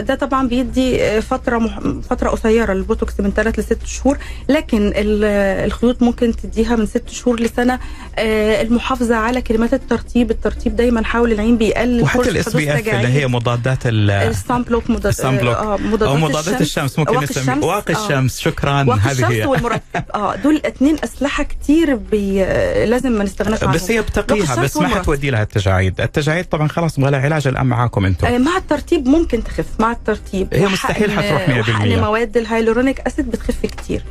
ده 0.00 0.14
طبعا 0.14 0.48
بيدي 0.48 1.02
آه، 1.04 1.20
فترة 1.20 1.58
مح... 1.58 1.78
فترة 2.10 2.28
قصيرة 2.30 2.72
البوتوكس 2.72 3.20
من 3.20 3.30
3 3.30 3.60
ل 3.60 3.64
6 3.64 3.86
شهور 3.86 4.18
لكن 4.48 4.86
ال- 4.96 5.24
الخيوط 5.66 6.02
ممكن 6.02 6.36
تديها 6.36 6.76
من 6.76 6.86
6 6.86 7.12
شهور 7.12 7.40
لسنة 7.40 7.78
آه، 8.18 8.62
المحافظة 8.62 9.16
على 9.16 9.42
كريمات 9.42 9.74
الترطيب 9.74 10.30
الترطيب 10.30 10.76
دايما 10.76 11.04
حول 11.04 11.32
العين 11.32 11.56
بيقلل 11.58 12.02
وحتى 12.02 12.30
ال 12.30 12.56
SPF 12.56 12.88
اللي. 12.88 13.08
هي 13.08 13.26
مضادات 13.26 13.86
ال 13.86 14.10
ال 14.10 14.23
sun 14.23 14.62
block 14.62 14.90
مضاد 14.90 15.06
ال 15.06 15.13
sun 15.13 15.36
block. 15.36 15.56
آه 15.56 15.76
مضادات 15.76 16.08
أو 16.08 16.16
مضادات 16.16 16.60
الشمس 16.60 16.98
ممكن 16.98 17.14
واقي 17.14 17.24
نسميه 17.24 17.42
الشمس. 17.54 17.64
واقي 17.64 17.94
آه. 17.94 18.04
الشمس 18.06 18.38
شكرا 18.40 18.82
واقي 18.88 19.00
هذه 19.00 19.10
الشمس 19.12 19.30
هي 19.30 19.46
والمرطب 19.46 19.80
آه 20.14 20.36
دول 20.36 20.60
اتنين 20.64 20.96
أسلحة 21.04 21.42
كتير 21.44 21.94
بي... 21.94 22.44
آه، 22.44 22.84
لازم 22.84 23.12
ما 23.12 23.24
نستغناش 23.24 23.62
عنهم 23.62 23.74
بس 23.74 23.90
هي 23.90 24.00
بتقيها 24.02 24.42
الشمس 24.42 24.58
بس 24.58 24.76
ما. 24.76 24.88
حتودي 24.88 25.30
لها 25.30 25.42
التجاعيد 25.42 26.00
التجاعيد 26.00 26.44
طبعا 26.44 26.68
خلاص 26.68 26.98
لها 26.98 27.20
علاج 27.20 27.46
الان 27.48 27.66
معاكم 27.66 28.04
أنتم 28.06 28.26
آه، 28.26 28.38
مع 28.38 28.56
الترتيب 28.56 29.08
ممكن 29.08 29.19
تخف 29.26 29.66
مع 29.78 29.92
الترتيب 29.92 30.48
هي 30.52 30.66
مستحيل 30.66 31.10
حتروح 31.10 31.46
100%. 31.48 31.70
وحقن 31.70 32.00
مواد 32.00 32.36
الهيالورونيك 32.36 33.00
acid 33.00 33.30
بتخف 33.30 33.66
كتير. 33.66 34.02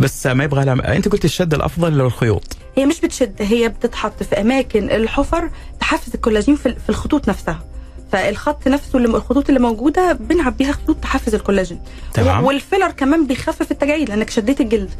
بس 0.00 0.26
ما 0.26 0.44
يبغى 0.44 0.64
لها 0.64 0.96
أنت 0.96 1.08
قلت 1.08 1.24
الشد 1.24 1.54
الأفضل 1.54 1.98
للخيوط. 1.98 2.56
هي 2.76 2.86
مش 2.86 3.00
بتشد 3.00 3.34
هي 3.38 3.68
بتتحط 3.68 4.22
في 4.22 4.40
أماكن 4.40 4.90
الحفر 4.90 5.50
تحفز 5.80 6.14
الكولاجين 6.14 6.56
في 6.56 6.88
الخطوط 6.88 7.28
نفسها. 7.28 7.64
فالخط 8.12 8.68
نفسه 8.68 8.96
اللي 8.96 9.08
الخطوط 9.08 9.48
اللي 9.48 9.60
موجودة 9.60 10.12
بنعبيها 10.12 10.72
خطوط 10.72 10.96
تحفز 10.96 11.34
الكولاجين. 11.34 11.80
تمام. 12.14 12.44
والفيلر 12.44 12.90
كمان 12.90 13.26
بيخفف 13.26 13.70
التجاعيد 13.70 14.08
لأنك 14.08 14.30
شديت 14.30 14.60
الجلد. 14.60 14.90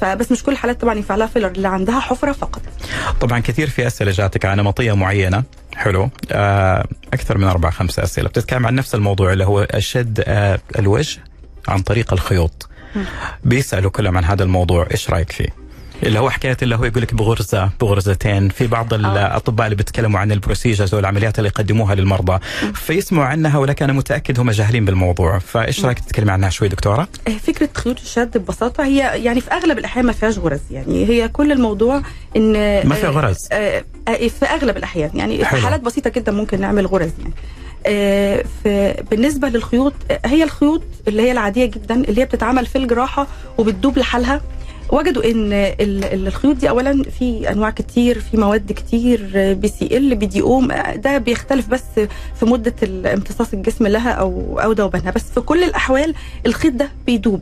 فبس 0.00 0.32
مش 0.32 0.42
كل 0.42 0.52
الحالات 0.52 0.80
طبعا 0.80 0.94
ينفع 0.94 1.14
لها 1.14 1.26
فيلر 1.26 1.46
اللي 1.48 1.68
عندها 1.68 2.00
حفرة 2.00 2.32
فقط. 2.32 2.62
طبعا 3.20 3.38
كثير 3.38 3.68
في 3.70 3.86
أسئلة 3.86 4.10
جاتك 4.10 4.44
عن 4.44 4.56
نمطية 4.56 4.92
معينة. 4.92 5.42
حلو. 5.76 6.10
آه 6.32 6.86
أكثر 7.12 7.38
من 7.38 7.44
أربع 7.44 7.70
خمس 7.70 7.98
أسئلة. 7.98 8.28
بتتكلم 8.28 8.66
عن 8.66 8.74
نفس 8.74 8.94
الموضوع 8.94 9.32
اللي 9.32 9.44
هو 9.44 9.66
شد 9.78 10.24
آه 10.26 10.60
الوجه 10.78 11.20
عن 11.68 11.78
طريق 11.82 12.12
الخيوط. 12.12 12.68
بيسألوا 13.44 13.90
كلهم 13.90 14.16
عن 14.16 14.24
هذا 14.24 14.42
الموضوع. 14.42 14.86
إيش 14.90 15.10
رأيك 15.10 15.32
فيه؟ 15.32 15.48
اللي 16.02 16.18
هو 16.18 16.30
حكاية 16.30 16.56
اللي 16.62 16.76
هو 16.76 16.84
يقول 16.84 17.02
لك 17.02 17.14
بغرزة 17.14 17.70
بغرزتين. 17.80 18.48
في 18.48 18.66
بعض 18.66 18.94
الأطباء 18.94 19.66
اللي 19.66 19.76
بيتكلموا 19.76 20.20
عن 20.20 20.32
البروسيجرز 20.32 20.94
والعمليات 20.94 21.38
اللي 21.38 21.48
يقدموها 21.48 21.94
للمرضى 21.94 22.38
فيسمعوا 22.74 23.26
عنها 23.26 23.58
ولكن 23.58 23.84
أنا 23.84 23.92
متأكد 23.92 24.40
هم 24.40 24.50
جاهلين 24.50 24.84
بالموضوع. 24.84 25.38
فإيش 25.38 25.84
رأيك 25.84 25.98
تتكلمي 25.98 26.32
عنها 26.32 26.50
شوي 26.50 26.68
دكتورة؟ 26.68 27.08
آه، 27.28 27.30
فكرة 27.30 27.68
خيوط 27.74 28.00
الشد 28.00 28.38
ببساطة 28.38 28.84
هي 28.84 29.24
يعني 29.24 29.40
في 29.40 29.52
أغلب 29.52 29.78
الأحيان 29.78 30.06
ما 30.06 30.12
فيهاش 30.12 30.38
غرز. 30.38 30.60
يعني 30.70 31.06
هي 31.08 31.28
كل 31.28 31.52
الموضوع 31.52 32.02
إن 32.36 32.52
ما 32.88 32.94
في 32.94 33.06
آه، 33.06 33.10
غرز. 33.10 33.48
آه، 33.52 33.84
آه، 34.08 34.28
في 34.28 34.46
أغلب 34.46 34.76
الأحيان. 34.76 35.10
يعني 35.14 35.44
حلو. 35.44 35.60
حالات 35.60 35.80
بسيطة 35.80 36.10
جدا 36.10 36.32
ممكن 36.32 36.60
نعمل 36.60 36.86
غرز 36.86 37.10
يعني. 37.18 37.34
آه، 37.86 38.44
بالنسبة 39.10 39.48
للخيوط 39.48 39.92
آه، 40.10 40.20
هي 40.24 40.42
الخيوط 40.44 40.82
اللي 41.08 41.22
هي 41.22 41.32
العادية 41.32 41.64
جدا 41.66 41.94
اللي 41.94 42.20
هي 42.20 42.24
بتتعمل 42.24 42.66
في 42.66 42.78
الجراحة 42.78 43.26
وبتدوب 43.58 43.98
لحالها. 43.98 44.40
وجدوا 44.88 45.30
إن 45.30 45.52
ال- 45.52 46.04
ال- 46.04 46.26
الخيوط 46.26 46.56
دي 46.56 46.68
اولا 46.68 47.02
في 47.18 47.50
أنواع 47.52 47.70
كتير 47.70 48.20
في 48.20 48.36
مواد 48.36 48.72
كتير 48.72 49.20
بي 49.54 49.68
سي 49.68 49.96
إل 49.96 50.14
بي 50.14 50.26
دي 50.26 50.42
أو 50.42 50.94
ده 50.96 51.18
بيختلف 51.18 51.68
بس 51.68 51.82
في 52.40 52.44
مدة 52.46 52.74
امتصاص 53.14 53.52
الجسم 53.52 53.86
لها 53.86 54.10
أو 54.10 54.60
أو 54.62 54.72
ذوبانها 54.72 55.10
بس 55.10 55.22
في 55.34 55.40
كل 55.40 55.62
الأحوال 55.64 56.14
الخيط 56.46 56.72
ده 56.72 56.88
بيدوب. 57.06 57.40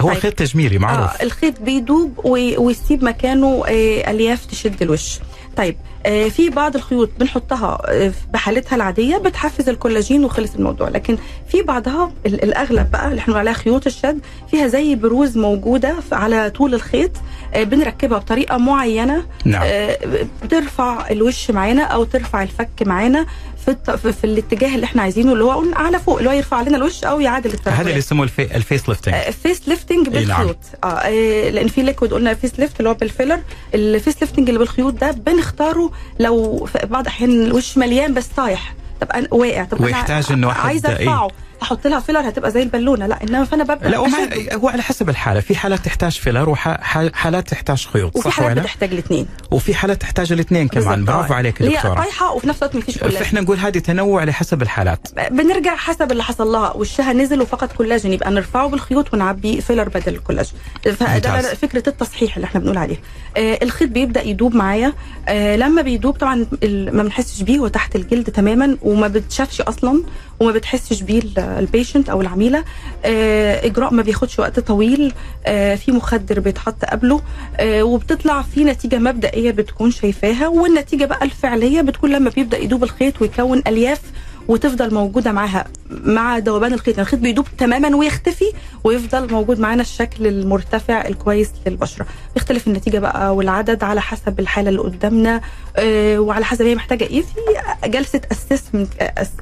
هو 0.00 0.08
طيب. 0.08 0.18
خيط 0.18 0.34
تجميلي 0.34 0.78
معروف. 0.78 1.20
آه 1.20 1.22
الخيط 1.24 1.60
بيدوب 1.60 2.12
وي- 2.24 2.56
ويسيب 2.56 3.04
مكانه 3.04 3.62
آه 3.68 4.10
ألياف 4.10 4.46
تشد 4.46 4.82
الوش. 4.82 5.18
طيب 5.56 5.76
آه 6.06 6.28
في 6.28 6.50
بعض 6.50 6.76
الخيوط 6.76 7.10
بنحطها 7.20 7.78
آه 7.88 8.12
بحالتها 8.32 8.76
العادية 8.76 9.16
بتحفز 9.16 9.68
الكولاجين 9.68 10.24
وخلص 10.24 10.54
الموضوع 10.54 10.88
لكن 10.88 11.18
في 11.48 11.62
بعضها 11.62 12.12
ال- 12.26 12.44
الأغلب 12.44 12.90
بقى 12.90 13.08
اللي 13.08 13.18
إحنا 13.20 13.26
بنقول 13.26 13.38
عليها 13.48 13.52
خيوط 13.52 13.86
الشد 13.86 14.18
فيها 14.50 14.66
زي 14.66 14.94
بروز 14.94 15.38
موجودة 15.38 15.94
على 16.12 16.50
طول 16.50 16.74
الخيط 16.74 17.10
آه 17.54 17.62
بنركبها 17.62 18.18
بطريقة 18.18 18.56
معينة 18.56 19.26
نعم. 19.44 19.62
آه، 19.64 19.98
بترفع 20.44 21.10
الوش 21.10 21.50
معانا 21.50 21.82
أو 21.82 22.04
ترفع 22.04 22.42
الفك 22.42 22.82
معانا 22.86 23.26
في. 23.66 23.96
في, 23.96 24.12
في 24.12 24.24
الاتجاه 24.24 24.74
اللي 24.74 24.84
إحنا 24.84 25.02
عايزينه 25.02 25.32
اللي 25.32 25.44
هو 25.44 25.52
قلنا 25.52 25.76
على 25.76 25.98
فوق 25.98 26.18
اللي 26.18 26.30
هو 26.30 26.34
يرفع 26.34 26.62
لنا 26.62 26.76
الوش 26.76 27.04
أو 27.04 27.20
يعادل 27.20 27.50
هذا 27.50 27.58
الترهلات 27.58 27.86
اللي 27.86 27.98
يسموه 27.98 28.24
الفي... 28.24 28.56
الفيس 28.56 28.88
ليفتنج 28.88 29.14
فيس 29.42 29.68
ليفتنج 29.68 30.16
إي 30.16 30.24
نعم. 30.24 30.38
بالخيوط 30.38 30.58
آه 30.84 30.86
آه، 30.86 31.50
لأن 31.50 31.68
في 31.68 31.82
liquid 31.82 32.12
قلنا 32.14 32.34
face 32.34 32.60
lift 32.60 32.78
اللي 32.78 32.90
هو 32.90 32.94
بالفيلر 32.94 33.40
ال 33.74 33.83
face 33.83 34.20
lifting 34.20 34.48
اللي 34.48 34.58
بالخيوط 34.58 34.94
ده 34.94 35.10
بنختاره 35.10 35.92
لو 36.20 36.64
في 36.64 36.86
بعض 36.86 37.02
الاحيان 37.02 37.42
الوش 37.42 37.78
مليان 37.78 38.14
بس 38.14 38.26
طايح 38.26 38.74
طب 39.00 39.10
أنا 39.10 39.28
واقع 39.30 39.64
طب 39.64 39.80
ويحتاج 39.80 40.26
أنا 40.30 40.46
واحد 40.46 40.66
عايزه 40.66 40.96
إيه؟ 40.96 41.28
أحط 41.62 41.86
لها 41.86 42.00
فيلر 42.00 42.28
هتبقى 42.28 42.50
زي 42.50 42.62
البالونة. 42.62 43.06
لا 43.06 43.22
إنما 43.22 43.44
فأنا 43.44 43.64
ببدأ 43.64 43.88
لا 43.88 43.98
وما. 43.98 44.18
هو 44.52 44.68
على 44.68 44.82
حسب 44.82 45.08
الحالة. 45.08 45.40
في 45.40 45.56
حالات 45.56 45.84
تحتاج 45.84 46.12
فيلر 46.12 46.48
وحالات 46.48 47.48
تحتاج 47.48 47.86
خيوط 47.86 48.16
وفي 48.16 48.30
حالات 48.30 48.52
ولا؟ 48.52 48.60
بتحتاج 48.62 48.92
الاثنين. 48.92 49.26
وفي 49.50 49.74
حالات 49.74 50.00
تحتاج 50.00 50.32
الاثنين 50.32 50.68
كمان. 50.68 51.04
برافو 51.04 51.34
عليك 51.34 51.60
يا 51.60 51.66
هي 51.66 51.74
دكتورة. 51.74 51.94
طايحة 51.94 52.32
وفي 52.32 52.48
نفس 52.48 52.62
الوقت 52.62 52.76
مفيش 52.76 52.98
كولاجين 52.98 53.20
فإحنا 53.20 53.40
نقول 53.40 53.58
هذه 53.58 53.78
تنوع 53.78 54.24
لحسب 54.24 54.62
الحالات. 54.62 55.08
بنرجع 55.30 55.76
حسب 55.76 56.12
اللي 56.12 56.22
حصل 56.22 56.52
لها. 56.52 56.72
وشها 56.76 57.12
نزل 57.12 57.40
وفقد 57.40 57.72
كولاجين. 57.72 58.12
يبقى 58.12 58.30
نرفعه 58.30 58.68
بالخيوط 58.68 59.14
ونعبي 59.14 59.60
فيلر 59.60 59.88
بدل 59.88 60.14
الكولاجين. 60.14 60.54
فده. 60.96 61.40
فكرة 61.40 61.88
التصحيح 61.88 62.36
اللي 62.36 62.44
إحنا 62.44 62.60
بنقول 62.60 62.78
عليها 62.78 62.98
آه 63.36 63.58
الخيط 63.62 63.88
بيبدأ 63.88 64.22
يدوب 64.22 64.54
معايا. 64.54 64.92
آه 65.28 65.56
لما 65.56 65.82
بيدوب 65.82 66.16
طبعا 66.16 66.46
ما 66.62 67.02
بنحسش 67.02 67.42
بيه. 67.42 67.58
هو 67.58 67.68
تحت 67.68 67.96
الجلد 67.96 68.30
تماما 68.30 68.76
وما 68.82 69.08
بتشافش 69.08 69.60
أصلا 69.60 70.02
وما 70.40 70.52
بتحسش 70.52 71.00
بيه 71.02 71.20
ال 71.46 71.54
patient 71.54 72.08
أو 72.08 72.20
العميلة 72.20 72.64
آه 73.04 73.66
إجراء 73.66 73.94
ما 73.94 74.02
بياخدش 74.02 74.38
وقت 74.38 74.60
طويل 74.60 75.12
آه 75.46 75.74
في 75.74 75.92
مخدر 75.92 76.40
بيتحط 76.40 76.84
قبله 76.84 77.20
آه 77.56 77.82
وبتطلع 77.82 78.42
في 78.42 78.64
نتيجة 78.64 78.98
مبدئية 78.98 79.50
بتكون 79.50 79.90
شايفاها 79.90 80.48
والنتيجة 80.48 81.04
بقى 81.04 81.24
الفعلية 81.24 81.80
بتكون 81.80 82.10
لما 82.10 82.30
بيبدأ 82.30 82.58
يدوب 82.58 82.84
الخيط 82.84 83.22
ويكون 83.22 83.62
ألياف 83.66 84.00
وتفضل 84.48 84.94
موجودة 84.94 85.32
معاها 85.32 85.64
مع 85.90 86.38
ذوبان 86.38 86.72
الخيط. 86.72 86.88
يعني 86.96 87.02
الخيط 87.02 87.20
بيدوب 87.20 87.46
تماما 87.58 87.96
ويختفي 87.96 88.44
ويفضل 88.84 89.32
موجود 89.32 89.60
معانا 89.60 89.82
الشكل 89.82 90.26
المرتفع 90.26 91.06
الكويس 91.08 91.50
للبشره 91.66 92.06
بيختلف 92.34 92.66
النتيجة 92.66 92.98
بقى 92.98 93.34
والعدد 93.36 93.82
على 93.84 94.00
حسب 94.00 94.40
الحالة 94.40 94.68
اللي 94.68 94.80
قدامنا. 94.80 95.40
آه، 95.76 96.18
وعلى 96.18 96.44
حسب 96.44 96.64
هي 96.64 96.74
محتاجة 96.74 97.04
إيه. 97.04 97.22
في 97.22 97.88
جلسة 97.88 98.20
assessment 98.32 98.88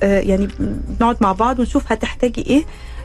يعني 0.02 0.48
بنقعد 0.88 1.16
مع 1.20 1.32
بعض 1.32 1.58
ونشوف 1.58 1.92
هتحتاجي 1.92 2.40
إيه 2.42 2.64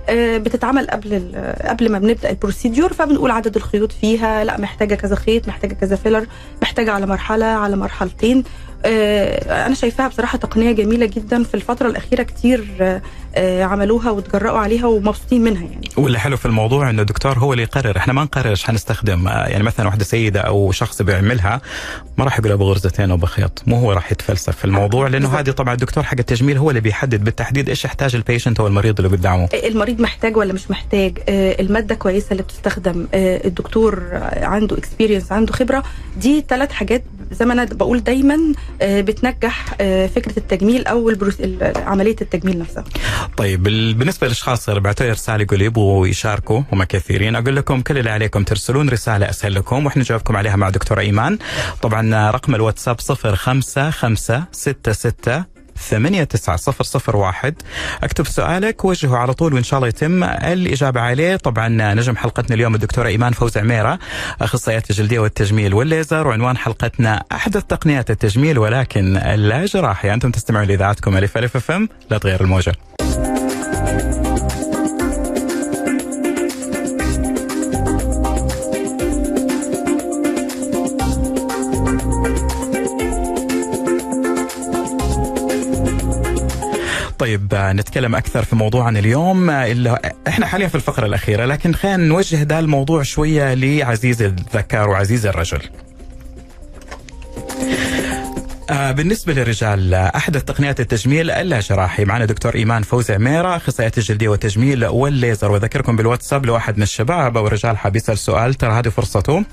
آه، 0.10 0.38
بتتعمل 0.38 0.88
قبل 0.88 1.36
قبل 1.64 1.92
ما 1.92 2.00
بنبدأ 2.00 2.30
ال 2.30 2.36
procedure 2.36 2.94
فبنقول 2.94 3.32
عدد 3.32 3.56
الخيوط 3.56 3.92
فيها. 3.92 4.44
لا 4.44 4.60
محتاجة 4.62 4.96
كذا 4.96 5.16
خيط 5.16 5.48
محتاجة 5.48 5.74
كذا 5.74 5.96
فيلر 5.96 6.26
محتاجة 6.62 6.92
على 6.92 7.06
مرحلة 7.06 7.46
على 7.46 7.76
مرحلتين. 7.76 8.38
آه، 8.38 8.44
أنا 8.86 9.76
شايفاها 9.76 10.08
بصراحة 10.08 10.38
تقنية 10.38 10.72
جميلة 10.72 11.06
جدا. 11.06 11.44
في 11.44 11.56
الفترة 11.56 11.88
الأخيرة 11.88 12.24
كتير 12.24 12.68
آه، 12.82 12.84
آه، 12.86 13.02
عملوها 13.38 14.12
وتجرأوا 14.12 14.58
عليها 14.58 14.86
ومبسوطين 14.86 15.42
منها 15.44 15.64
يعني. 15.64 15.90
واللي 15.98 16.20
حلو 16.20 16.38
في 16.38 16.46
الموضوع 16.46 16.90
إنه 16.90 17.02
الدكتور 17.02 17.40
هو 17.40 17.54
اللي 17.54 17.64
يقرر. 17.64 17.98
إحنا 17.98 18.14
ما 18.14 18.24
نقرر 18.24 18.50
إيش 18.50 18.64
حنستخدم 18.64 19.28
آه، 19.28 19.48
يعني 19.48 19.64
مثلا 19.64 19.86
واحدة 19.86 20.04
سيدة 20.04 20.42
أو 20.42 20.72
شخص 20.72 21.02
بيعملها 21.02 21.62
ما 22.18 22.26
راح 22.26 22.40
يقول 22.40 22.52
أبو 22.52 22.64
غرزتين 22.64 23.12
أو 23.12 23.18
بخيط. 23.18 23.64
مو 23.68 23.76
هو 23.80 23.92
راح 23.92 24.12
يتفلسف 24.12 24.56
في 24.56 24.66
الموضوع 24.66 25.08
لأنه. 25.08 25.40
هذه 25.40 25.52
طبعا 25.52 25.74
الدكتور 25.74 26.04
حق 26.04 26.18
التجميل 26.20 26.58
هو 26.58 26.70
اللي 26.70 26.82
بيحدد 26.82 27.24
بالتحديد 27.24 27.70
إيش 27.70 27.86
يحتاج 27.86 28.16
ال 28.16 28.21
patient 28.21 28.60
أو 28.60 28.68
المريض 28.68 29.00
اللي 29.02 29.18
قدامه 29.18 29.50
المريض 29.54 30.02
محتاج 30.02 30.38
ولا 30.38 30.54
مش 30.54 30.72
محتاج؟ 30.72 31.18
آه، 31.30 31.62
المادة 31.62 31.96
كويسة 31.96 32.32
اللي 32.32 32.44
بتستخدم. 32.44 33.08
آه، 33.14 33.48
الدكتور 33.48 34.04
آه، 34.12 34.46
عنده 34.46 34.78
experience 34.78 35.32
عنده 35.32 35.54
خبرة. 35.54 35.84
دي 36.18 36.46
ثلاث 36.50 36.72
حاجات 36.72 37.04
زي 37.32 37.46
ما 37.46 37.54
أنا 37.54 37.66
بقول 37.66 38.04
دايما 38.04 38.38
آه، 38.82 39.02
بتنجح 39.02 39.66
آه، 39.82 40.08
فكرة 40.08 40.34
التجميل 40.38 40.88
أو 40.88 41.12
عملية 41.76 42.16
التجميل 42.22 42.60
نفسها. 42.60 42.84
طيب 43.38 43.68
ال- 43.68 43.94
بالنسبة 43.94 44.28
للأشخاص 44.28 44.70
اللي 44.70 44.82
بعثوا 44.82 45.06
لي 45.06 45.12
رساله 45.12 45.44
يقولوا 45.44 45.66
يبغوا 45.66 46.08
يشاركوا 46.08 46.62
هم 46.72 46.84
كثيرين. 46.84 47.36
أقول 47.36 47.56
لكم 47.56 47.82
كل 47.82 47.98
اللي 47.98 48.10
عليكم 48.10 48.44
ترسلون 48.44 48.90
رسالة 48.90 49.30
اسهل 49.30 49.56
لكم 49.56 49.86
وإحنا 49.86 50.02
نجاوبكم 50.02 50.38
عليها 50.38 50.56
مع 50.56 50.70
دكتوره 50.70 51.02
إيمان. 51.02 51.38
طبعا 51.82 52.32
رقم 52.32 52.56
الواتساب 52.56 53.02
05566 53.02 55.44
ثمانية 55.90 56.24
تسعة 56.24 56.56
صفر 56.56 56.84
صفر 56.84 57.16
واحد. 57.16 57.56
أكتب 58.04 58.28
سؤالك 58.28 58.86
وجهه 58.86 59.18
على 59.18 59.34
طول 59.34 59.54
وإن 59.54 59.64
شاء 59.64 59.78
الله 59.78 59.88
يتم 59.88 60.24
الإجابة 60.24 61.02
عليه. 61.02 61.36
طبعا 61.36 61.68
نجم 61.94 62.16
حلقتنا 62.16 62.56
اليوم 62.56 62.76
الدكتورة 62.76 63.08
إيمان 63.08 63.34
فوز 63.34 63.58
عميرة 63.58 64.00
أخصائيات 64.42 64.90
الجلدية 64.90 65.20
والتجميل 65.20 65.74
والليزر 65.74 66.28
وعنوان 66.28 66.58
حلقتنا 66.58 67.24
أحدث 67.32 67.64
تقنيات 67.64 68.12
التجميل 68.12 68.60
ولكن 68.60 69.14
لا 69.36 69.66
جراحي 69.66 70.14
أنتم 70.14 70.32
تستمعون 70.32 70.68
لإذاعتكم 70.68 71.18
ألف 71.18 71.38
ألف 71.38 71.72
لا 72.12 72.18
تغير 72.18 72.42
الموجة. 72.42 72.74
طيب 87.20 87.54
آه، 87.54 87.74
نتكلم 87.74 88.16
أكثر 88.16 88.44
في 88.44 88.56
موضوعنا 88.56 89.00
اليوم 89.00 89.50
آه، 89.50 89.72
اللي 89.72 90.00
إحنا 90.28 90.46
حاليا 90.46 90.68
في 90.68 90.76
الفقرة 90.76 91.06
الأخيرة 91.06 91.46
لكن 91.46 91.74
خلينا 91.74 91.98
نوجه 91.98 92.44
ده 92.44 92.60
الموضوع 92.60 93.04
شوية 93.04 93.54
لعزيز 93.54 94.22
الذكر 94.22 94.90
وعزيز 94.90 95.26
الرجل. 95.26 95.60
آه، 98.70 98.92
بالنسبة 98.92 99.34
للرجال 99.34 99.94
أحدث 99.94 100.44
تقنيات 100.44 100.80
التجميل 100.80 101.32
اللاجراحي 101.32 102.06
معنا 102.06 102.26
دكتور 102.26 102.56
إيمان 102.56 102.84
فوزي 102.84 103.14
عميرة 103.14 103.56
أخصائية 103.56 103.92
الجلدية 103.98 104.30
والتجميل 104.30 104.86
والليزر. 104.86 105.52
وذكركم 105.52 105.96
بالواتساب 105.96 106.46
لو 106.46 106.58
أحد 106.58 106.78
من 106.78 106.84
الشباب 106.84 107.38
أو 107.38 107.48
الرجال 107.48 107.78
حاب 107.78 107.96
يسأل 107.96 108.18
سؤال 108.18 108.54
ترى 108.54 108.72
هذه 108.72 108.90
فرصته. 108.90 109.46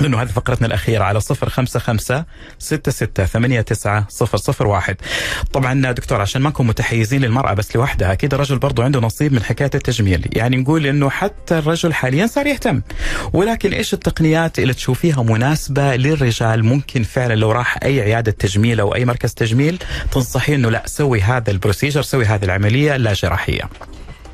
لأنه 0.00 0.22
هذه 0.22 0.28
فقرتنا 0.28 0.66
الأخيرة 0.66 1.04
على 1.04 1.20
صفر 1.20 1.48
خمسة 1.48 1.80
خمسة 1.80 2.24
ستة 2.58 2.92
ستة 2.92 3.24
ثمانية 3.24 3.60
تسعة 3.60 4.06
صفر 4.08 4.38
صفر 4.38 4.66
واحد. 4.66 4.96
طبعا 5.52 5.92
دكتور 5.92 6.20
عشان 6.20 6.42
ما 6.42 6.48
نكون 6.48 6.66
متحيزين 6.66 7.20
للمرأة 7.20 7.54
بس 7.54 7.76
لوحدها 7.76 8.12
أكيد 8.12 8.34
الرجل 8.34 8.58
برضو 8.58 8.82
عنده 8.82 9.00
نصيب 9.00 9.32
من 9.32 9.42
حكاية 9.42 9.70
التجميل. 9.74 10.28
يعني 10.32 10.56
نقول 10.56 10.86
إنه 10.86 11.10
حتى 11.10 11.58
الرجل 11.58 11.94
حاليا 11.94 12.26
صار 12.26 12.46
يهتم. 12.46 12.82
ولكن 13.32 13.72
إيش 13.72 13.94
التقنيات 13.94 14.58
اللي 14.58 14.74
تشوفيها 14.74 15.22
مناسبة 15.22 15.96
للرجال 15.96 16.64
ممكن 16.64 17.02
فعلا 17.02 17.34
لو 17.34 17.52
راح 17.52 17.78
أي 17.82 18.00
عيادة 18.00 18.32
تجميل 18.32 18.80
أو 18.80 18.94
أي 18.94 19.04
مركز 19.04 19.34
تجميل 19.34 19.78
تنصحيه 20.12 20.54
إنه 20.54 20.70
لا 20.70 20.82
سوي 20.86 21.20
هذا 21.20 21.50
ال 21.50 21.55
procedure 21.55 22.02
سوي 22.02 22.24
هذه 22.24 22.44
العملية 22.44 22.96
لا 22.96 23.12
جراحية. 23.12 23.68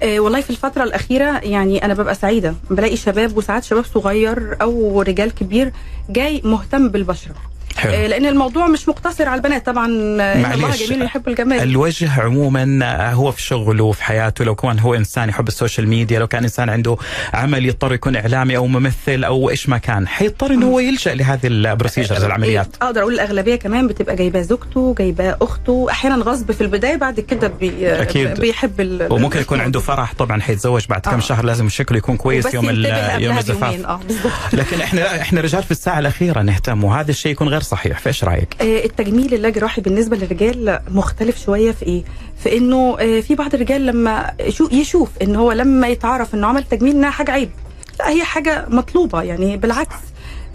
آه، 0.02 0.20
والله 0.20 0.40
في 0.40 0.50
الفترة 0.50 0.84
الأخيرة 0.84 1.38
يعني 1.38 1.84
أنا 1.84 1.94
ببقى 1.94 2.14
سعيدة. 2.14 2.54
بلاقي 2.70 2.96
شباب 2.96 3.36
وساعات 3.36 3.64
شباب 3.64 3.84
صغير 3.84 4.56
أو 4.62 5.02
رجال 5.02 5.34
كبير 5.34 5.72
جاي 6.10 6.40
مهتم 6.44 6.88
بالبشرة. 6.88 7.34
حلو. 7.76 7.92
آه، 7.92 8.06
لأن 8.06 8.26
الموضوع 8.26 8.66
مش 8.66 8.88
مقتصر 8.88 9.28
على 9.28 9.38
البنات 9.38 9.66
طبعا 9.66 9.86
آه، 10.20 10.54
الله. 10.54 10.76
جميل 10.76 11.02
يحب 11.02 11.28
الجمال 11.28 11.62
الوجه 11.62 12.20
عموما 12.20 12.78
آه، 12.82 13.12
هو 13.12 13.32
في 13.32 13.42
شغله 13.42 13.84
وفي 13.84 14.04
حياته 14.04 14.44
لو 14.44 14.54
كان 14.54 14.78
هو 14.78 14.94
إنسان 14.94 15.28
يحب 15.28 15.48
ال 15.48 15.54
social 15.54 15.88
media 15.88 16.18
لو 16.18 16.26
كان 16.26 16.42
إنسان 16.42 16.68
عنده 16.68 16.96
عمل 17.34 17.66
يضطر 17.66 17.92
يكون 17.94 18.16
إعلامي 18.16 18.56
أو 18.56 18.66
ممثل 18.66 19.24
أو 19.24 19.50
إيش 19.50 19.68
ما 19.68 19.78
كان 19.78 20.08
حيضطر 20.08 20.50
إنه 20.50 20.66
هو 20.66 20.80
يلجأ 20.80 21.14
لهذه 21.14 21.46
ال 21.46 21.53
procedures 21.53 22.24
العمليات 22.24 22.68
أقدر 22.82 23.00
أقول 23.00 23.14
الأغلبية 23.14 23.56
كمان 23.56 23.86
بتبقى 23.86 24.16
جايباه 24.16 24.40
زوجته 24.42 24.94
جايباه 24.98 25.36
أخته 25.42 25.86
أحيانا 25.90 26.16
غصب 26.24 26.52
في 26.52 26.60
البداية 26.60 26.96
بعد 26.96 27.20
كده 27.20 27.48
بي 27.48 27.92
أكيد. 28.02 28.40
بيحب 28.40 28.80
ال- 28.80 29.12
وممكن 29.12 29.40
يكون 29.40 29.60
عنده 29.60 29.80
فرح 29.80 30.14
طبعا 30.14 30.40
حيتزوج 30.40 30.86
بعد 30.86 31.00
كم 31.00 31.10
آه. 31.10 31.20
شهر 31.20 31.44
لازم 31.44 31.68
شكله 31.68 31.98
يكون 31.98 32.16
كويس 32.16 32.54
يوم 32.54 32.70
يوم. 33.18 33.38
الزفاف 33.38 34.02
بالظبط 34.06 34.32
لكن 34.52 34.80
إحنا 34.80 35.20
إحنا 35.20 35.40
رجال 35.40 35.62
في 35.62 35.70
الساعة 35.70 35.98
الأخيرة 35.98 36.42
نهتم 36.42 36.84
وهذا 36.84 37.10
الشيء 37.10 37.32
يكون 37.32 37.48
غير 37.48 37.60
صحيح. 37.68 37.98
فايش 37.98 38.24
رأيك؟ 38.24 38.56
آه، 38.60 38.84
التجميل 38.84 39.34
اللاجراحي 39.34 39.80
بالنسبة 39.80 40.16
للرجال 40.16 40.80
مختلف 40.90 41.44
شوية 41.44 41.72
في 41.72 41.82
إيه؟ 41.86 42.04
في 42.42 42.56
إنه 42.56 42.96
آه، 43.00 43.20
في 43.20 43.34
بعض 43.34 43.54
الرجال 43.54 43.86
لما 43.86 44.30
يشو- 44.40 44.72
يشوف 44.72 45.08
إن 45.22 45.36
هو 45.36 45.52
لما 45.52 45.88
يتعرف 45.88 46.34
إنه 46.34 46.46
عمل 46.46 46.64
تجميل 46.64 46.94
إنها 46.96 47.10
حاجة 47.10 47.30
عيب. 47.30 47.50
لا 47.98 48.08
هي 48.08 48.24
حاجة 48.24 48.66
مطلوبة 48.68 49.22
يعني. 49.22 49.56
بالعكس 49.56 49.96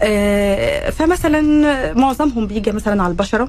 آه، 0.02 0.90
فمثلا 0.90 1.92
معظمهم 1.94 2.46
بيجي 2.46 2.72
مثلا 2.72 3.02
على 3.02 3.10
البشرة. 3.10 3.48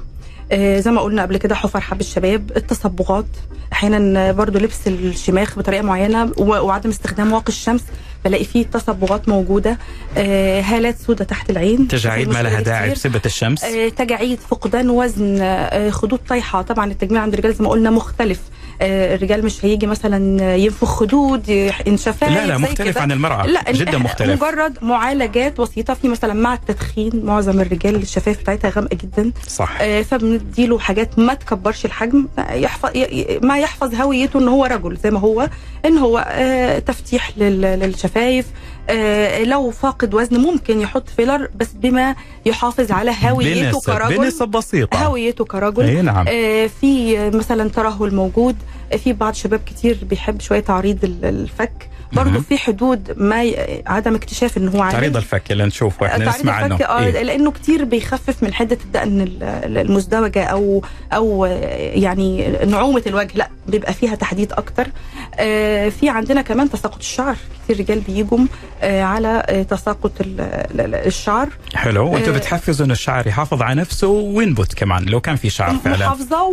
زي 0.53 0.91
ما 0.91 1.01
قلنا 1.01 1.21
قبل 1.21 1.37
كده 1.37 1.55
حفر 1.55 1.79
حب 1.81 1.99
الشباب 2.01 2.51
التصبغات. 2.57 3.25
أحيانا 3.73 4.31
برضو 4.31 4.59
لبس 4.59 4.87
الشماخ 4.87 5.59
بطريقة 5.59 5.81
معينة 5.81 6.31
وعدم 6.37 6.89
استخدام 6.89 7.33
واقي 7.33 7.47
الشمس. 7.47 7.81
بلاقي 8.25 8.43
فيه 8.45 8.65
تصبغات 8.65 9.29
موجودة 9.29 9.77
آه، 10.17 10.61
هالات 10.61 10.97
سودة 10.99 11.25
تحت 11.25 11.49
العين. 11.49 11.87
تجاعيد 11.87 12.29
ما 12.29 12.43
لها 12.43 12.61
داعي. 12.61 12.91
بسبه 12.91 13.21
الشمس؟ 13.25 13.63
آه، 13.63 13.89
تجاعيد 13.89 14.39
فقدان 14.49 14.89
وزن 14.89 15.37
آه، 15.41 15.89
خدود 15.89 16.19
طايحة. 16.29 16.61
طبعا 16.61 16.91
التجميل 16.91 17.21
عند 17.21 17.33
الرجال 17.33 17.53
زي 17.53 17.63
ما 17.63 17.69
قلنا 17.69 17.89
مختلف. 17.89 18.39
الرجال 18.81 19.45
مش 19.45 19.65
هيجي 19.65 19.87
مثلا 19.87 20.55
ينفخ 20.55 20.87
خدود 20.87 21.49
انشفاف 21.87 22.23
لا 22.29 22.47
لا 22.47 22.57
مختلف. 22.57 22.97
عن 22.97 23.11
المرأة. 23.11 23.45
لا 23.45 23.71
جدا 23.71 23.97
مختلف. 23.97 24.43
مجرد 24.43 24.77
معالجات 24.81 25.61
بسيطة. 25.61 25.93
في 25.93 26.07
مثلا 26.07 26.33
مع 26.33 26.53
التدخين 26.53 27.11
معظم 27.25 27.59
الرجال 27.61 27.95
الشفايف 27.95 28.39
بتاعتها 28.41 28.69
غامقة 28.69 28.97
جدا. 29.03 29.31
صح. 29.47 29.77
آه، 29.81 30.01
فبنديله 30.01 30.79
حاجات 30.79 31.19
ما 31.19 31.33
تكبرش 31.33 31.85
الحجم 31.85 32.27
آه، 32.39 32.53
يحفظ 32.53 32.89
ما 33.41 33.59
يحفظ 33.59 33.95
هويته 33.95 34.39
إن 34.39 34.47
هو 34.47 34.65
رجل 34.65 34.97
زي 35.03 35.11
ما 35.11 35.19
هو 35.19 35.49
إن 35.85 35.97
هو 35.97 36.25
آه، 36.29 36.79
تفتيح 36.79 37.31
لل- 37.37 37.61
للشفايف 37.79 38.45
آه، 38.45 38.53
لو 39.45 39.71
فاقد 39.71 40.13
وزن 40.13 40.37
ممكن 40.39 40.81
يحط 40.81 41.09
فيلر 41.09 41.49
بس 41.55 41.67
بما 41.73 42.15
يحافظ 42.45 42.91
على 42.91 43.11
هويته 43.23 43.79
كرجل 43.81 44.17
بنسب 44.17 44.47
بسيطة. 44.47 44.97
هويته 45.05 45.45
كرجل. 45.45 45.83
اي 45.83 46.01
نعم. 46.01 46.25
آه، 46.29 46.67
في 46.81 47.17
مثلا 47.29 47.69
ترهل 47.69 48.15
موجود 48.15 48.55
آه، 48.93 48.95
في 48.97 49.13
بعض 49.13 49.33
شباب 49.33 49.59
كتير 49.65 49.97
بيحب 50.09 50.41
شوية 50.41 50.59
تعريض 50.59 51.03
ال- 51.03 51.25
الفك. 51.25 51.89
برضه. 52.15 52.39
في 52.41 52.57
حدود 52.57 53.13
ما 53.17 53.43
ي... 53.43 53.83
عدم 53.87 54.15
اكتشاف 54.15 54.57
ان 54.57 54.67
هو 54.67 54.81
عالي 54.81 54.93
تعريض 54.93 55.17
الفك 55.17 55.51
اللي 55.51 55.65
نشوفه 55.65 56.05
إحنا 56.05 56.29
نسمع 56.29 56.53
عنه 56.53 56.75
الفك 56.75 56.81
آه 56.85 56.99
إيه؟ 57.05 57.23
لأنه 57.23 57.51
كتير 57.51 57.83
بيخفف 57.83 58.43
من 58.43 58.53
حدة 58.53 58.77
الدقن 58.85 59.21
ال- 59.21 59.43
ال- 59.43 59.77
المزدوجة 59.77 60.43
أو 60.43 60.83
أو 61.13 61.45
آه، 61.45 61.49
يعني 61.93 62.47
نعومة 62.65 63.03
الوجه 63.07 63.31
لأ 63.35 63.49
بيبقى 63.67 63.93
فيها 63.93 64.15
تحديد 64.15 64.51
أكتر. 64.53 64.87
آه، 65.35 65.89
في 65.89 66.09
عندنا 66.09 66.41
كمان 66.41 66.69
تساقط 66.69 66.97
الشعر. 66.97 67.35
كتير 67.63 67.79
رجال 67.79 67.99
بيجوا 67.99 68.39
آه، 68.81 69.01
على 69.03 69.43
آه، 69.47 69.63
تساقط 69.63 70.11
ال- 70.21 70.41
ال- 70.41 70.81
ال- 70.81 70.95
الشعر. 70.95 71.49
حلو. 71.75 72.07
وأنتم 72.13 72.31
آه، 72.33 72.37
بتحفزوا 72.37 72.85
إنه 72.85 72.93
الشعر 72.93 73.27
يحافظ 73.27 73.61
على 73.61 73.81
نفسه 73.81 74.07
وينبت 74.07 74.73
كمان 74.73 75.05
لو 75.05 75.21
كان 75.21 75.35
في 75.35 75.49
شعر 75.49 75.75
فعلا. 75.75 76.05
محافظة 76.05 76.43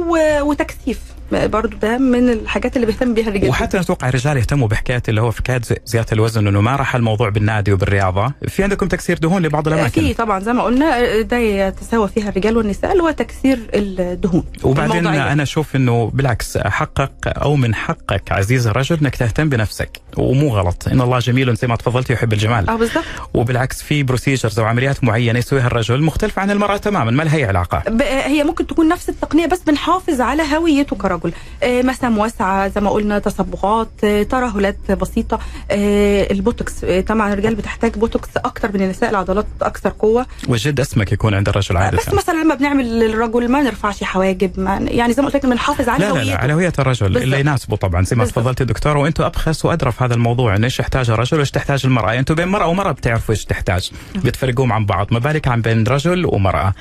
وتكثيف. 0.42 1.00
برضو 1.32 1.76
ده 1.76 1.98
من 1.98 2.30
الحاجات 2.30 2.76
اللي 2.76 2.86
بيهتم 2.86 3.14
بيها 3.14 3.28
الرجال. 3.28 3.50
وحتى 3.50 3.80
أتوقع 3.80 4.08
الرجال 4.08 4.36
يهتموا 4.36 4.68
بحكاية 4.68 5.02
اللي 5.08 5.20
هو 5.20 5.32
حكاية 5.32 5.60
زي- 5.64 5.76
زيادة 5.86 6.06
الوزن 6.12 6.46
إنه 6.46 6.60
ما 6.60 6.76
راح 6.76 6.94
الموضوع 6.94 7.28
بالنادي 7.28 7.72
وبالرياضة. 7.72 8.32
في 8.48 8.62
عندكم 8.62 8.88
تكسير 8.88 9.18
دهون 9.18 9.42
لبعض 9.42 9.68
الأماكن؟ 9.68 10.00
في 10.02 10.14
طبعا 10.14 10.40
زي 10.40 10.52
ما 10.52 10.62
قلنا 10.62 11.20
ده 11.20 11.36
يتساوى 11.38 12.08
فيها 12.08 12.28
الرجال 12.28 12.56
والنساء 12.56 12.92
اللي 12.92 13.02
هو 13.02 13.10
تكسير 13.10 13.58
الدهون. 13.74 14.44
وبعدين 14.62 14.96
الموضعية. 14.96 15.32
أنا 15.32 15.42
أشوف 15.42 15.76
إنه 15.76 16.10
بالعكس 16.14 16.58
حقك 16.58 17.12
أو 17.26 17.56
من 17.56 17.74
حقك 17.74 18.32
عزيز 18.32 18.66
الرجل 18.66 18.98
إنك 19.02 19.16
تهتم 19.16 19.48
بنفسك. 19.48 20.00
ومو 20.16 20.48
غلط. 20.48 20.88
إن 20.92 21.00
الله 21.00 21.18
جميل 21.18 21.54
زي 21.54 21.68
ما 21.68 21.76
تفضلتي 21.76 22.12
يحب 22.12 22.32
الجمال. 22.32 22.70
آه 22.70 22.76
بالظبط 22.76 23.04
وبالعكس 23.34 23.82
في 23.82 24.02
procedures 24.02 24.58
أو 24.58 24.64
عمليات 24.64 25.04
معينة 25.04 25.38
يسويها 25.38 25.66
الرجل 25.66 26.02
مختلفة 26.02 26.42
عن 26.42 26.50
المرأة 26.50 26.76
تماما. 26.76 27.10
ما 27.10 27.22
لها 27.22 27.36
اي 27.36 27.44
علاقه 27.44 27.82
هي 28.26 28.44
ممكن 28.44 28.66
تكون 28.66 28.88
نفس 28.88 29.08
التقنية 29.08 29.46
بس 29.46 29.60
بنحافظ 29.66 30.20
على 30.20 30.42
هويته 30.56 30.96
كرجل 30.96 31.19
الرجل 31.24 31.36
آه، 31.62 31.82
مسام 31.82 32.18
واسعه 32.18 32.68
زي 32.68 32.80
ما 32.80 32.90
قلنا 32.90 33.18
تصبغات 33.18 33.90
آه، 34.04 34.22
ترهلات 34.22 34.92
بسيطة. 34.92 35.38
آه، 35.70 36.32
البوتوكس 36.32 36.84
طبعا 37.06 37.32
الرجال 37.32 37.54
بتحتاج 37.54 37.94
بوتوكس 37.98 38.28
أكتر 38.36 38.72
من 38.72 38.82
النساء. 38.82 39.10
العضلات 39.10 39.46
أكثر 39.62 39.92
قوة. 39.98 40.26
وجد 40.48 40.80
اسمك 40.80 41.12
يكون 41.12 41.34
عند 41.34 41.48
الرجل 41.48 41.76
عادة. 41.76 41.98
بس 41.98 42.14
مثلا 42.14 42.42
لما 42.42 42.54
بنعمل 42.54 42.98
للرجل 42.98 43.48
ما 43.48 43.62
نرفعش 43.62 44.04
حواجب 44.04 44.60
ما 44.60 44.76
يعني 44.76 45.12
زي 45.12 45.22
ما 45.22 45.28
قلت 45.28 45.36
لك 45.36 45.46
بنحافظ 45.46 45.88
على 45.88 46.04
لا 46.04 46.12
لا 46.12 46.14
لا 46.14 46.22
هويته 46.22 46.36
على 46.36 46.52
هوية 46.52 46.72
الرجل 46.78 47.06
بالضبط. 47.06 47.22
اللي 47.22 47.40
يناسبه 47.40 47.76
طبعا. 47.76 48.04
زي 48.04 48.16
ما 48.16 48.22
بالضبط. 48.24 48.38
تفضلتي 48.38 48.64
دكتورة 48.64 48.98
وأنتم 48.98 49.24
أبخص 49.24 49.64
وادرى 49.64 49.92
في 49.92 50.04
هذا 50.04 50.14
الموضوع. 50.14 50.56
ان 50.56 50.64
إيش 50.64 50.80
يحتاج 50.80 51.10
الرجل 51.10 51.36
وإيش 51.36 51.50
تحتاج 51.50 51.86
المرأة؟ 51.86 52.18
أنتم 52.18 52.34
بين 52.34 52.48
مرأة 52.48 52.66
ومرأة 52.66 52.92
بتعرفوا 52.92 53.34
إيش 53.34 53.44
تحتاج. 53.44 53.90
بتفرقوهم 54.14 54.72
عن 54.72 54.86
بعض. 54.86 55.06
ما 55.10 55.18
بالك 55.18 55.48
عن 55.48 55.62
بين 55.62 55.86
رجل 55.86 56.26
ومرأة؟ 56.26 56.74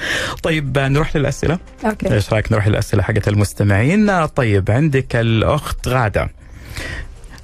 طيب 0.44 0.78
نروح 0.80 1.16
للأسئلة. 1.16 1.60
okay. 1.86 2.14
إيش 2.14 2.34
رأيك 2.34 2.52
نروح 2.52 2.68
للأسئلة 2.68 3.04
حقت 3.04 3.28
المستمعين؟ 3.28 4.06
طيب 4.36 4.72
عندك 4.72 5.16
الأخت 5.16 5.88
غادة. 5.88 6.30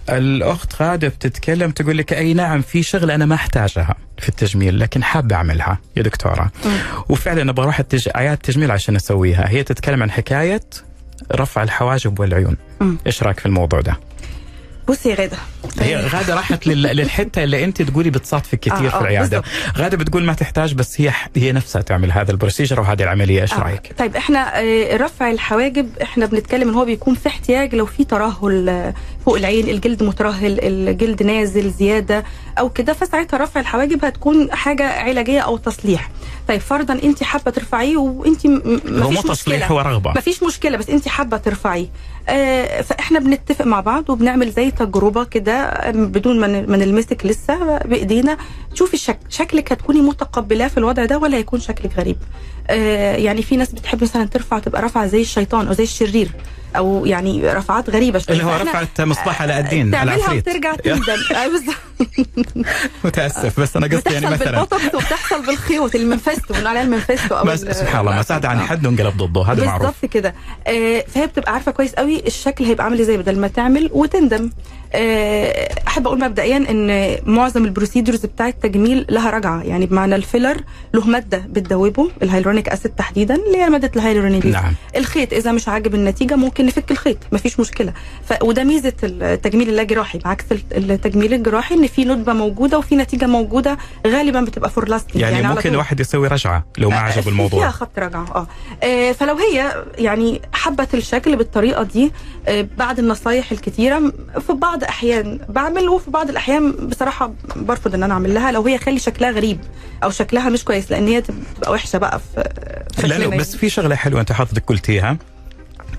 الأخت 0.10 0.82
غادة 0.82 1.08
بتتكلم 1.08 1.72
تقول 1.72 1.98
لك 1.98 2.14
أي 2.14 2.34
نعم 2.34 2.62
في 2.62 2.84
شغل 2.84 3.12
أنا 3.12 3.26
ما 3.26 3.36
أحتاجها 3.36 3.96
في 4.18 4.30
التجميل 4.30 4.80
لكن 4.80 5.04
حابة 5.04 5.36
أعملها 5.36 5.80
يا 5.98 6.02
دكتورة. 6.02 6.52
وفعلا 7.10 7.50
أبغى 7.52 7.64
أروح 7.64 7.80
التج... 7.80 8.10
عيادة 8.16 8.36
تجميل 8.44 8.72
عشان 8.72 8.96
أسويها. 8.96 9.50
هي 9.50 9.64
تتكلم 9.64 10.04
عن 10.04 10.12
حكاية 10.12 10.62
رفع 11.32 11.64
الحواجب 11.64 12.20
والعيون. 12.20 12.58
إيش 13.08 13.24
رأيك 13.24 13.40
في 13.40 13.46
الموضوع 13.46 13.82
ده؟ 13.82 13.98
بصي 14.88 15.10
يا 15.10 15.16
غادة. 15.16 15.38
هي 15.80 15.96
غادة 15.96 16.36
راحت 16.36 16.68
لل... 16.68 16.82
للحتة 16.82 17.44
اللي 17.44 17.64
أنت 17.64 17.82
تقولي 17.82 18.10
بتصادفك 18.10 18.60
كثير 18.60 18.88
آه، 18.88 18.90
في 18.90 18.96
آه، 18.96 19.02
العيادة. 19.02 19.44
غادة 19.78 19.98
بتقول 19.98 20.24
ما 20.24 20.34
تحتاج 20.34 20.74
بس 20.74 21.02
هي 21.02 21.12
هي 21.36 21.52
نفسها 21.52 21.82
تعمل 21.82 22.12
هذا 22.12 22.32
البروسيجر 22.32 22.80
وهذه 22.80 23.04
العملية. 23.04 23.42
إيش 23.42 23.54
آه. 23.54 23.60
رأيك؟ 23.60 23.94
طيب 23.98 24.16
إحنا 24.16 24.60
آه، 24.60 24.98
رفع 24.98 25.32
الحواجب 25.32 25.90
إحنا 26.02 26.26
بنتكلم 26.26 26.70
إن 26.70 26.76
هو 26.76 26.86
بيكون 26.86 27.16
في 27.16 27.28
احتياج 27.28 27.76
لو 27.76 27.86
في 27.86 28.04
ترهل 28.04 28.70
آه، 28.70 28.94
فوق 29.26 29.38
العين 29.38 29.70
الجلد 29.70 30.04
مترهل 30.04 30.60
الجلد 30.62 31.24
نازل 31.24 31.72
زيادة 31.72 32.24
أو 32.60 32.70
كده 32.70 32.94
فساعتها 32.94 33.38
رفع 33.38 33.60
الحواجب 33.60 34.06
هتكون 34.06 34.52
حاجة 34.52 34.88
علاجية 34.90 35.40
أو 35.40 35.58
تصليح. 35.58 36.10
طيب 36.48 36.62
فرضا 36.62 36.94
أنت 36.94 37.24
حابة 37.24 37.52
ترفعيه 37.52 37.98
وأنت 37.98 38.46
هو 38.46 39.10
مو 39.12 39.22
تصليح 39.22 39.30
مشكلة. 39.32 39.66
هو 39.68 39.80
رغبة. 39.80 40.12
مفيش 40.18 40.44
مشكلة 40.44 40.78
بس 40.78 40.90
أنت 40.90 41.08
حابة 41.08 41.38
ترفعيه. 41.38 41.88
فإحنا 42.84 43.20
بنتفق 43.20 43.66
مع 43.66 43.80
بعض 43.80 44.10
وبنعمل 44.10 44.52
زي 44.52 44.72
تجربة 44.72 45.24
كده 45.24 45.52
آه، 45.54 45.92
بدون 45.92 46.40
ما 46.40 46.48
نلمسك 46.78 47.26
لسه 47.26 47.78
بإيدينا. 47.78 48.38
تشوفي 48.74 48.94
الشكل 48.94 49.26
شكلك 49.30 49.72
هتكوني 49.72 50.02
متقبلاه 50.02 50.68
في 50.68 50.78
الوضع 50.78 51.06
ده 51.06 51.18
ولا 51.18 51.38
هيكون 51.38 51.60
شكلك 51.60 51.98
غريب. 51.98 52.18
آه 52.70 53.16
يعني 53.16 53.42
في 53.42 53.58
ناس 53.58 53.72
بتحب 53.72 54.04
مثلا 54.04 54.26
ترفع 54.26 54.60
تبقى 54.60 54.82
رافعة 54.82 55.08
زي 55.08 55.22
الشيطان 55.22 55.68
أو 55.68 55.74
زي 55.74 55.84
الشرير. 55.84 56.30
أو 56.78 57.06
يعني 57.06 57.54
رفعات 57.54 57.90
غريبة 57.90 58.20
شوية 58.20 58.38
اللي 58.38 58.46
هو 58.52 58.56
رفعت 58.56 59.02
مصباح 59.02 59.42
علاء 59.42 59.60
الدين 59.60 59.92
تعملها 59.92 60.16
العفريت. 60.16 60.48
وترجع 60.48 60.74
تندم. 60.74 61.04
متأسف 63.06 63.60
بس 63.60 63.78
أنا 63.78 63.88
قصدي 63.88 64.14
يعني 64.14 64.26
بتحصل 64.26 64.34
مثلا 64.34 64.52
بالبوتوكس 64.52 64.96
وبتحصل 64.96 65.46
بالخيوط 65.46 65.96
ال 65.96 66.02
Mephisto 66.02 66.54
بنقول 66.54 66.68
عليها 66.68 66.82
ال 66.82 66.88
Mephisto 66.88 67.36
أو 67.36 67.46
بس 67.46 67.60
سبحان 67.60 68.00
الله 68.02 68.16
ما 68.16 68.22
ساعد 68.22 68.46
عن. 68.46 68.60
حد 68.60 68.86
وانقلب 68.86 69.18
ضده 69.18 69.42
هذا 69.42 69.66
معروف. 69.66 69.82
بالظبط 69.82 70.06
كده. 70.14 70.36
آه 70.68 71.04
فهي 71.08 71.28
بتبقى 71.28 71.54
عارفة 71.54 71.72
كويس 71.72 71.94
قوي 71.94 72.28
الشكل 72.28 72.66
هيبقى 72.66 72.84
عامل 72.84 73.00
إزاي 73.00 73.18
بدل 73.18 73.40
ما 73.40 73.48
تعمل 73.48 73.90
وتندم. 73.94 74.50
آه 74.94 75.70
أحب 75.88 76.08
أقول 76.08 76.20
مبدئيا 76.20 76.58
إن 76.58 77.18
معظم 77.26 77.66
ال 77.66 77.71
procedures 77.71 78.26
بتاع 78.26 78.48
التجميل 78.48 79.06
لها 79.10 79.30
رجعة. 79.30 79.64
يعني 79.64 79.86
بمعنى 79.86 80.16
الفيلر 80.16 80.62
له 80.94 81.08
مادة 81.08 81.38
بتدوبه 81.38 82.10
الهيلورونيك 82.24 82.70
acid 82.70 82.92
تحديدا 82.92 83.36
اللي 83.36 83.58
هي 83.58 83.70
مادة 83.70 83.92
الهيلورونيك 83.96 84.46
نعم. 84.46 84.74
الخيط 84.96 85.34
إذا 85.34 85.52
مش 85.52 85.68
عاجب 85.68 85.96
النتيجة 85.96 86.36
ممكن 86.36 86.65
نفك 86.66 86.92
الخيط 86.92 87.18
مفيش 87.32 87.60
مشكلة. 87.60 87.94
ف... 88.30 88.34
وده 88.44 88.64
ميزة 88.64 88.94
التجميل 89.04 89.70
اللاجراحي 89.70 90.18
بعكس 90.18 90.46
التجميل 90.72 91.34
الجراحي 91.34 91.76
إن 91.76 91.88
في 91.88 92.06
ندبه 92.06 92.34
موجودة 92.34 92.78
وفي 92.78 92.96
نتيجة 92.96 93.26
موجودة 93.28 93.78
غالبا 94.08 94.42
بتبقى 94.42 94.70
for 94.70 94.90
lasting 94.90 95.22
يعني, 95.22 95.36
على 95.36 95.48
ممكن. 95.56 95.70
الواحد 95.70 96.00
يسوي 96.00 96.28
رجعة 96.28 96.66
لو 96.78 96.90
ما 96.90 96.96
عجب 96.96 97.22
في- 97.22 97.30
الموضوع. 97.30 97.60
فيها 97.60 97.72
خط 97.72 98.00
رجعة 98.00 98.26
آه. 98.36 98.48
آه، 98.84 99.12
فلو 99.12 99.36
هي 99.38 99.84
يعني 99.98 100.42
حبت 100.54 100.94
الشكل 100.96 101.36
بالطريقة 101.36 101.84
دي 101.84 102.12
آه، 102.48 102.68
بعد 102.78 103.00
النصايح 103.00 103.52
الكتيرة 103.52 104.12
في 104.48 104.54
بعض 104.54 104.84
أحيان 104.84 105.40
بعمل 105.50 105.90
وفي 105.90 106.12
بعض 106.12 106.30
الأحيان 106.30 106.72
بصراحة 106.72 107.34
برفض 107.56 107.94
إن 107.96 108.04
أنا 108.04 108.14
أعمل 108.14 108.34
لها 108.34 108.52
لو 108.52 108.62
هي 108.62 108.78
خلي 108.78 109.00
شكلها 109.00 109.32
غريب 109.32 109.60
أو 110.04 110.10
شكلها 110.10 110.50
مش 110.50 110.64
كويس 110.64 110.92
لأن 110.92 111.08
هي 111.08 111.22
تبقى 111.22 111.72
وحشة 111.72 111.98
بقى 112.00 112.20
في 112.20 112.44
في 113.02 113.08
لا 113.08 113.16
لا 113.18 113.38
بس 113.38 113.56
في 113.56 113.70
شغلة 113.70 113.96
حلوة 113.96 114.22
أنت 114.22 114.32
حضرتك 114.32 114.64
قلتيها. 114.68 115.18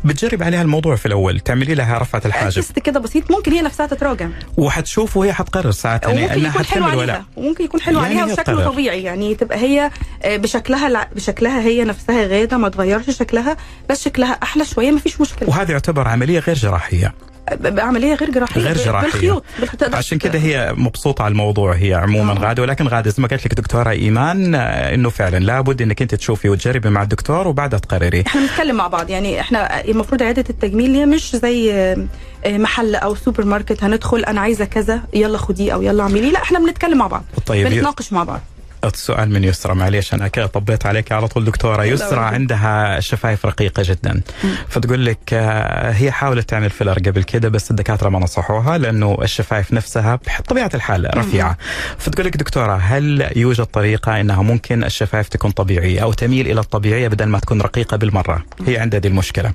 بتجرب 0.06 0.42
عليها 0.42 0.62
الموضوع 0.62 0.96
في 0.96 1.06
الأول 1.06 1.40
تعملي 1.40 1.74
لها 1.74 1.98
رفعة 1.98 2.22
الحاجب. 2.24 2.62
تست 2.62 2.78
كده 2.78 3.00
بسيط 3.00 3.30
ممكن 3.30 3.52
هي 3.52 3.62
نفسها 3.62 3.86
تتراجع. 3.86 4.28
وحتشوف 4.56 5.16
وهي 5.16 5.32
حتقرر 5.32 5.70
ساعتها 5.70 6.08
وممكن 6.08 6.32
إنها 6.32 6.36
يكون 6.36 6.64
حلو 6.64 6.84
حتكمل 6.84 6.98
ولا 6.98 7.12
عليها. 7.12 7.26
وممكن 7.36 7.64
يكون 7.64 7.80
حلو 7.80 8.00
يعني 8.02 8.20
عليها 8.20 8.24
وشكله 8.32 8.44
تقرر. 8.44 8.72
طبيعي 8.72 9.02
يعني 9.02 9.34
تبقى 9.34 9.58
هي 9.58 9.90
آه، 10.22 10.36
بشكلها 10.36 11.08
بشكلها 11.16 11.60
هي 11.60 11.84
نفسها 11.84 12.26
غاده 12.26 12.56
ما 12.56 12.68
تغيرش 12.68 13.10
شكلها 13.10 13.56
بس 13.90 14.04
شكلها 14.04 14.32
أحلى 14.42 14.64
شوية 14.64 14.90
مفيش 14.90 15.20
مشكلة. 15.20 15.48
وهذا 15.48 15.72
يعتبر 15.72 16.08
عملية 16.08 16.38
غير 16.38 16.56
جراحية. 16.56 17.14
بعملية 17.54 18.14
غير 18.14 18.30
جراحية 18.30 18.60
غير 18.60 18.76
جراحية. 18.76 19.10
بالخيوط 19.10 19.44
عشان 19.92 20.18
كده 20.18 20.38
هي 20.38 20.74
مبسوطة 20.76 21.22
على 21.22 21.32
الموضوع 21.32 21.72
هي 21.74 21.94
عموما 21.94 22.32
آه. 22.32 22.38
غادة. 22.38 22.62
ولكن 22.62 22.86
غادة 22.88 23.10
زي 23.10 23.22
ما 23.22 23.28
قالت 23.28 23.44
لك 23.46 23.54
دكتورة 23.54 23.90
إيمان 23.90 24.54
آه، 24.54 24.94
إنه 24.94 25.10
فعلا 25.10 25.38
لابد 25.38 25.82
إنك 25.82 26.02
أنت 26.02 26.14
تشوفي 26.14 26.48
وتجربي 26.48 26.90
مع 26.90 27.02
الدكتور 27.02 27.48
وبعدها 27.48 27.78
تقرري. 27.78 28.24
إحنا 28.26 28.40
بنتكلم 28.40 28.76
مع 28.76 28.86
بعض 28.86 29.10
يعني 29.10 29.40
إحنا 29.40 29.84
المفروض 29.84 30.22
عياده 30.22 30.44
التجميل 30.50 30.94
هي 30.94 31.06
مش 31.06 31.36
زي 31.36 31.72
آه، 31.74 32.06
آه، 32.44 32.58
محل 32.58 32.94
أو 32.94 33.14
سوبر 33.14 33.44
ماركت 33.44 33.84
هندخل 33.84 34.24
أنا 34.24 34.40
عايزة 34.40 34.64
كذا 34.64 35.02
يلا 35.14 35.38
خديه 35.38 35.72
أو 35.74 35.82
يلا 35.82 36.02
اعمليه. 36.02 36.30
لا 36.30 36.42
إحنا 36.42 36.58
بنتكلم 36.58 36.98
مع 36.98 37.06
بعض 37.06 37.24
طيب 37.46 37.68
بنتناقش 37.68 38.12
مع 38.12 38.24
بعض. 38.24 38.40
السؤال 38.84 39.30
من 39.30 39.44
يسرى. 39.44 39.74
معليش 39.74 40.14
أنا 40.14 40.28
كده 40.28 40.46
طبيت 40.46 40.86
عليك 40.86 41.12
على 41.12 41.28
طول 41.28 41.44
دكتورة. 41.44 41.84
يسرى. 41.84 42.20
عندها 42.20 43.00
شفايف 43.00 43.46
رقيقة 43.46 43.82
جدا. 43.86 44.20
فتقول 44.68 45.06
لك 45.06 45.18
آه، 45.32 45.92
هي 45.92 46.10
حاولت 46.12 46.48
تعمل 46.48 46.70
فيلر 46.70 46.98
قبل 46.98 47.22
كده 47.22 47.48
بس 47.48 47.70
الدكاترة 47.70 48.08
ما 48.08 48.18
نصحوها 48.18 48.78
لأنه 48.78 49.18
الشفايف 49.22 49.72
نفسها 49.72 50.18
بطبيعه 50.40 50.70
الحال 50.74 51.18
رفيعة. 51.18 51.56
فتقول 51.98 52.26
لك 52.26 52.36
دكتورة 52.36 52.76
هل 52.76 53.30
يوجد 53.36 53.64
طريقة 53.64 54.20
إنها 54.20 54.42
ممكن 54.42 54.84
الشفايف 54.84 55.28
تكون 55.28 55.50
طبيعية 55.50 56.02
أو 56.02 56.12
تميل 56.12 56.46
إلى 56.50 56.60
الطبيعية 56.60 57.08
بدل 57.08 57.24
ما 57.26 57.38
تكون 57.38 57.60
رقيقة 57.60 57.96
بالمرة؟ 57.96 58.44
هي 58.66 58.78
عندها 58.78 59.00
دي 59.00 59.08
المشكلة. 59.08 59.52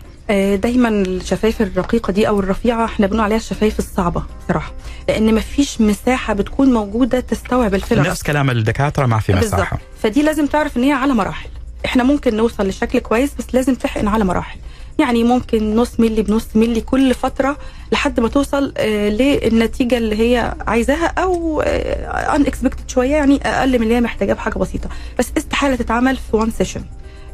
دايما 0.56 0.90
الشفايف 0.90 1.62
الرقيقة 1.62 2.12
دي 2.14 2.28
أو 2.28 2.40
الرفيعة 2.40 2.86
إحنا 2.86 3.08
بنقول 3.08 3.22
عليها 3.22 3.38
الشفايف 3.38 3.80
الصعبة 3.80 4.24
صراحة 4.48 4.74
لأن 5.08 5.36
مفيش 5.36 5.82
مساحة 5.82 6.34
بتكون 6.34 6.74
موجودة 6.74 7.20
تستوعب 7.20 7.76
الفيلر 7.76 8.02
نفس 8.10 8.24
كلام 8.24 8.50
الدكاترة 8.50 9.06
ما 9.06 9.20
في 9.20 9.34
مساحة. 9.34 9.80
فدي 10.04 10.24
لازم 10.24 10.46
تعرف 10.46 10.78
إن 10.78 10.84
هي 10.84 10.92
على 10.92 11.14
مراحل. 11.14 11.50
إحنا 11.86 12.04
ممكن 12.04 12.36
نوصل 12.38 12.68
لشكل 12.68 13.00
كويس 13.00 13.32
بس 13.40 13.46
لازم 13.54 13.76
تحقن 13.76 14.08
على 14.08 14.24
مراحل. 14.24 14.58
يعني 15.00 15.24
ممكن 15.24 15.76
نص 15.76 16.00
ملي 16.00 16.22
بنص 16.22 16.48
ملي 16.56 16.82
كل 16.82 17.14
فترة 17.14 17.58
لحد 17.92 18.20
ما 18.20 18.28
توصل 18.28 18.74
آه 18.78 19.10
للنتيجة 19.10 19.98
اللي 19.98 20.16
هي 20.20 20.56
عايزاها 20.68 21.06
أو 21.06 21.62
unexpected 21.62 22.90
شوية 22.90 23.16
يعني 23.16 23.40
أقل 23.46 23.70
من 23.80 23.84
اللي 23.84 23.96
هي 23.96 24.02
محتاجاه 24.02 24.34
بحاجة 24.34 24.54
بسيطة. 24.58 24.90
بس 25.20 25.32
استحالة 25.38 25.76
تتعمل 25.76 26.18
في 26.18 26.38
one 26.38 26.52
session 26.52 26.82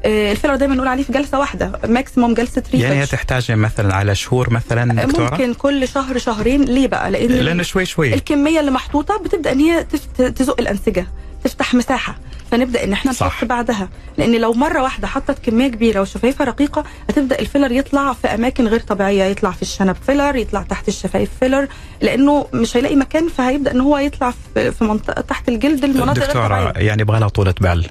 الفيلر 0.05 0.55
دايما 0.55 0.75
نقول 0.75 0.87
عليه 0.87 1.03
في 1.03 1.13
جلسة 1.13 1.39
واحدة 1.39 1.71
maximum 1.87 2.33
جلسة 2.33 2.61
retouch 2.61 2.81
يعني 2.81 3.01
هي 3.01 3.05
تحتاج 3.05 3.51
مثلا 3.51 3.95
على 3.95 4.15
شهور 4.15 4.53
مثلا 4.53 5.03
دكتورة؟ 5.03 5.29
ممكن 5.31 5.53
كل 5.53 5.87
شهر 5.87 6.17
شهرين 6.17 6.63
ليه 6.63 6.87
بقى؟ 6.87 7.11
لأن 7.11 7.27
لأنه 7.31 7.63
شوي 7.63 7.85
شوي. 7.85 8.13
الكمية 8.13 8.59
اللي 8.59 8.71
محطوطة 8.71 9.17
بتبدأ 9.17 9.51
إن 9.51 9.59
هي 9.59 9.83
تزق 10.17 10.55
الأنسجة 10.59 11.07
تفتح 11.43 11.73
مساحة 11.73 12.15
فنبدأ 12.51 12.83
إن 12.83 12.93
إحنا. 12.93 13.11
نحط 13.11 13.45
بعدها. 13.45 13.89
لأن 14.17 14.35
لو 14.35 14.53
مرة 14.53 14.81
واحدة 14.83 15.07
حطت 15.07 15.39
كمية 15.45 15.67
كبيرة 15.67 16.01
وشفايفها 16.01 16.45
رقيقة 16.47 16.83
هتبدأ 17.09 17.39
الفيلر 17.39 17.71
يطلع 17.71 18.13
في 18.13 18.27
أماكن 18.27 18.67
غير 18.67 18.79
طبيعية 18.79 19.23
يطلع 19.23 19.51
في 19.51 19.61
الشنب 19.61 19.95
فيلر 20.05 20.35
يطلع 20.35 20.61
تحت 20.61 20.87
الشفايف 20.87 21.29
فيلر 21.39 21.67
لأنه 22.01 22.47
مش 22.53 22.77
هيلاقي 22.77 22.95
مكان 22.95 23.27
فهيبدأ 23.29 23.71
إن 23.71 23.81
هو 23.81 23.97
يطلع 23.97 24.33
في 24.55 24.73
منطقة 24.81 25.21
تحت 25.21 25.49
الجلد 25.49 25.83
المناطق 25.83 26.25
دكتورة 26.25 26.73
يعني 26.77 27.01
يبغى 27.01 27.19
لها 27.19 27.27
طولة 27.27 27.53
بال. 27.61 27.85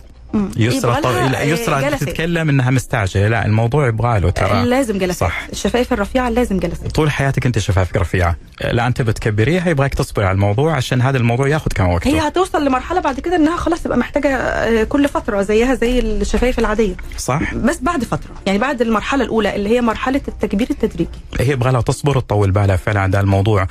يسرى 0.57 0.93
آه، 1.05 1.43
يسرى 1.43 1.83
جلسات. 1.83 2.09
تتكلم 2.09 2.49
إنها 2.49 2.71
مستعجلة. 2.71 3.29
لا 3.29 3.47
الموضوع 3.47 3.89
يبغى 3.89 4.21
له 4.21 4.31
ترى. 4.31 4.65
لازم 4.65 4.99
جلسات 4.99 5.29
صح. 5.29 5.47
الشفايف 5.53 5.93
الرفيعة 5.93 6.29
لازم 6.29 6.59
جلسات 6.59 6.93
طول 6.93 7.11
حياتك 7.11 7.47
أنت 7.47 7.59
شفافك 7.59 7.97
رفيعة. 7.97 8.37
لا 8.73 8.87
أنت 8.87 9.03
بتكبريها 9.03 9.69
يبغاك 9.69 9.95
تصبري 9.95 10.27
على 10.27 10.35
الموضوع 10.35 10.75
عشان 10.75 11.03
هذا 11.03 11.19
الموضوع 11.19 11.49
ياخذ 11.49 11.71
كم 11.75 11.89
وقته 11.89 12.09
هي 12.09 12.29
هتوصل 12.29 12.65
لمرحلة 12.65 13.01
بعد 13.01 13.21
كده 13.21 13.37
إنها 13.37 13.57
خلاص 13.57 13.83
تبقى 13.83 13.99
محتاجة 13.99 14.37
آه، 14.37 14.85
كل 14.85 15.09
فترة 15.09 15.43
زيها 15.43 15.75
زي 15.75 15.99
الشفايف 15.99 16.59
العادية. 16.59 16.95
صح. 17.19 17.55
بس 17.55 17.79
بعد 17.83 18.05
فترة. 18.05 18.31
يعني 18.47 18.59
بعد 18.59 18.83
المرحلة 18.83 19.25
الأولى 19.25 19.57
اللي 19.57 19.69
هي 19.71 19.81
مرحلة 19.81 20.21
التكبير 20.29 20.67
التدريجي. 20.71 21.11
هي 21.41 21.51
يبغى 21.51 21.73
لها 21.73 21.81
تصبر 21.81 22.19
وتطول 22.19 22.51
بالها 22.51 22.77
فعلا 22.77 23.01
عند 23.01 23.17
الموضوع. 23.17 23.67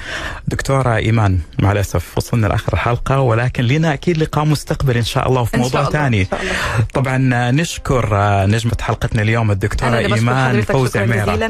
دكتورة 0.47 0.95
إيمان 0.95 1.39
مع 1.59 1.71
الأسف 1.71 2.17
وصلنا 2.17 2.47
لآخر 2.47 2.73
الحلقة 2.73 3.19
ولكن 3.19 3.63
لنا 3.63 3.93
أكيد 3.93 4.17
لقاء 4.17 4.45
مستقبل 4.45 4.97
إن 4.97 5.03
شاء 5.03 5.29
الله 5.29 5.47
إن 5.55 5.59
موضوع 5.59 5.83
ثاني. 5.83 6.27
طبعا 6.93 7.17
نشكر 7.51 8.07
نجمة 8.45 8.77
حلقتنا 8.81 9.21
اليوم 9.21 9.51
الدكتورة 9.51 9.97
إيمان 9.97 10.61
فوزي 10.61 10.99
عميرة. 10.99 11.35
جزيلا 11.35 11.49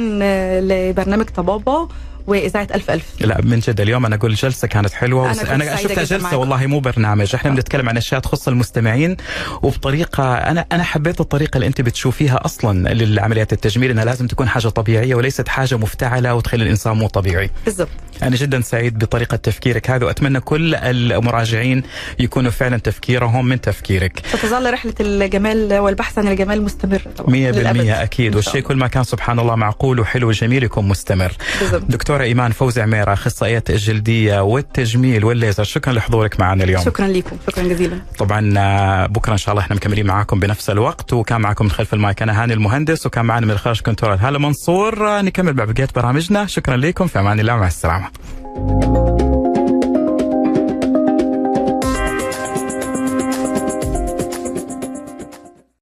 لبرنامج 0.61 1.25
طبابة. 1.25 1.89
وإذاعة 2.27 2.67
ألف 2.75 2.91
ألف. 2.91 3.05
لا 3.19 3.41
من 3.43 3.59
جد 3.59 3.81
اليوم 3.81 4.05
أنا 4.05 4.15
أقول 4.15 4.31
الجلسه 4.31 4.67
كانت 4.67 4.93
حلوة 4.93 5.31
أنا, 5.31 5.55
أنا 5.55 5.75
شفتها 5.75 6.03
جلسة 6.03 6.37
والله 6.37 6.67
مو 6.67 6.79
برنامج. 6.79 7.35
إحنا 7.35 7.51
بنتكلم 7.51 7.89
عن 7.89 7.97
أشياء 7.97 8.21
تخص 8.21 8.47
المستمعين 8.47 9.17
وبطريقة 9.61 10.33
أنا 10.35 10.65
أنا 10.71 10.83
حبيت 10.83 11.21
الطريقة 11.21 11.55
اللي 11.57 11.67
أنت 11.67 11.81
بتشوفيها 11.81 12.45
أصلا 12.45 12.93
للعمليات 12.93 13.53
التجميل 13.53 13.91
إنها 13.91 14.05
لازم 14.05 14.27
تكون 14.27 14.47
حاجة 14.49 14.67
طبيعية 14.67 15.15
وليست 15.15 15.47
حاجة 15.47 15.77
مفتعلة 15.77 16.33
وتخلي 16.33 16.63
الإنسان 16.63 16.97
مو 16.97 17.07
طبيعي. 17.07 17.49
بالضبط. 17.65 17.89
أنا 18.23 18.35
جدا 18.35 18.61
سعيد 18.61 18.97
بطريقة 18.97 19.37
تفكيرك 19.37 19.89
هذا 19.89 20.05
وأتمنى 20.05 20.39
كل 20.39 20.75
المراجعين 20.75 21.83
يكونوا 22.19 22.51
فعلا 22.51 22.77
تفكيرهم 22.77 23.45
من 23.45 23.61
تفكيرك. 23.61 24.21
ستظل 24.33 24.73
رحلة 24.73 24.93
الجمال 24.99 25.73
والبحث 25.73 26.17
عن 26.17 26.27
الجمال 26.27 26.61
مستمره 26.61 27.01
طبعا. 27.17 27.29
100% 27.29 28.01
أكيد. 28.01 28.35
والشيء 28.35 28.61
كل 28.61 28.75
ما 28.75 28.87
كان 28.87 29.03
سبحان 29.03 29.39
الله 29.39 29.55
معقول 29.55 29.99
وحلو 29.99 30.27
وجميل 30.27 30.63
يكون 30.63 30.87
مستمر. 30.87 31.31
بالضبط. 31.61 31.83
دكتورة 32.15 32.27
إيمان 32.27 32.51
فوزي 32.51 32.81
عميرة 32.81 33.13
أخصائية 33.13 33.63
الجلدية 33.69 34.43
والتجميل 34.43 35.25
والليزر. 35.25 35.63
شكرا 35.63 35.93
لحضورك 35.93 36.39
معنا 36.39 36.63
اليوم. 36.63 36.83
شكرا 36.83 37.07
لكم. 37.07 37.37
شكرا 37.49 37.63
جزيلا. 37.63 37.99
طبعا 38.17 39.07
بكرة 39.07 39.33
إن 39.33 39.37
شاء 39.37 39.53
الله 39.53 39.63
إحنا 39.63 39.75
مكملين 39.75 40.05
معاكم 40.05 40.39
بنفس 40.39 40.69
الوقت. 40.69 41.13
وكان 41.13 41.41
معكم 41.41 41.65
من 41.65 41.71
خلف 41.71 41.93
المايك 41.93 42.21
أنا 42.21 42.43
هاني 42.43 42.53
المهندس 42.53 43.05
وكان 43.05 43.25
معنا 43.25 43.45
من 43.45 43.51
الخارج 43.51 43.81
control 43.81 44.17
هلا 44.17 44.39
منصور. 44.39 45.21
نكمل 45.21 45.53
بقية 45.53 45.87
برامجنا. 45.95 46.45
شكرا 46.45 46.77
لكم. 46.77 47.07
في 47.07 47.19
أمان 47.19 47.39
الله. 47.39 47.55
مع 47.55 47.67
السلامة. 47.67 48.07